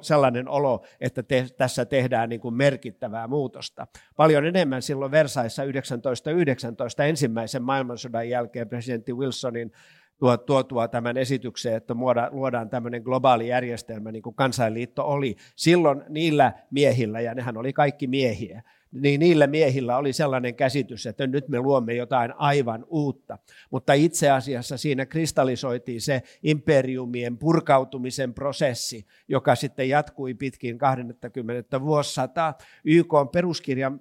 sellainen 0.00 0.48
olo, 0.48 0.84
että 1.00 1.22
te, 1.22 1.46
tässä 1.56 1.84
tehdään 1.84 2.28
niin 2.28 2.40
kuin 2.40 2.54
merkittävää 2.54 3.28
muutosta. 3.28 3.86
Paljon 4.16 4.46
enemmän 4.46 4.82
silloin 4.82 5.10
Versaissa 5.10 5.62
1919 5.62 7.04
ensimmäisen 7.04 7.62
maailmansodan 7.96 8.28
jälkeen 8.28 8.68
presidentti 8.68 9.12
Wilsonin 9.12 9.72
tuo, 10.18 10.36
tuotua 10.36 10.88
tämän 10.88 11.16
esityksen, 11.16 11.74
että 11.74 11.94
luodaan 12.30 12.70
tämmöinen 12.70 13.02
globaali 13.02 13.48
järjestelmä, 13.48 14.12
niin 14.12 14.22
kuin 14.22 14.34
kansainliitto 14.34 15.04
oli. 15.04 15.36
Silloin 15.56 16.02
niillä 16.08 16.52
miehillä, 16.70 17.20
ja 17.20 17.34
nehän 17.34 17.56
oli 17.56 17.72
kaikki 17.72 18.06
miehiä, 18.06 18.62
niin 18.92 19.20
niillä 19.20 19.46
miehillä 19.46 19.96
oli 19.96 20.12
sellainen 20.12 20.54
käsitys, 20.54 21.06
että 21.06 21.26
nyt 21.26 21.48
me 21.48 21.60
luomme 21.60 21.94
jotain 21.94 22.32
aivan 22.36 22.84
uutta. 22.88 23.38
Mutta 23.70 23.92
itse 23.92 24.30
asiassa 24.30 24.76
siinä 24.76 25.06
kristallisoitiin 25.06 26.00
se 26.00 26.22
imperiumien 26.42 27.38
purkautumisen 27.38 28.34
prosessi, 28.34 29.06
joka 29.28 29.54
sitten 29.54 29.88
jatkui 29.88 30.34
pitkin 30.34 30.78
20. 30.78 31.80
vuosisataa. 31.80 32.54
YK 32.84 33.14
on 33.14 33.28
peruskirjan 33.28 34.00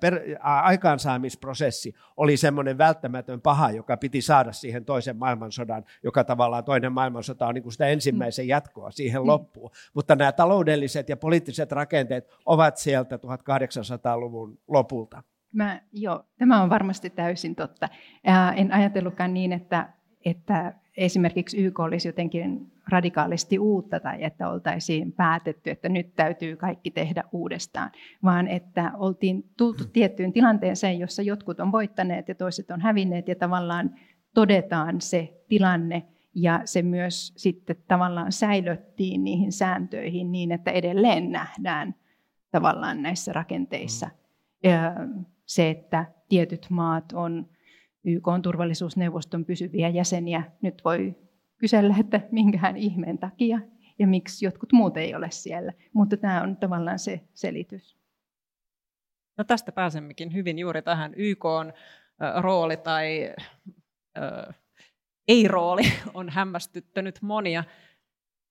per, 0.00 0.20
aikaansaamisprosessi 0.42 1.94
oli 2.16 2.36
semmoinen 2.36 2.78
välttämätön 2.78 3.40
paha, 3.40 3.70
joka 3.70 3.96
piti 3.96 4.22
saada 4.22 4.52
siihen 4.52 4.84
toisen 4.84 5.16
maailmansodan, 5.16 5.84
joka 6.02 6.24
tavallaan 6.24 6.64
toinen 6.64 6.92
maailmansota 6.92 7.46
on 7.46 7.54
niin 7.54 7.62
kuin 7.62 7.72
sitä 7.72 7.86
ensimmäisen 7.86 8.48
jatkoa 8.48 8.90
siihen 8.90 9.22
mm. 9.22 9.26
loppuun. 9.26 9.70
Mutta 9.94 10.16
nämä 10.16 10.32
taloudelliset 10.32 11.08
ja 11.08 11.16
poliittiset 11.16 11.72
rakenteet 11.72 12.28
ovat 12.46 12.76
sieltä 12.76 13.16
1800-luvun 13.16 14.58
lopulta. 14.68 15.22
Mä, 15.52 15.80
joo, 15.92 16.24
tämä 16.38 16.62
on 16.62 16.70
varmasti 16.70 17.10
täysin 17.10 17.54
totta. 17.54 17.88
Ää, 18.24 18.52
en 18.52 18.72
ajatellutkaan 18.72 19.34
niin, 19.34 19.52
että, 19.52 19.92
että 20.24 20.74
esimerkiksi 20.96 21.64
YK 21.64 21.80
olisi 21.80 22.08
jotenkin 22.08 22.72
radikaalisti 22.88 23.58
uutta 23.58 24.00
tai 24.00 24.24
että 24.24 24.48
oltaisiin 24.48 25.12
päätetty, 25.12 25.70
että 25.70 25.88
nyt 25.88 26.14
täytyy 26.16 26.56
kaikki 26.56 26.90
tehdä 26.90 27.24
uudestaan, 27.32 27.90
vaan 28.24 28.48
että 28.48 28.92
oltiin 28.98 29.44
tultu 29.56 29.84
tiettyyn 29.92 30.32
tilanteeseen, 30.32 30.98
jossa 30.98 31.22
jotkut 31.22 31.60
on 31.60 31.72
voittaneet 31.72 32.28
ja 32.28 32.34
toiset 32.34 32.70
on 32.70 32.80
hävinneet 32.80 33.28
ja 33.28 33.34
tavallaan 33.34 33.94
todetaan 34.34 35.00
se 35.00 35.44
tilanne 35.48 36.02
ja 36.34 36.60
se 36.64 36.82
myös 36.82 37.32
sitten 37.36 37.76
tavallaan 37.88 38.32
säilöttiin 38.32 39.24
niihin 39.24 39.52
sääntöihin 39.52 40.32
niin, 40.32 40.52
että 40.52 40.70
edelleen 40.70 41.30
nähdään 41.30 41.94
tavallaan 42.50 43.02
näissä 43.02 43.32
rakenteissa. 43.32 44.10
Mm. 44.64 45.24
Se, 45.44 45.70
että 45.70 46.04
tietyt 46.28 46.66
maat 46.70 47.12
on 47.12 47.48
YK 48.06 48.28
on 48.28 48.42
turvallisuusneuvoston 48.42 49.44
pysyviä 49.44 49.88
jäseniä. 49.88 50.42
Nyt 50.62 50.82
voi 50.84 51.14
kysellä, 51.58 51.94
että 52.00 52.20
minkähän 52.32 52.76
ihmeen 52.76 53.18
takia 53.18 53.60
ja 53.98 54.06
miksi 54.06 54.44
jotkut 54.44 54.72
muut 54.72 54.96
ei 54.96 55.14
ole 55.14 55.30
siellä. 55.30 55.72
Mutta 55.92 56.16
tämä 56.16 56.42
on 56.42 56.56
tavallaan 56.56 56.98
se 56.98 57.20
selitys. 57.34 57.96
No 59.38 59.44
tästä 59.44 59.72
pääsemmekin 59.72 60.32
hyvin 60.32 60.58
juuri 60.58 60.82
tähän 60.82 61.12
YK 61.16 61.44
on 61.44 61.72
rooli 62.40 62.76
tai 62.76 63.34
äh, 64.18 64.54
ei-rooli 65.28 65.82
on 66.14 66.30
hämmästyttänyt 66.30 67.22
monia. 67.22 67.64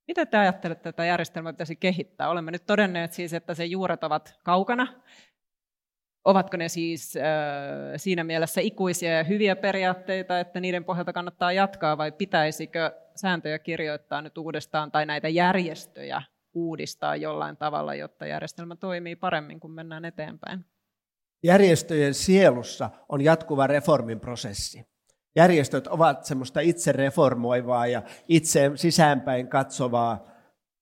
Miten 0.07 0.27
te 0.27 0.37
ajattelette, 0.37 0.89
että 0.89 0.97
tätä 0.97 1.05
järjestelmää 1.05 1.53
pitäisi 1.53 1.75
kehittää? 1.75 2.29
Olemme 2.29 2.51
nyt 2.51 2.65
todenneet 2.65 3.13
siis, 3.13 3.33
että 3.33 3.53
se 3.53 3.65
juuret 3.65 4.03
ovat 4.03 4.39
kaukana 4.43 4.87
Ovatko 6.25 6.57
ne 6.57 6.69
siis 6.69 7.17
äh, 7.17 7.23
siinä 7.97 8.23
mielessä 8.23 8.61
ikuisia 8.61 9.17
ja 9.17 9.23
hyviä 9.23 9.55
periaatteita, 9.55 10.39
että 10.39 10.59
niiden 10.59 10.85
pohjalta 10.85 11.13
kannattaa 11.13 11.51
jatkaa, 11.51 11.97
vai 11.97 12.11
pitäisikö 12.11 12.91
sääntöjä 13.15 13.59
kirjoittaa 13.59 14.21
nyt 14.21 14.37
uudestaan 14.37 14.91
tai 14.91 15.05
näitä 15.05 15.29
järjestöjä 15.29 16.21
uudistaa 16.53 17.15
jollain 17.15 17.57
tavalla, 17.57 17.95
jotta 17.95 18.25
järjestelmä 18.25 18.75
toimii 18.75 19.15
paremmin, 19.15 19.59
kun 19.59 19.71
mennään 19.71 20.05
eteenpäin? 20.05 20.65
Järjestöjen 21.43 22.13
sielussa 22.13 22.89
on 23.09 23.21
jatkuva 23.21 23.67
reformin 23.67 24.19
prosessi. 24.19 24.85
Järjestöt 25.35 25.87
ovat 25.87 26.25
semmoista 26.25 26.59
itse 26.59 26.91
reformoivaa 26.91 27.87
ja 27.87 28.01
itse 28.27 28.71
sisäänpäin 28.75 29.47
katsovaa 29.47 30.27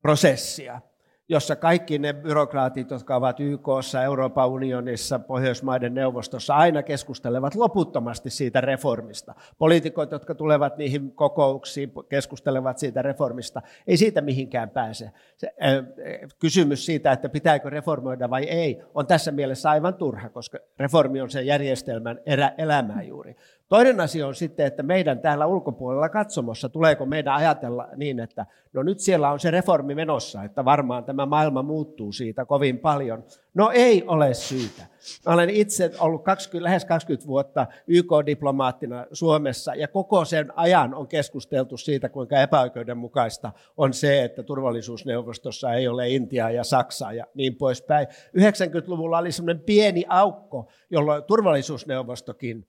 prosessia 0.02 0.82
jossa 1.30 1.56
kaikki 1.56 2.00
ne 2.00 2.14
byrokraatit, 2.14 2.92
jotka 2.92 3.16
ovat 3.16 3.40
YKssa, 3.40 4.04
Euroopan 4.04 4.50
unionissa, 4.50 5.20
Pohjoismaiden 5.20 5.94
neuvostossa, 5.94 6.56
aina 6.56 6.84
keskustelevat 6.84 7.56
loputtomasti 7.56 8.30
siitä 8.30 8.62
reformista. 8.62 9.36
Poliitikot, 9.58 10.12
jotka 10.12 10.36
tulevat 10.36 10.78
niihin 10.78 11.12
kokouksiin, 11.12 11.92
keskustelevat 12.10 12.78
siitä 12.78 13.02
reformista, 13.02 13.62
ei 13.88 13.98
siitä 13.98 14.22
mihinkään 14.22 14.70
pääse. 14.70 15.12
Se, 15.38 15.54
äh, 15.64 16.30
kysymys 16.40 16.86
siitä, 16.86 17.12
että 17.12 17.30
pitääkö 17.30 17.70
reformoida 17.70 18.30
vai 18.30 18.44
ei, 18.44 18.82
on 18.94 19.08
tässä 19.08 19.32
mielessä 19.32 19.70
aivan 19.70 19.94
turha, 19.94 20.30
koska 20.30 20.58
reformi 20.80 21.22
on 21.22 21.30
sen 21.30 21.46
järjestelmän 21.46 22.20
erä, 22.26 22.52
elämää 22.58 23.04
juuri. 23.04 23.36
Toinen 23.70 24.00
asia 24.00 24.28
on 24.28 24.36
sitten, 24.36 24.66
että 24.66 24.84
meidän 24.84 25.20
täällä 25.20 25.46
ulkopuolella 25.46 26.10
katsomossa, 26.10 26.70
tuleeko 26.70 27.06
meidän 27.06 27.34
ajatella 27.34 27.88
niin, 27.96 28.20
että 28.20 28.46
no 28.74 28.84
nyt 28.84 29.00
siellä 29.00 29.32
on 29.32 29.40
se 29.40 29.52
reformi 29.52 29.96
menossa, 29.96 30.44
että 30.44 30.66
varmaan 30.66 31.04
tämä 31.04 31.26
maailma 31.26 31.64
muuttuu 31.64 32.12
siitä 32.12 32.46
kovin 32.46 32.80
paljon. 32.80 33.24
No 33.54 33.72
ei 33.74 34.04
ole 34.08 34.34
syytä. 34.34 34.88
Mä 35.26 35.34
olen 35.34 35.50
itse 35.50 35.92
ollut 36.00 36.24
20, 36.24 36.64
lähes 36.64 36.86
20 36.86 37.28
vuotta 37.28 37.68
YK-diplomaattina 37.88 39.06
Suomessa 39.12 39.76
ja 39.76 39.88
koko 39.88 40.26
sen 40.26 40.54
ajan 40.56 40.96
on 40.96 41.08
keskusteltu 41.08 41.78
siitä, 41.78 42.10
kuinka 42.10 42.42
epäoikeudenmukaista 42.42 43.52
on 43.78 43.94
se, 43.94 44.24
että 44.24 44.44
turvallisuusneuvostossa 44.44 45.74
ei 45.74 45.88
ole 45.88 46.10
Intiaa 46.10 46.52
ja 46.52 46.64
Saksaa 46.64 47.14
ja 47.14 47.26
niin 47.34 47.56
poispäin. 47.56 48.08
90-luvulla 48.08 49.18
oli 49.18 49.32
semmoinen 49.32 49.64
pieni 49.64 50.06
aukko, 50.10 50.70
jolloin 50.90 51.24
turvallisuusneuvostokin 51.24 52.68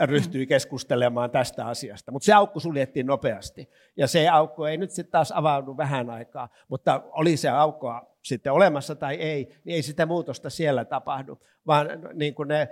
ryhtyi 0.00 0.46
keskustelemaan 0.46 1.30
tästä 1.30 1.66
asiasta. 1.66 2.12
Mutta 2.12 2.26
se 2.26 2.32
aukko 2.32 2.60
suljettiin 2.60 3.06
nopeasti. 3.06 3.68
Ja 3.96 4.06
se 4.06 4.28
aukko 4.28 4.66
ei 4.66 4.76
nyt 4.76 4.90
sitten 4.90 5.12
taas 5.12 5.32
avaudu 5.32 5.76
vähän 5.76 6.10
aikaa, 6.10 6.48
mutta 6.68 7.02
oli 7.10 7.36
se 7.36 7.48
aukko 7.48 8.16
sitten 8.22 8.52
olemassa 8.52 8.94
tai 8.94 9.14
ei, 9.14 9.60
niin 9.64 9.74
ei 9.74 9.82
sitä 9.82 10.06
muutosta 10.06 10.50
siellä 10.50 10.84
tapahdu, 10.84 11.38
vaan 11.66 11.88
niin 12.14 12.34
kuin 12.34 12.48
ne 12.48 12.68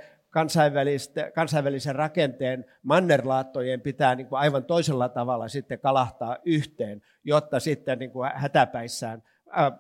kansainvälisen 1.34 1.94
rakenteen 1.94 2.64
mannerlaattojen 2.82 3.80
pitää 3.80 4.14
niin 4.14 4.26
kuin 4.26 4.38
aivan 4.38 4.64
toisella 4.64 5.08
tavalla 5.08 5.48
sitten 5.48 5.80
kalahtaa 5.80 6.36
yhteen, 6.44 7.02
jotta 7.24 7.60
sitten 7.60 7.98
niin 7.98 8.10
kuin 8.10 8.30
hätäpäissään 8.34 9.22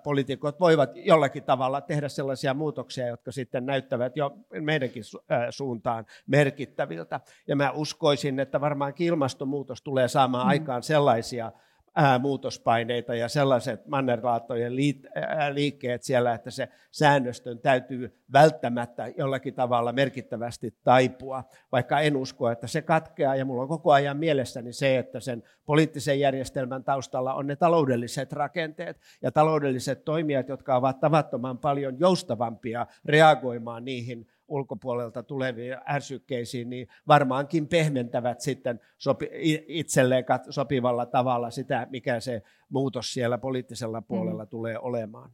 poliitikot 0.02 0.60
voivat 0.60 0.90
jollakin 0.94 1.44
tavalla 1.44 1.80
tehdä 1.80 2.08
sellaisia 2.08 2.54
muutoksia, 2.54 3.06
jotka 3.06 3.32
sitten 3.32 3.66
näyttävät 3.66 4.16
jo 4.16 4.36
meidänkin 4.60 5.02
suuntaan 5.50 6.06
merkittäviltä. 6.26 7.20
Ja 7.48 7.56
mä 7.56 7.70
uskoisin, 7.70 8.40
että 8.40 8.60
varmaankin 8.60 9.06
ilmastonmuutos 9.06 9.82
tulee 9.82 10.08
saamaan 10.08 10.46
mm. 10.46 10.48
aikaan 10.48 10.82
sellaisia 10.82 11.52
muutospaineita 12.18 13.14
ja 13.14 13.28
sellaiset 13.28 13.86
mannerlaattojen 13.86 14.76
liikkeet 15.52 16.02
siellä, 16.02 16.34
että 16.34 16.50
se 16.50 16.68
säännöstön 16.90 17.58
täytyy 17.58 18.22
välttämättä 18.32 19.06
jollakin 19.18 19.54
tavalla 19.54 19.92
merkittävästi 19.92 20.74
taipua, 20.84 21.44
vaikka 21.72 22.00
en 22.00 22.16
usko, 22.16 22.50
että 22.50 22.66
se 22.66 22.82
katkeaa. 22.82 23.36
Ja 23.36 23.44
mulla 23.44 23.62
on 23.62 23.68
koko 23.68 23.92
ajan 23.92 24.16
mielessäni 24.16 24.72
se, 24.72 24.98
että 24.98 25.20
sen 25.20 25.42
poliittisen 25.64 26.20
järjestelmän 26.20 26.84
taustalla 26.84 27.34
on 27.34 27.46
ne 27.46 27.56
taloudelliset 27.56 28.32
rakenteet 28.32 29.00
ja 29.22 29.32
taloudelliset 29.32 30.04
toimijat, 30.04 30.48
jotka 30.48 30.76
ovat 30.76 31.00
tavattoman 31.00 31.58
paljon 31.58 32.00
joustavampia 32.00 32.86
reagoimaan 33.04 33.84
niihin 33.84 34.26
ulkopuolelta 34.48 35.22
tuleviin 35.22 35.76
ärsykkeisiin, 35.88 36.70
niin 36.70 36.88
varmaankin 37.08 37.68
pehmentävät 37.68 38.40
sitten 38.40 38.80
sopi, 38.98 39.30
itselleen 39.68 40.24
sopivalla 40.50 41.06
tavalla 41.06 41.50
sitä, 41.50 41.86
mikä 41.90 42.20
se 42.20 42.42
muutos 42.68 43.12
siellä 43.12 43.38
poliittisella 43.38 44.02
puolella 44.02 44.44
mm. 44.44 44.48
tulee 44.48 44.78
olemaan. 44.78 45.30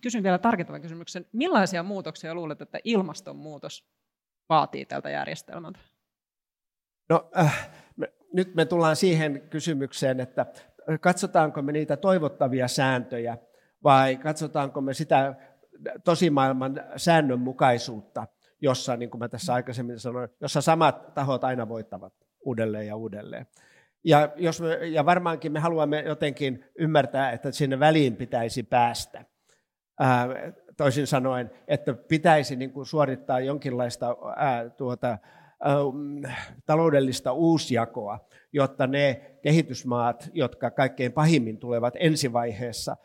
Kysyn 0.00 0.22
vielä 0.22 0.38
tarkentavan 0.38 0.80
kysymyksen. 0.80 1.26
Millaisia 1.32 1.82
muutoksia 1.82 2.34
luulet, 2.34 2.60
että 2.60 2.78
ilmastonmuutos 2.84 3.86
vaatii 4.48 4.84
tältä 4.84 5.10
järjestelmältä? 5.10 5.78
No, 7.08 7.30
äh, 7.38 7.70
me, 7.96 8.12
nyt 8.32 8.54
me 8.54 8.64
tullaan 8.64 8.96
siihen 8.96 9.42
kysymykseen, 9.50 10.20
että 10.20 10.46
katsotaanko 11.00 11.62
me 11.62 11.72
niitä 11.72 11.96
toivottavia 11.96 12.68
sääntöjä 12.68 13.38
vai 13.84 14.16
katsotaanko 14.16 14.80
me 14.80 14.94
sitä 14.94 15.34
tosimaailman 16.04 16.80
säännönmukaisuutta, 16.96 18.26
jossa, 18.60 18.96
niin 18.96 19.10
kuin 19.10 19.18
mä 19.18 19.28
tässä 19.28 19.54
aikaisemmin 19.54 19.98
sanoin, 19.98 20.28
jossa 20.40 20.60
samat 20.60 21.14
tahot 21.14 21.44
aina 21.44 21.68
voittavat 21.68 22.14
uudelleen 22.44 22.86
ja 22.86 22.96
uudelleen. 22.96 23.46
Ja, 24.04 24.28
jos 24.36 24.60
me, 24.60 24.74
ja 24.74 25.06
varmaankin 25.06 25.52
me 25.52 25.60
haluamme 25.60 26.00
jotenkin 26.06 26.64
ymmärtää, 26.78 27.32
että 27.32 27.52
sinne 27.52 27.80
väliin 27.80 28.16
pitäisi 28.16 28.62
päästä. 28.62 29.24
Ää, 30.00 30.28
toisin 30.76 31.06
sanoen, 31.06 31.50
että 31.68 31.94
pitäisi 31.94 32.56
niin 32.56 32.72
kuin 32.72 32.86
suorittaa 32.86 33.40
jonkinlaista 33.40 34.16
ää, 34.36 34.70
tuota, 34.70 35.08
ää, 35.08 35.76
taloudellista 36.66 37.32
uusjakoa, 37.32 38.28
jotta 38.52 38.86
ne 38.86 39.33
kehitysmaat, 39.44 40.30
jotka 40.32 40.70
kaikkein 40.70 41.12
pahimmin 41.12 41.58
tulevat 41.58 41.94
ensivaiheessa 41.98 42.96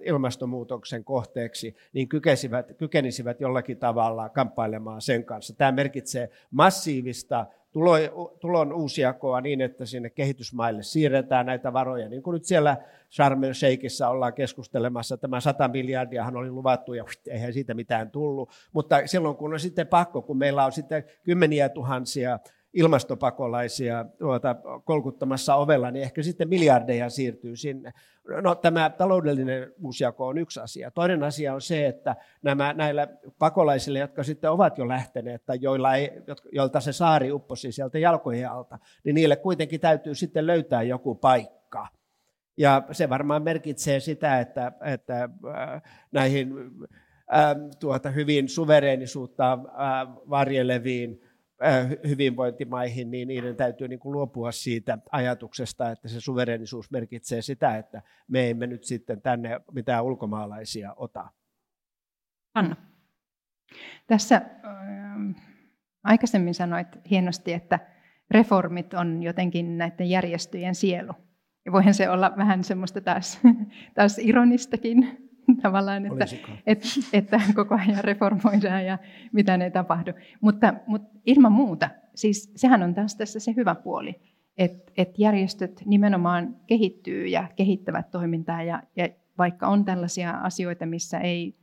ilmastonmuutoksen 0.00 1.04
kohteeksi, 1.04 1.76
niin 1.92 2.08
kykenisivät, 2.08 2.72
kykenisivät 2.76 3.40
jollakin 3.40 3.76
tavalla 3.76 4.28
kamppailemaan 4.28 5.00
sen 5.00 5.24
kanssa. 5.24 5.54
Tämä 5.56 5.72
merkitsee 5.72 6.30
massiivista 6.50 7.46
tulon 8.40 8.72
uusjakoa 8.72 9.40
niin, 9.40 9.60
että 9.60 9.86
sinne 9.86 10.10
kehitysmaille 10.10 10.82
siirretään 10.82 11.46
näitä 11.46 11.72
varoja, 11.72 12.08
niin 12.08 12.22
kuin 12.22 12.34
nyt 12.34 12.44
siellä 12.44 12.76
Sharm 13.10 13.44
el 13.44 13.52
ollaan 14.08 14.34
keskustelemassa. 14.34 15.16
Tämä 15.16 15.40
100 15.40 15.68
miljardiahan 15.68 16.36
oli 16.36 16.50
luvattu 16.50 16.94
ja 16.94 17.04
eihän 17.30 17.52
siitä 17.52 17.74
mitään 17.74 18.10
tullut, 18.10 18.50
mutta 18.72 19.06
silloin 19.06 19.36
kun 19.36 19.52
on 19.52 19.60
sitten 19.60 19.86
pakko, 19.86 20.22
kun 20.22 20.38
meillä 20.38 20.64
on 20.64 20.72
sitten 20.72 21.04
kymmeniä 21.24 21.68
tuhansia 21.68 22.38
ilmastopakolaisia 22.72 24.04
tuota, 24.18 24.56
kolkuttamassa 24.84 25.54
ovella, 25.54 25.90
niin 25.90 26.02
ehkä 26.02 26.22
sitten 26.22 26.48
miljardeja 26.48 27.10
siirtyy 27.10 27.56
sinne. 27.56 27.92
No, 28.42 28.54
tämä 28.54 28.90
taloudellinen 28.90 29.72
uusjako 29.84 30.26
on 30.26 30.38
yksi 30.38 30.60
asia. 30.60 30.90
Toinen 30.90 31.22
asia 31.22 31.54
on 31.54 31.60
se, 31.60 31.86
että 31.86 32.16
nämä, 32.42 32.72
näillä 32.72 33.08
pakolaisille, 33.38 33.98
jotka 33.98 34.22
sitten 34.22 34.50
ovat 34.50 34.78
jo 34.78 34.88
lähteneet 34.88 35.46
tai 35.46 35.58
joilla 35.60 35.94
ei, 35.94 36.10
joilta 36.52 36.80
se 36.80 36.92
saari 36.92 37.32
upposi 37.32 37.72
sieltä 37.72 37.98
jalkojen 37.98 38.50
alta, 38.50 38.78
niin 39.04 39.14
niille 39.14 39.36
kuitenkin 39.36 39.80
täytyy 39.80 40.14
sitten 40.14 40.46
löytää 40.46 40.82
joku 40.82 41.14
paikka. 41.14 41.88
Ja 42.56 42.82
se 42.92 43.08
varmaan 43.08 43.42
merkitsee 43.42 44.00
sitä, 44.00 44.40
että, 44.40 44.72
että 44.84 45.22
äh, 45.22 45.82
näihin 46.12 46.54
tuota, 47.80 48.10
hyvin 48.10 48.48
suvereenisuutta 48.48 49.52
äh, 49.52 49.58
varjeleviin 50.30 51.20
hyvinvointimaihin, 52.08 53.10
niin 53.10 53.28
niiden 53.28 53.56
täytyy 53.56 53.88
niin 53.88 53.98
kuin 53.98 54.12
luopua 54.12 54.52
siitä 54.52 54.98
ajatuksesta, 55.12 55.90
että 55.90 56.08
se 56.08 56.20
suverenisuus 56.20 56.90
merkitsee 56.90 57.42
sitä, 57.42 57.76
että 57.76 58.02
me 58.28 58.50
emme 58.50 58.66
nyt 58.66 58.84
sitten 58.84 59.22
tänne 59.22 59.60
mitään 59.72 60.04
ulkomaalaisia 60.04 60.94
ota. 60.96 61.28
Anna. 62.54 62.76
Tässä 64.06 64.36
äh, 64.36 65.42
aikaisemmin 66.04 66.54
sanoit 66.54 66.88
hienosti, 67.10 67.52
että 67.52 67.78
reformit 68.30 68.94
on 68.94 69.22
jotenkin 69.22 69.78
näiden 69.78 70.10
järjestöjen 70.10 70.74
sielu. 70.74 71.12
Ja 71.64 71.72
voihan 71.72 71.94
se 71.94 72.10
olla 72.10 72.32
vähän 72.36 72.64
semmoista 72.64 73.00
taas, 73.00 73.40
taas 73.94 74.18
ironistakin, 74.18 75.27
tavallaan, 75.62 76.06
että, 76.06 76.24
että, 76.66 76.88
että 77.12 77.40
koko 77.54 77.74
ajan 77.74 78.04
reformoidaan 78.04 78.86
ja 78.86 78.98
mitä 79.32 79.54
ei 79.54 79.70
tapahdu. 79.70 80.12
Mutta, 80.40 80.74
mutta 80.86 81.18
ilman 81.26 81.52
muuta, 81.52 81.90
siis 82.14 82.52
sehän 82.56 82.82
on 82.82 82.94
taas 82.94 83.16
tässä 83.16 83.40
se 83.40 83.54
hyvä 83.56 83.74
puoli, 83.74 84.20
että, 84.58 84.92
että 84.96 85.14
järjestöt 85.18 85.82
nimenomaan 85.86 86.56
kehittyy 86.66 87.26
ja 87.26 87.48
kehittävät 87.56 88.10
toimintaa 88.10 88.62
ja, 88.62 88.82
ja 88.96 89.08
vaikka 89.38 89.68
on 89.68 89.84
tällaisia 89.84 90.30
asioita, 90.30 90.86
missä 90.86 91.18
ei 91.18 91.54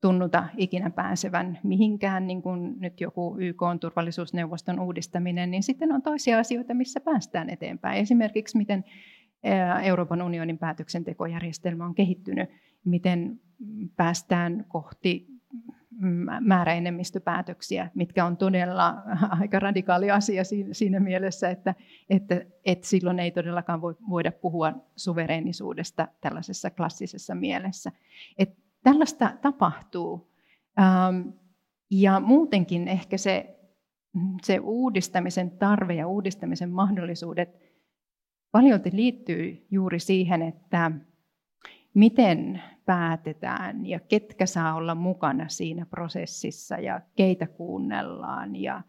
tunnuta 0.00 0.44
ikinä 0.56 0.90
pääsevän 0.90 1.58
mihinkään, 1.62 2.26
niin 2.26 2.42
kuin 2.42 2.80
nyt 2.80 3.00
joku 3.00 3.36
YK 3.38 3.62
on 3.62 3.80
turvallisuusneuvoston 3.80 4.80
uudistaminen, 4.80 5.50
niin 5.50 5.62
sitten 5.62 5.92
on 5.92 6.02
toisia 6.02 6.38
asioita, 6.38 6.74
missä 6.74 7.00
päästään 7.00 7.50
eteenpäin. 7.50 7.98
Esimerkiksi 7.98 8.58
miten 8.58 8.84
Euroopan 9.82 10.22
unionin 10.22 10.58
päätöksentekojärjestelmä 10.58 11.84
on 11.84 11.94
kehittynyt 11.94 12.50
miten 12.84 13.40
päästään 13.96 14.64
kohti 14.68 15.26
määräenemmistöpäätöksiä, 16.40 17.90
mitkä 17.94 18.24
on 18.24 18.36
todella 18.36 18.94
aika 19.40 19.58
radikaali 19.58 20.10
asia 20.10 20.42
siinä 20.72 21.00
mielessä, 21.00 21.50
että, 21.50 21.74
että, 22.10 22.42
että 22.64 22.88
silloin 22.88 23.18
ei 23.18 23.30
todellakaan 23.30 23.80
voi, 23.80 23.94
voida 24.08 24.32
puhua 24.32 24.72
suvereenisuudesta 24.96 26.08
tällaisessa 26.20 26.70
klassisessa 26.70 27.34
mielessä. 27.34 27.92
Että 28.38 28.60
tällaista 28.82 29.32
tapahtuu. 29.42 30.30
Ja 31.90 32.20
muutenkin 32.20 32.88
ehkä 32.88 33.18
se, 33.18 33.60
se 34.42 34.58
uudistamisen 34.58 35.50
tarve 35.50 35.94
ja 35.94 36.06
uudistamisen 36.06 36.70
mahdollisuudet 36.70 37.69
paljolti 38.52 38.90
liittyy 38.92 39.66
juuri 39.70 40.00
siihen, 40.00 40.42
että 40.42 40.90
miten 41.94 42.62
päätetään 42.86 43.86
ja 43.86 44.00
ketkä 44.00 44.46
saa 44.46 44.74
olla 44.74 44.94
mukana 44.94 45.48
siinä 45.48 45.86
prosessissa 45.86 46.74
ja 46.76 47.00
keitä 47.16 47.46
kuunnellaan 47.46 48.56
ja, 48.56 48.82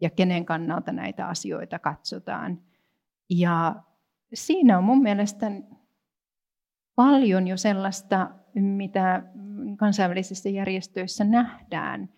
ja 0.00 0.10
kenen 0.10 0.44
kannalta 0.44 0.92
näitä 0.92 1.26
asioita 1.28 1.78
katsotaan. 1.78 2.58
Ja 3.30 3.82
siinä 4.34 4.78
on 4.78 4.84
mun 4.84 5.02
mielestä 5.02 5.46
paljon 6.94 7.48
jo 7.48 7.56
sellaista, 7.56 8.30
mitä 8.54 9.22
kansainvälisissä 9.76 10.48
järjestöissä 10.48 11.24
nähdään. 11.24 12.08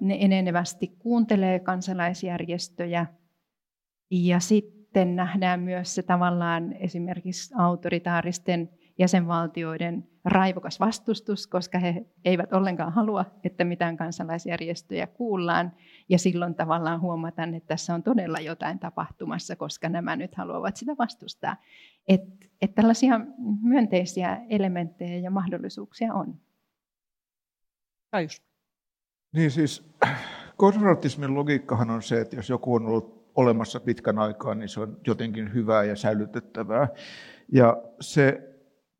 Ne 0.00 0.16
enenevästi 0.20 0.86
kuuntelee 0.98 1.58
kansalaisjärjestöjä 1.58 3.06
ja 4.10 4.40
sitten 4.40 4.75
nähdään 5.04 5.60
myös 5.60 5.94
se 5.94 6.02
tavallaan 6.02 6.72
esimerkiksi 6.72 7.54
autoritaaristen 7.58 8.70
jäsenvaltioiden 8.98 10.08
raivokas 10.24 10.80
vastustus, 10.80 11.46
koska 11.46 11.78
he 11.78 12.06
eivät 12.24 12.52
ollenkaan 12.52 12.92
halua, 12.92 13.24
että 13.44 13.64
mitään 13.64 13.96
kansalaisjärjestöjä 13.96 15.06
kuullaan. 15.06 15.72
Ja 16.08 16.18
silloin 16.18 16.54
tavallaan 16.54 17.00
huomataan, 17.00 17.54
että 17.54 17.66
tässä 17.66 17.94
on 17.94 18.02
todella 18.02 18.40
jotain 18.40 18.78
tapahtumassa, 18.78 19.56
koska 19.56 19.88
nämä 19.88 20.16
nyt 20.16 20.34
haluavat 20.34 20.76
sitä 20.76 20.92
vastustaa. 20.98 21.56
Että 22.08 22.46
et 22.62 22.74
tällaisia 22.74 23.20
myönteisiä 23.62 24.40
elementtejä 24.48 25.18
ja 25.18 25.30
mahdollisuuksia 25.30 26.14
on. 26.14 26.40
Ajus. 28.12 28.42
Niin 29.32 29.50
siis 29.50 29.94
konservatismin 30.56 31.34
logiikkahan 31.34 31.90
on 31.90 32.02
se, 32.02 32.20
että 32.20 32.36
jos 32.36 32.50
joku 32.50 32.74
on 32.74 32.86
ollut 32.86 33.25
olemassa 33.36 33.80
pitkän 33.80 34.18
aikaa, 34.18 34.54
niin 34.54 34.68
se 34.68 34.80
on 34.80 34.96
jotenkin 35.06 35.54
hyvää 35.54 35.84
ja 35.84 35.96
säilytettävää. 35.96 36.88
Ja 37.52 37.82
se 38.00 38.52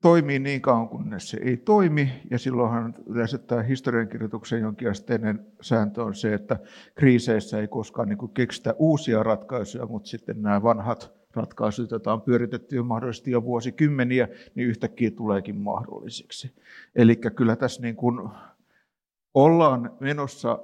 toimii 0.02 0.38
niin 0.38 0.60
kauan, 0.60 0.88
kunnes 0.88 1.30
se 1.30 1.38
ei 1.42 1.56
toimi, 1.56 2.12
ja 2.30 2.38
silloinhan 2.38 2.94
yleensä 3.06 3.38
tämä 3.38 3.62
historiankirjoituksen 3.62 4.60
jonkinasteinen 4.60 5.46
sääntö 5.60 6.02
on 6.02 6.14
se, 6.14 6.34
että 6.34 6.58
kriiseissä 6.94 7.60
ei 7.60 7.68
koskaan 7.68 8.08
niin 8.08 8.30
keksitä 8.34 8.74
uusia 8.78 9.22
ratkaisuja, 9.22 9.86
mutta 9.86 10.08
sitten 10.08 10.42
nämä 10.42 10.62
vanhat 10.62 11.12
ratkaisut, 11.34 11.90
joita 11.90 12.12
on 12.12 12.22
pyöritetty 12.22 12.76
jo 12.76 12.84
mahdollisesti 12.84 13.30
jo 13.30 13.42
vuosikymmeniä, 13.42 14.28
niin 14.54 14.68
yhtäkkiä 14.68 15.10
tuleekin 15.10 15.56
mahdollisiksi. 15.56 16.54
Eli 16.94 17.16
kyllä 17.16 17.56
tässä 17.56 17.82
niin 17.82 17.96
kuin 17.96 18.28
ollaan 19.34 19.96
menossa 20.00 20.58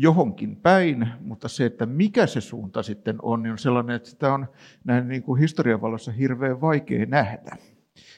johonkin 0.00 0.56
päin, 0.56 1.08
mutta 1.20 1.48
se, 1.48 1.66
että 1.66 1.86
mikä 1.86 2.26
se 2.26 2.40
suunta 2.40 2.82
sitten 2.82 3.16
on, 3.22 3.42
niin 3.42 3.52
on 3.52 3.58
sellainen, 3.58 3.96
että 3.96 4.08
sitä 4.08 4.34
on 4.34 4.46
näin 4.84 5.08
niin 5.08 5.22
kuin 5.22 5.40
historian 5.40 5.80
valossa 5.80 6.12
hirveän 6.12 6.60
vaikea 6.60 7.06
nähdä. 7.06 7.56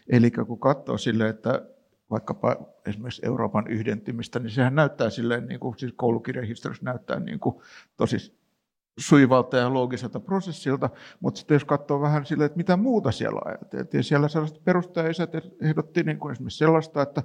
Eli 0.08 0.30
kun 0.30 0.60
katsoo 0.60 0.98
sille, 0.98 1.28
että 1.28 1.62
vaikkapa 2.10 2.56
esimerkiksi 2.86 3.26
Euroopan 3.26 3.66
yhdentymistä, 3.66 4.38
niin 4.38 4.50
sehän 4.50 4.74
näyttää 4.74 5.10
silleen, 5.10 5.46
niin 5.46 5.60
kuin 5.60 5.78
siis 5.78 5.92
koulukirjan 5.96 6.46
historiassa 6.46 6.84
näyttää 6.84 7.20
niin 7.20 7.40
kuin 7.40 7.56
tosi 7.96 8.40
suivalta 8.98 9.56
ja 9.56 9.74
loogiselta 9.74 10.20
prosessilta, 10.20 10.90
mutta 11.20 11.38
sitten 11.38 11.54
jos 11.54 11.64
katsoo 11.64 12.00
vähän 12.00 12.26
sille, 12.26 12.44
että 12.44 12.56
mitä 12.56 12.76
muuta 12.76 13.12
siellä 13.12 13.40
ajateltiin, 13.44 14.04
siellä 14.04 14.28
sellaiset 14.28 14.64
perustajaisät 14.64 15.30
ehdotti 15.60 16.02
niin 16.02 16.18
kuin 16.18 16.32
esimerkiksi 16.32 16.58
sellaista, 16.58 17.02
että 17.02 17.22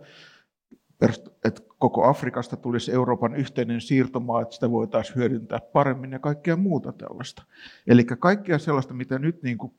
että 1.46 1.62
koko 1.78 2.04
Afrikasta 2.04 2.58
tulisi 2.58 2.92
Euroopan 2.92 3.36
yhteinen 3.36 3.82
siirtomaa, 3.82 4.42
että 4.42 4.54
sitä 4.54 4.72
voitaisiin 4.72 5.16
hyödyntää 5.16 5.60
paremmin 5.74 6.12
ja 6.12 6.20
kaikkea 6.20 6.56
muuta 6.56 6.92
tällaista. 6.92 7.44
Eli 7.88 8.04
kaikkea 8.04 8.60
sellaista, 8.60 8.94
mitä 8.94 9.20
nyt 9.20 9.44
niin 9.44 9.58
kuin 9.58 9.74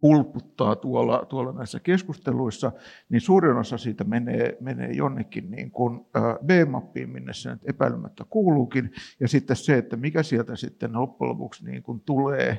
pulputtaa 0.00 0.76
tuolla, 0.76 1.26
tuolla 1.28 1.52
näissä 1.52 1.80
keskusteluissa, 1.80 2.72
niin 3.08 3.20
suurin 3.20 3.56
osa 3.56 3.78
siitä 3.78 4.04
menee, 4.04 4.56
menee 4.60 4.92
jonnekin 4.92 5.50
niin 5.50 5.70
kuin 5.70 6.00
B-mappiin, 6.46 7.10
minne 7.10 7.32
se 7.32 7.50
nyt 7.50 7.68
epäilemättä 7.68 8.24
kuuluukin. 8.30 8.90
Ja 9.20 9.28
sitten 9.28 9.56
se, 9.56 9.78
että 9.78 9.96
mikä 9.96 10.22
sieltä 10.22 10.56
sitten 10.56 10.92
loppujen 10.92 11.30
lopuksi 11.30 11.64
niin 11.64 11.82
kuin 11.82 12.00
tulee, 12.00 12.50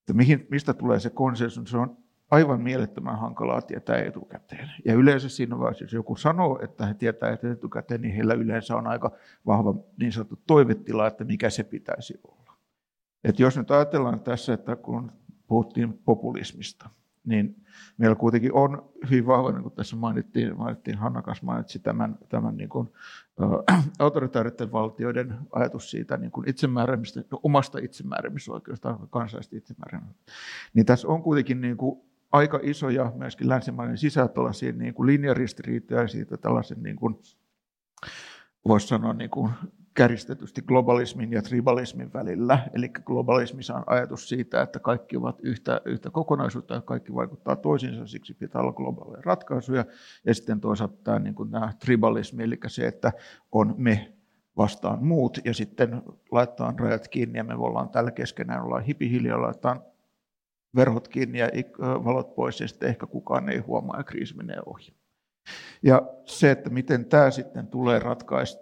että 0.00 0.12
mihin, 0.12 0.46
mistä 0.50 0.74
tulee 0.74 1.00
se 1.00 1.10
konsensus, 1.10 1.70
se 1.70 1.76
on 1.76 1.96
aivan 2.30 2.60
mielettömän 2.60 3.18
hankalaa 3.18 3.62
tietää 3.62 3.98
etukäteen. 3.98 4.70
Ja 4.84 4.94
yleensä 4.94 5.28
siinä 5.28 5.58
vaiheessa, 5.58 5.84
jos 5.84 5.92
joku 5.92 6.16
sanoo, 6.16 6.60
että 6.62 6.86
he 6.86 6.94
tietää 6.94 7.36
etukäteen, 7.52 8.00
niin 8.00 8.14
heillä 8.14 8.34
yleensä 8.34 8.76
on 8.76 8.86
aika 8.86 9.10
vahva 9.46 9.74
niin 9.96 10.12
sanottu 10.12 10.38
toivetila, 10.46 11.06
että 11.06 11.24
mikä 11.24 11.50
se 11.50 11.64
pitäisi 11.64 12.20
olla. 12.24 12.52
Et 13.24 13.38
jos 13.38 13.56
nyt 13.56 13.70
ajatellaan 13.70 14.20
tässä, 14.20 14.52
että 14.52 14.76
kun 14.76 15.12
puhuttiin 15.46 15.92
populismista, 16.04 16.90
niin 17.24 17.64
meillä 17.98 18.16
kuitenkin 18.16 18.52
on 18.52 18.90
hyvin 19.10 19.26
vahva, 19.26 19.52
niin 19.52 19.62
kuin 19.62 19.74
tässä 19.74 19.96
mainittiin, 19.96 20.58
mainittiin 20.58 20.98
Hanna 20.98 21.22
kanssa 21.22 21.46
mainitsi 21.46 21.78
tämän, 21.78 22.18
tämän 22.28 22.56
niin 22.56 22.68
kuin, 22.68 22.88
äh, 23.70 23.84
valtioiden 24.72 25.38
ajatus 25.52 25.90
siitä 25.90 26.16
niin 26.16 26.30
kuin 26.30 26.48
itsemääräämistä, 26.48 27.20
omasta 27.42 27.78
itsemääräämisoikeudesta, 27.78 28.98
kansallisesta 29.10 29.56
itsemääräämisoikeudesta. 29.56 30.32
Niin 30.74 30.86
tässä 30.86 31.08
on 31.08 31.22
kuitenkin 31.22 31.60
niin 31.60 31.76
kuin 31.76 32.09
aika 32.32 32.60
isoja 32.62 33.12
myöskin 33.14 33.48
länsimainen 33.48 33.98
sisällä 33.98 34.28
tällaisia 34.28 34.72
niin 34.72 34.94
kuin 34.94 35.06
linjaristiriitoja 35.06 36.08
siitä 36.08 36.36
tällaisen, 36.36 36.82
niin 36.82 36.96
kuin, 36.96 37.18
voisi 38.68 38.86
sanoa, 38.86 39.12
niin 39.12 39.30
kuin 39.30 39.50
kärjistetysti 39.94 40.62
globalismin 40.62 41.32
ja 41.32 41.42
tribalismin 41.42 42.12
välillä. 42.12 42.58
Eli 42.74 42.88
globalismissa 42.88 43.74
on 43.74 43.84
ajatus 43.86 44.28
siitä, 44.28 44.62
että 44.62 44.78
kaikki 44.78 45.16
ovat 45.16 45.38
yhtä, 45.42 45.80
yhtä 45.84 46.10
kokonaisuutta 46.10 46.74
ja 46.74 46.80
kaikki 46.80 47.14
vaikuttaa 47.14 47.56
toisiinsa, 47.56 48.06
siksi 48.06 48.34
pitää 48.34 48.62
olla 48.62 48.72
globaaleja 48.72 49.22
ratkaisuja. 49.24 49.84
Ja 50.24 50.34
sitten 50.34 50.60
toisaalta 50.60 50.96
tämä, 51.04 51.18
niin 51.18 51.34
kuin 51.34 51.50
tämä 51.50 51.72
tribalismi, 51.78 52.42
eli 52.42 52.58
se, 52.66 52.86
että 52.86 53.12
on 53.52 53.74
me 53.78 54.12
vastaan 54.56 55.04
muut 55.04 55.38
ja 55.44 55.54
sitten 55.54 56.02
laittaa 56.30 56.74
rajat 56.78 57.08
kiinni 57.08 57.38
ja 57.38 57.44
me 57.44 57.54
ollaan 57.54 57.88
tällä 57.88 58.10
keskenään, 58.10 58.62
ollaan 58.62 58.84
hipihiljaa, 58.84 59.42
laitetaan 59.42 59.82
verhot 60.76 61.08
kiinni 61.08 61.38
ja 61.38 61.48
valot 61.78 62.34
pois 62.34 62.60
ja 62.60 62.68
sitten 62.68 62.88
ehkä 62.88 63.06
kukaan 63.06 63.48
ei 63.48 63.58
huomaa 63.58 63.96
ja 63.96 64.04
kriisi 64.04 64.36
menee 64.36 64.58
ohi. 64.66 64.94
Ja 65.82 66.02
se, 66.24 66.50
että 66.50 66.70
miten 66.70 67.04
tämä 67.04 67.30
sitten 67.30 67.66
tulee 67.66 68.00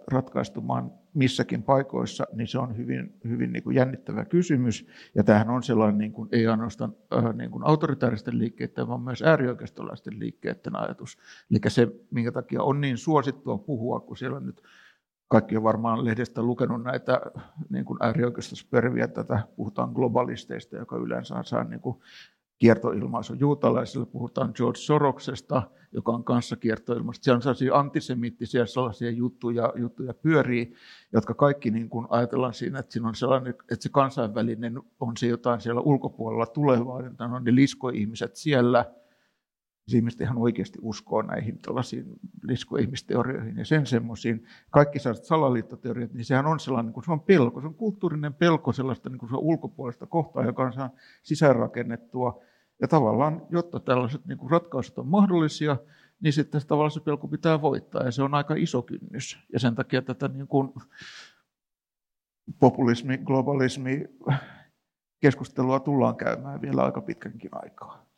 ratkaistumaan 0.07 0.91
missäkin 1.13 1.63
paikoissa, 1.63 2.27
niin 2.33 2.47
se 2.47 2.59
on 2.59 2.77
hyvin, 2.77 3.19
hyvin 3.27 3.53
niin 3.53 3.63
kuin 3.63 3.75
jännittävä 3.75 4.25
kysymys. 4.25 4.87
Ja 5.15 5.23
tämähän 5.23 5.49
on 5.49 5.63
sellainen 5.63 5.97
niin 5.97 6.11
kuin, 6.11 6.29
ei 6.31 6.47
ainoastaan 6.47 6.95
äh, 7.13 7.35
niin 7.35 7.51
kuin 7.51 7.63
autoritaaristen 7.63 8.39
liikkeiden, 8.39 8.87
vaan 8.87 9.01
myös 9.01 9.21
äärioikeistolaisten 9.21 10.19
liikkeiden 10.19 10.75
ajatus. 10.75 11.17
Eli 11.51 11.59
se, 11.67 11.87
minkä 12.11 12.31
takia 12.31 12.63
on 12.63 12.81
niin 12.81 12.97
suosittua 12.97 13.57
puhua, 13.57 13.99
kun 13.99 14.17
siellä 14.17 14.39
nyt 14.39 14.61
kaikki 15.29 15.57
on 15.57 15.63
varmaan 15.63 16.05
lehdestä 16.05 16.43
lukenut 16.43 16.83
näitä 16.83 17.21
niin 17.69 17.85
kuin 17.85 18.03
äärioikeistossa 18.03 18.67
tätä, 19.13 19.47
puhutaan 19.55 19.91
globalisteista, 19.93 20.77
joka 20.77 20.97
yleensä 20.97 21.43
saa 21.43 21.63
niin 21.63 21.79
kuin 21.79 21.99
kiertoilmaisu. 22.59 23.33
Juutalaisille 23.33 24.05
puhutaan 24.05 24.51
George 24.55 24.79
Soroksesta, 24.79 25.61
joka 25.91 26.11
on 26.11 26.23
kanssa 26.23 26.55
kiertoilmaisu. 26.55 27.21
Siellä 27.23 27.35
on 27.35 27.41
sellaisia 27.41 27.75
antisemittisiä 27.75 28.65
sellaisia 28.65 29.11
juttuja, 29.11 29.73
juttuja 29.75 30.13
pyörii, 30.13 30.73
jotka 31.13 31.33
kaikki 31.33 31.71
niin 31.71 31.89
kuin 31.89 32.07
ajatellaan 32.09 32.53
siinä, 32.53 32.79
että, 32.79 32.93
siinä 32.93 33.07
on 33.07 33.15
sellainen, 33.15 33.49
että 33.49 33.83
se 33.83 33.89
kansainvälinen 33.89 34.79
on 34.99 35.17
se 35.17 35.27
jotain 35.27 35.61
siellä 35.61 35.81
ulkopuolella 35.81 36.45
tulevaa, 36.45 37.07
että 37.07 37.23
on 37.23 37.43
ne 37.43 37.55
liskoihmiset 37.55 38.35
siellä– 38.35 38.85
Siis 39.89 39.97
ihmiset 39.97 40.21
ihan 40.21 40.37
oikeasti 40.37 40.79
uskoo 40.81 41.21
näihin 41.21 41.59
tällaisiin 41.59 42.05
liskoihmisteorioihin 42.43 43.57
ja 43.57 43.65
sen 43.65 43.85
semmoisiin. 43.85 44.45
Kaikki 44.69 44.99
sellaiset 44.99 45.25
salaliittoteoriat, 45.25 46.13
niin 46.13 46.25
sehän 46.25 46.45
on 46.45 46.59
sellainen, 46.59 46.93
kun 46.93 47.03
se 47.03 47.11
on 47.11 47.19
pelko, 47.19 47.61
se 47.61 47.67
on 47.67 47.75
kulttuurinen 47.75 48.33
pelko 48.33 48.73
sellaista 48.73 49.09
niin 49.09 49.19
kuin 49.19 49.29
se 49.29 49.35
on 49.35 49.41
ulkopuolista 49.41 50.05
kohtaa, 50.05 50.45
joka 50.45 50.63
on 50.63 50.73
sisäänrakennettua. 51.23 52.41
Ja 52.81 52.87
tavallaan, 52.87 53.41
jotta 53.49 53.79
tällaiset 53.79 54.25
niin 54.25 54.37
kuin 54.37 54.51
ratkaisut 54.51 54.97
on 54.97 55.07
mahdollisia, 55.07 55.77
niin 56.21 56.33
sitten 56.33 56.61
tavallaan 56.67 56.91
se 56.91 56.99
pelko 56.99 57.27
pitää 57.27 57.61
voittaa, 57.61 58.03
ja 58.03 58.11
se 58.11 58.23
on 58.23 58.33
aika 58.33 58.55
iso 58.57 58.81
kynnys. 58.81 59.39
Ja 59.53 59.59
sen 59.59 59.75
takia 59.75 60.01
tätä 60.01 60.27
niin 60.27 60.47
kuin 60.47 60.73
populismi, 62.59 63.17
globalismi, 63.17 64.05
keskustelua 65.19 65.79
tullaan 65.79 66.15
käymään 66.15 66.61
vielä 66.61 66.83
aika 66.83 67.01
pitkänkin 67.01 67.51
aikaa. 67.51 68.08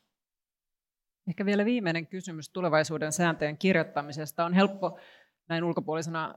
Ehkä 1.27 1.45
vielä 1.45 1.65
viimeinen 1.65 2.07
kysymys 2.07 2.49
tulevaisuuden 2.49 3.11
sääntöjen 3.11 3.57
kirjoittamisesta. 3.57 4.45
On 4.45 4.53
helppo 4.53 4.99
näin 5.49 5.63
ulkopuolisena 5.63 6.35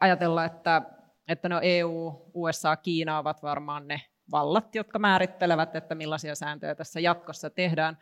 ajatella, 0.00 0.44
että, 0.44 0.82
että 1.28 1.48
no 1.48 1.60
EU, 1.62 2.30
USA, 2.34 2.76
Kiina 2.76 3.18
ovat 3.18 3.42
varmaan 3.42 3.88
ne 3.88 4.00
vallat, 4.30 4.74
jotka 4.74 4.98
määrittelevät, 4.98 5.76
että 5.76 5.94
millaisia 5.94 6.34
sääntöjä 6.34 6.74
tässä 6.74 7.00
jatkossa 7.00 7.50
tehdään. 7.50 7.98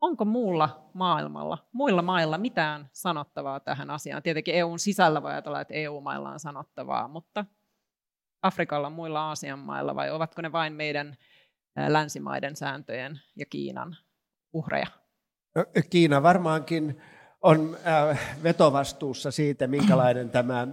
Onko 0.00 0.24
muulla 0.24 0.90
maailmalla, 0.92 1.58
muilla 1.72 2.02
mailla 2.02 2.38
mitään 2.38 2.88
sanottavaa 2.92 3.60
tähän 3.60 3.90
asiaan? 3.90 4.22
Tietenkin 4.22 4.54
EUn 4.54 4.78
sisällä 4.78 5.22
voi 5.22 5.30
ajatella, 5.30 5.60
että 5.60 5.74
EU-mailla 5.74 6.30
on 6.30 6.40
sanottavaa, 6.40 7.08
mutta 7.08 7.44
Afrikalla, 8.42 8.90
muilla 8.90 9.28
Aasian 9.28 9.58
mailla, 9.58 9.94
vai 9.94 10.10
ovatko 10.10 10.42
ne 10.42 10.52
vain 10.52 10.72
meidän 10.72 11.16
länsimaiden 11.88 12.56
sääntöjen 12.56 13.20
ja 13.36 13.46
Kiinan 13.46 13.96
uhreja? 14.52 14.86
Kiina 15.90 16.22
varmaankin 16.22 16.98
on 17.42 17.76
vetovastuussa 18.42 19.30
siitä, 19.30 19.66
minkälainen 19.66 20.30
tämä 20.30 20.68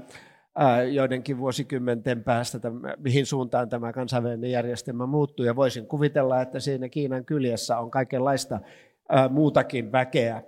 joidenkin 0.91 1.37
vuosikymmenten 1.37 2.23
päästä, 2.23 2.59
mihin 2.97 3.25
suuntaan 3.25 3.69
tämä 3.69 3.93
kansainvälinen 3.93 4.51
järjestelmä 4.51 5.05
muuttuu. 5.05 5.45
Ja 5.45 5.55
voisin 5.55 5.87
kuvitella, 5.87 6.41
että 6.41 6.59
siinä 6.59 6.89
Kiinan 6.89 7.25
kyljessä 7.25 7.77
on 7.77 7.91
kaikenlaista 7.91 8.59
muutakin 9.29 9.91
väkeä 9.91 10.43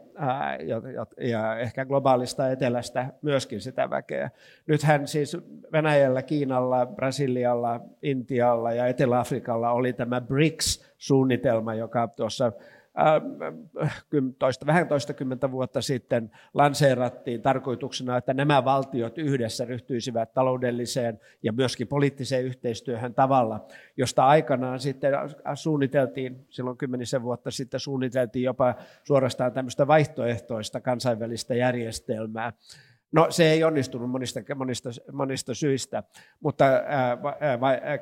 ja 1.18 1.58
ehkä 1.60 1.86
globaalista 1.86 2.50
etelästä 2.50 3.14
myöskin 3.22 3.62
sitä 3.62 3.90
väkeä. 3.90 4.30
Nythän 4.68 5.08
siis 5.08 5.38
Venäjällä, 5.72 6.22
Kiinalla, 6.22 6.86
Brasilialla, 6.86 7.82
Intialla 8.02 8.72
ja 8.72 8.88
Etelä-Afrikalla 8.88 9.72
oli 9.72 9.94
tämä 9.94 10.22
BRICS-suunnitelma, 10.22 11.74
joka 11.74 12.08
tuossa 12.08 12.52
toista, 14.40 14.66
vähän 14.66 14.88
toistakymmentä 14.88 15.52
vuotta 15.52 15.82
sitten 15.82 16.32
lanseerattiin 16.54 17.42
tarkoituksena, 17.42 18.18
että 18.18 18.34
nämä 18.34 18.66
valtiot 18.66 19.18
yhdessä 19.18 19.66
ryhtyisivät 19.66 20.34
taloudelliseen 20.34 21.20
ja 21.44 21.54
myöskin 21.54 21.88
poliittiseen 21.88 22.46
yhteistyöhön 22.46 23.14
tavalla, 23.14 23.68
josta 23.98 24.26
aikanaan 24.26 24.80
sitten 24.80 25.14
suunniteltiin, 25.54 26.46
silloin 26.50 26.78
kymmenisen 26.78 27.24
vuotta 27.24 27.52
sitten 27.52 27.80
suunniteltiin 27.80 28.44
jopa 28.44 28.76
suorastaan 29.04 29.54
tämmöistä 29.54 29.88
vaihtoehtoista 29.88 30.82
kansainvälistä 30.82 31.56
järjestelmää, 31.56 32.54
No 33.16 33.28
se 33.30 33.52
ei 33.52 33.64
onnistunut 33.64 34.12
monista, 34.12 34.40
monista, 34.56 34.90
monista 35.12 35.54
syistä, 35.54 36.04
mutta 36.40 36.66
ää, 36.66 37.18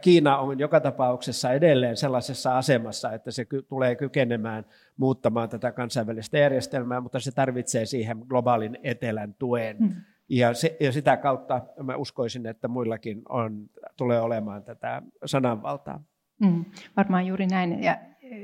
Kiina 0.01 0.37
on 0.37 0.59
joka 0.59 0.79
tapauksessa 0.79 1.51
edelleen 1.51 1.97
sellaisessa 1.97 2.57
asemassa, 2.57 3.13
että 3.13 3.31
se 3.31 3.45
ky- 3.45 3.61
tulee 3.61 3.95
kykenemään 3.95 4.65
muuttamaan 4.97 5.49
tätä 5.49 5.71
kansainvälistä 5.71 6.37
järjestelmää, 6.37 7.01
mutta 7.01 7.19
se 7.19 7.31
tarvitsee 7.31 7.85
siihen 7.85 8.17
globaalin 8.29 8.77
etelän 8.83 9.33
tuen. 9.33 9.77
Mm. 9.79 9.89
Ja, 10.29 10.53
se, 10.53 10.77
ja 10.79 10.91
sitä 10.91 11.17
kautta 11.17 11.61
mä 11.83 11.95
uskoisin, 11.95 12.45
että 12.45 12.67
muillakin 12.67 13.21
on, 13.29 13.69
tulee 13.97 14.21
olemaan 14.21 14.63
tätä 14.63 15.01
sananvaltaa. 15.25 16.03
Mm, 16.39 16.65
varmaan 16.97 17.27
juuri 17.27 17.47
näin. 17.47 17.83
Ja 17.83 17.97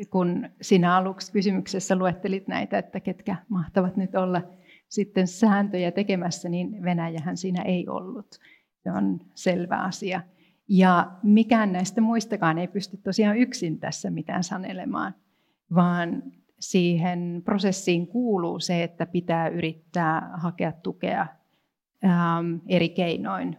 kun 0.09 0.49
sinä 0.61 0.95
aluksi 0.95 1.31
kysymyksessä 1.31 1.95
luettelit 1.95 2.47
näitä, 2.47 2.77
että 2.77 2.99
ketkä 2.99 3.35
mahtavat 3.47 3.97
nyt 3.97 4.15
olla– 4.15 4.41
sitten 4.89 5.27
sääntöjä 5.27 5.91
tekemässä, 5.91 6.49
niin 6.49 6.83
Venäjähän 6.83 7.37
siinä 7.37 7.61
ei 7.61 7.87
ollut. 7.87 8.39
Se 8.83 8.91
on 8.91 9.19
selvä 9.35 9.77
asia. 9.77 10.21
Ja 10.67 11.11
mikään 11.23 11.73
näistä 11.73 12.01
muistakaan 12.01 12.57
ei 12.57 12.67
pysty 12.67 12.97
tosiaan 12.97 13.37
yksin 13.37 13.79
tässä 13.79 14.09
mitään 14.09 14.43
sanelemaan, 14.43 15.15
vaan 15.75 16.23
siihen 16.59 17.41
prosessiin 17.45 18.07
kuuluu 18.07 18.59
se, 18.59 18.83
että 18.83 19.05
pitää 19.05 19.47
yrittää 19.47 20.29
hakea 20.33 20.71
tukea 20.71 21.27
ähm, 22.05 22.55
eri 22.67 22.89
keinoin 22.89 23.57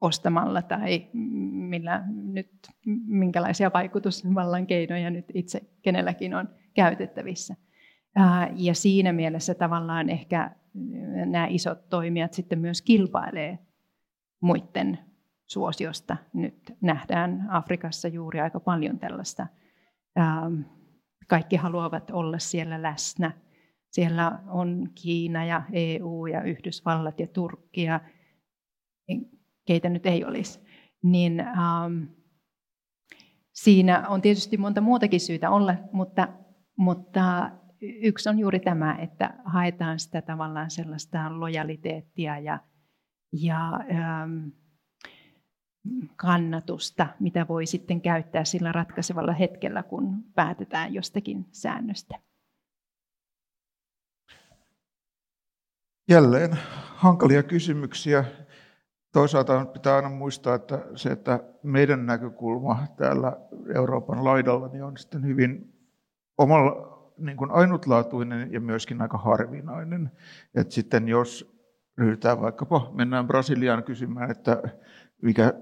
ostamalla 0.00 0.62
tai 0.62 1.06
millä 1.52 2.04
nyt, 2.08 2.50
minkälaisia 3.06 3.70
vaikutusvallan 3.74 4.66
keinoja 4.66 5.10
nyt 5.10 5.26
itse 5.34 5.60
kenelläkin 5.82 6.34
on 6.34 6.48
käytettävissä. 6.74 7.56
Ja 8.56 8.74
siinä 8.74 9.12
mielessä 9.12 9.54
tavallaan 9.54 10.10
ehkä 10.10 10.50
nämä 11.26 11.46
isot 11.46 11.88
toimijat 11.88 12.32
sitten 12.32 12.58
myös 12.58 12.82
kilpailee 12.82 13.58
muiden 14.40 14.98
suosiosta. 15.46 16.16
Nyt 16.32 16.76
nähdään 16.80 17.46
Afrikassa 17.50 18.08
juuri 18.08 18.40
aika 18.40 18.60
paljon 18.60 18.98
tällaista. 18.98 19.46
Kaikki 21.28 21.56
haluavat 21.56 22.10
olla 22.10 22.38
siellä 22.38 22.82
läsnä. 22.82 23.32
Siellä 23.90 24.38
on 24.48 24.88
Kiina 24.94 25.44
ja 25.44 25.62
EU 25.72 26.26
ja 26.26 26.42
Yhdysvallat 26.42 27.20
ja 27.20 27.26
Turkki 27.26 27.82
ja 27.82 28.00
keitä 29.66 29.88
nyt 29.88 30.06
ei 30.06 30.24
olisi. 30.24 30.60
Niin, 31.02 31.40
ähm, 31.40 32.02
siinä 33.52 34.08
on 34.08 34.22
tietysti 34.22 34.56
monta 34.56 34.80
muutakin 34.80 35.20
syytä 35.20 35.50
olla, 35.50 35.74
mutta, 35.92 36.28
mutta 36.76 37.50
yksi 37.82 38.28
on 38.28 38.38
juuri 38.38 38.60
tämä, 38.60 38.98
että 38.98 39.34
haetaan 39.44 39.98
sitä 39.98 40.22
tavallaan 40.22 40.70
sellaista 40.70 41.40
lojaliteettia 41.40 42.38
ja, 42.38 42.58
ja 43.32 43.80
ähm, 43.90 44.48
kannatusta, 46.16 47.06
mitä 47.20 47.48
voi 47.48 47.66
sitten 47.66 48.00
käyttää 48.00 48.44
sillä 48.44 48.72
ratkaisevalla 48.72 49.32
hetkellä, 49.32 49.82
kun 49.82 50.24
päätetään 50.34 50.94
jostakin 50.94 51.46
säännöstä. 51.52 52.18
Jälleen 56.08 56.58
hankalia 56.94 57.42
kysymyksiä. 57.42 58.24
Toisaalta 59.12 59.64
pitää 59.64 59.96
aina 59.96 60.08
muistaa, 60.08 60.54
että 60.54 60.86
se, 60.94 61.10
että 61.10 61.40
meidän 61.62 62.06
näkökulma 62.06 62.86
täällä 62.96 63.36
Euroopan 63.74 64.24
laidalla 64.24 64.68
niin 64.68 64.84
on 64.84 64.96
sitten 64.96 65.26
hyvin 65.26 65.74
omalla 66.38 66.92
niin 67.18 67.36
kuin 67.36 67.50
ainutlaatuinen 67.50 68.52
ja 68.52 68.60
myöskin 68.60 69.02
aika 69.02 69.18
harvinainen. 69.18 70.10
Et 70.54 70.70
sitten 70.70 71.08
jos 71.08 71.58
ryhdytään 71.98 72.40
vaikkapa, 72.40 72.90
mennään 72.94 73.26
Brasiliaan 73.26 73.84
kysymään, 73.84 74.30
että 74.30 74.62
mikä 75.22 75.52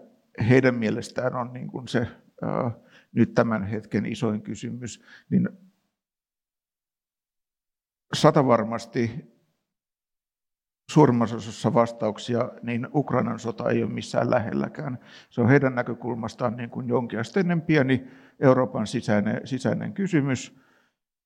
heidän 0.48 0.74
mielestään 0.74 1.34
on 1.34 1.52
niin 1.52 1.68
kuin 1.68 1.88
se 1.88 2.06
ää, 2.42 2.70
nyt 3.12 3.34
tämän 3.34 3.64
hetken 3.64 4.06
isoin 4.06 4.42
kysymys, 4.42 5.04
niin 5.30 5.48
sata 8.14 8.46
varmasti 8.46 9.30
suurimmassa 10.90 11.36
osassa 11.36 11.74
vastauksia, 11.74 12.50
niin 12.62 12.88
Ukrainan 12.94 13.38
sota 13.38 13.70
ei 13.70 13.82
ole 13.82 13.92
missään 13.92 14.30
lähelläkään. 14.30 14.98
Se 15.30 15.40
on 15.40 15.48
heidän 15.48 15.74
näkökulmastaan 15.74 16.56
niin 16.56 16.70
kuin 16.70 16.88
jonkinasteinen 16.88 17.62
pieni 17.62 18.06
Euroopan 18.40 18.86
sisäinen, 18.86 19.40
sisäinen 19.46 19.92
kysymys, 19.92 20.60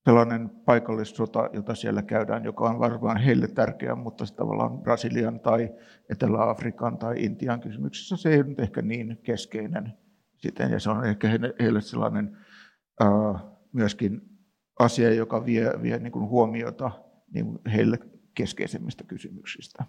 sellainen 0.05 0.51
paikallissota, 0.51 1.51
jota 1.53 1.75
siellä 1.75 2.03
käydään, 2.03 2.45
joka 2.45 2.65
on 2.65 2.79
varmaan 2.79 3.17
heille 3.17 3.49
tärkeä, 3.49 3.95
mutta 3.95 4.27
se 4.27 4.35
tavallaan 4.35 4.79
Brasilian 4.79 5.41
tai 5.41 5.69
Etelä-Afrikan 6.11 6.99
tai 6.99 7.25
Intian 7.25 7.61
kysymyksessä 7.61 8.17
se 8.17 8.35
ei 8.35 8.43
nyt 8.43 8.61
ehkä 8.61 8.83
niin 8.83 9.19
keskeinen 9.23 9.93
siten, 10.37 10.71
ja 10.71 10.81
se 10.81 10.91
on 10.91 11.05
ehkä 11.05 11.29
heille 11.61 11.81
sellainen 11.81 12.37
uh, 13.03 13.41
myöskin 13.73 14.21
asia, 14.79 15.15
joka 15.15 15.47
vie, 15.47 15.73
vie 15.83 15.99
niin 15.99 16.13
kuin 16.13 16.29
huomiota 16.29 16.91
niin 17.35 17.59
heille 17.73 17.99
keskeisemmistä 18.35 19.05
kysymyksistä. 19.05 19.85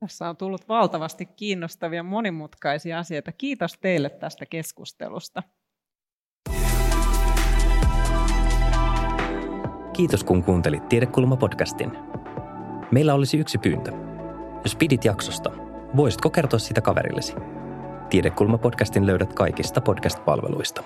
Tässä 0.00 0.28
on 0.28 0.36
tullut 0.36 0.68
valtavasti 0.68 1.26
kiinnostavia 1.26 2.02
monimutkaisia 2.02 2.98
asioita. 2.98 3.32
Kiitos 3.32 3.78
teille 3.78 4.10
tästä 4.10 4.46
keskustelusta. 4.46 5.42
Kiitos 10.00 10.24
kun 10.24 10.42
kuuntelit 10.42 10.82
Tiedekulma-podcastin. 10.88 11.96
Meillä 12.90 13.14
olisi 13.14 13.38
yksi 13.38 13.58
pyyntö. 13.58 13.92
Jos 14.64 14.76
pidit 14.76 15.04
jaksosta, 15.04 15.50
voisitko 15.96 16.30
kertoa 16.30 16.58
sitä 16.58 16.80
kaverillesi? 16.80 17.34
Tiedekulma-podcastin 18.10 19.06
löydät 19.06 19.32
kaikista 19.32 19.80
podcast-palveluista. 19.80 20.82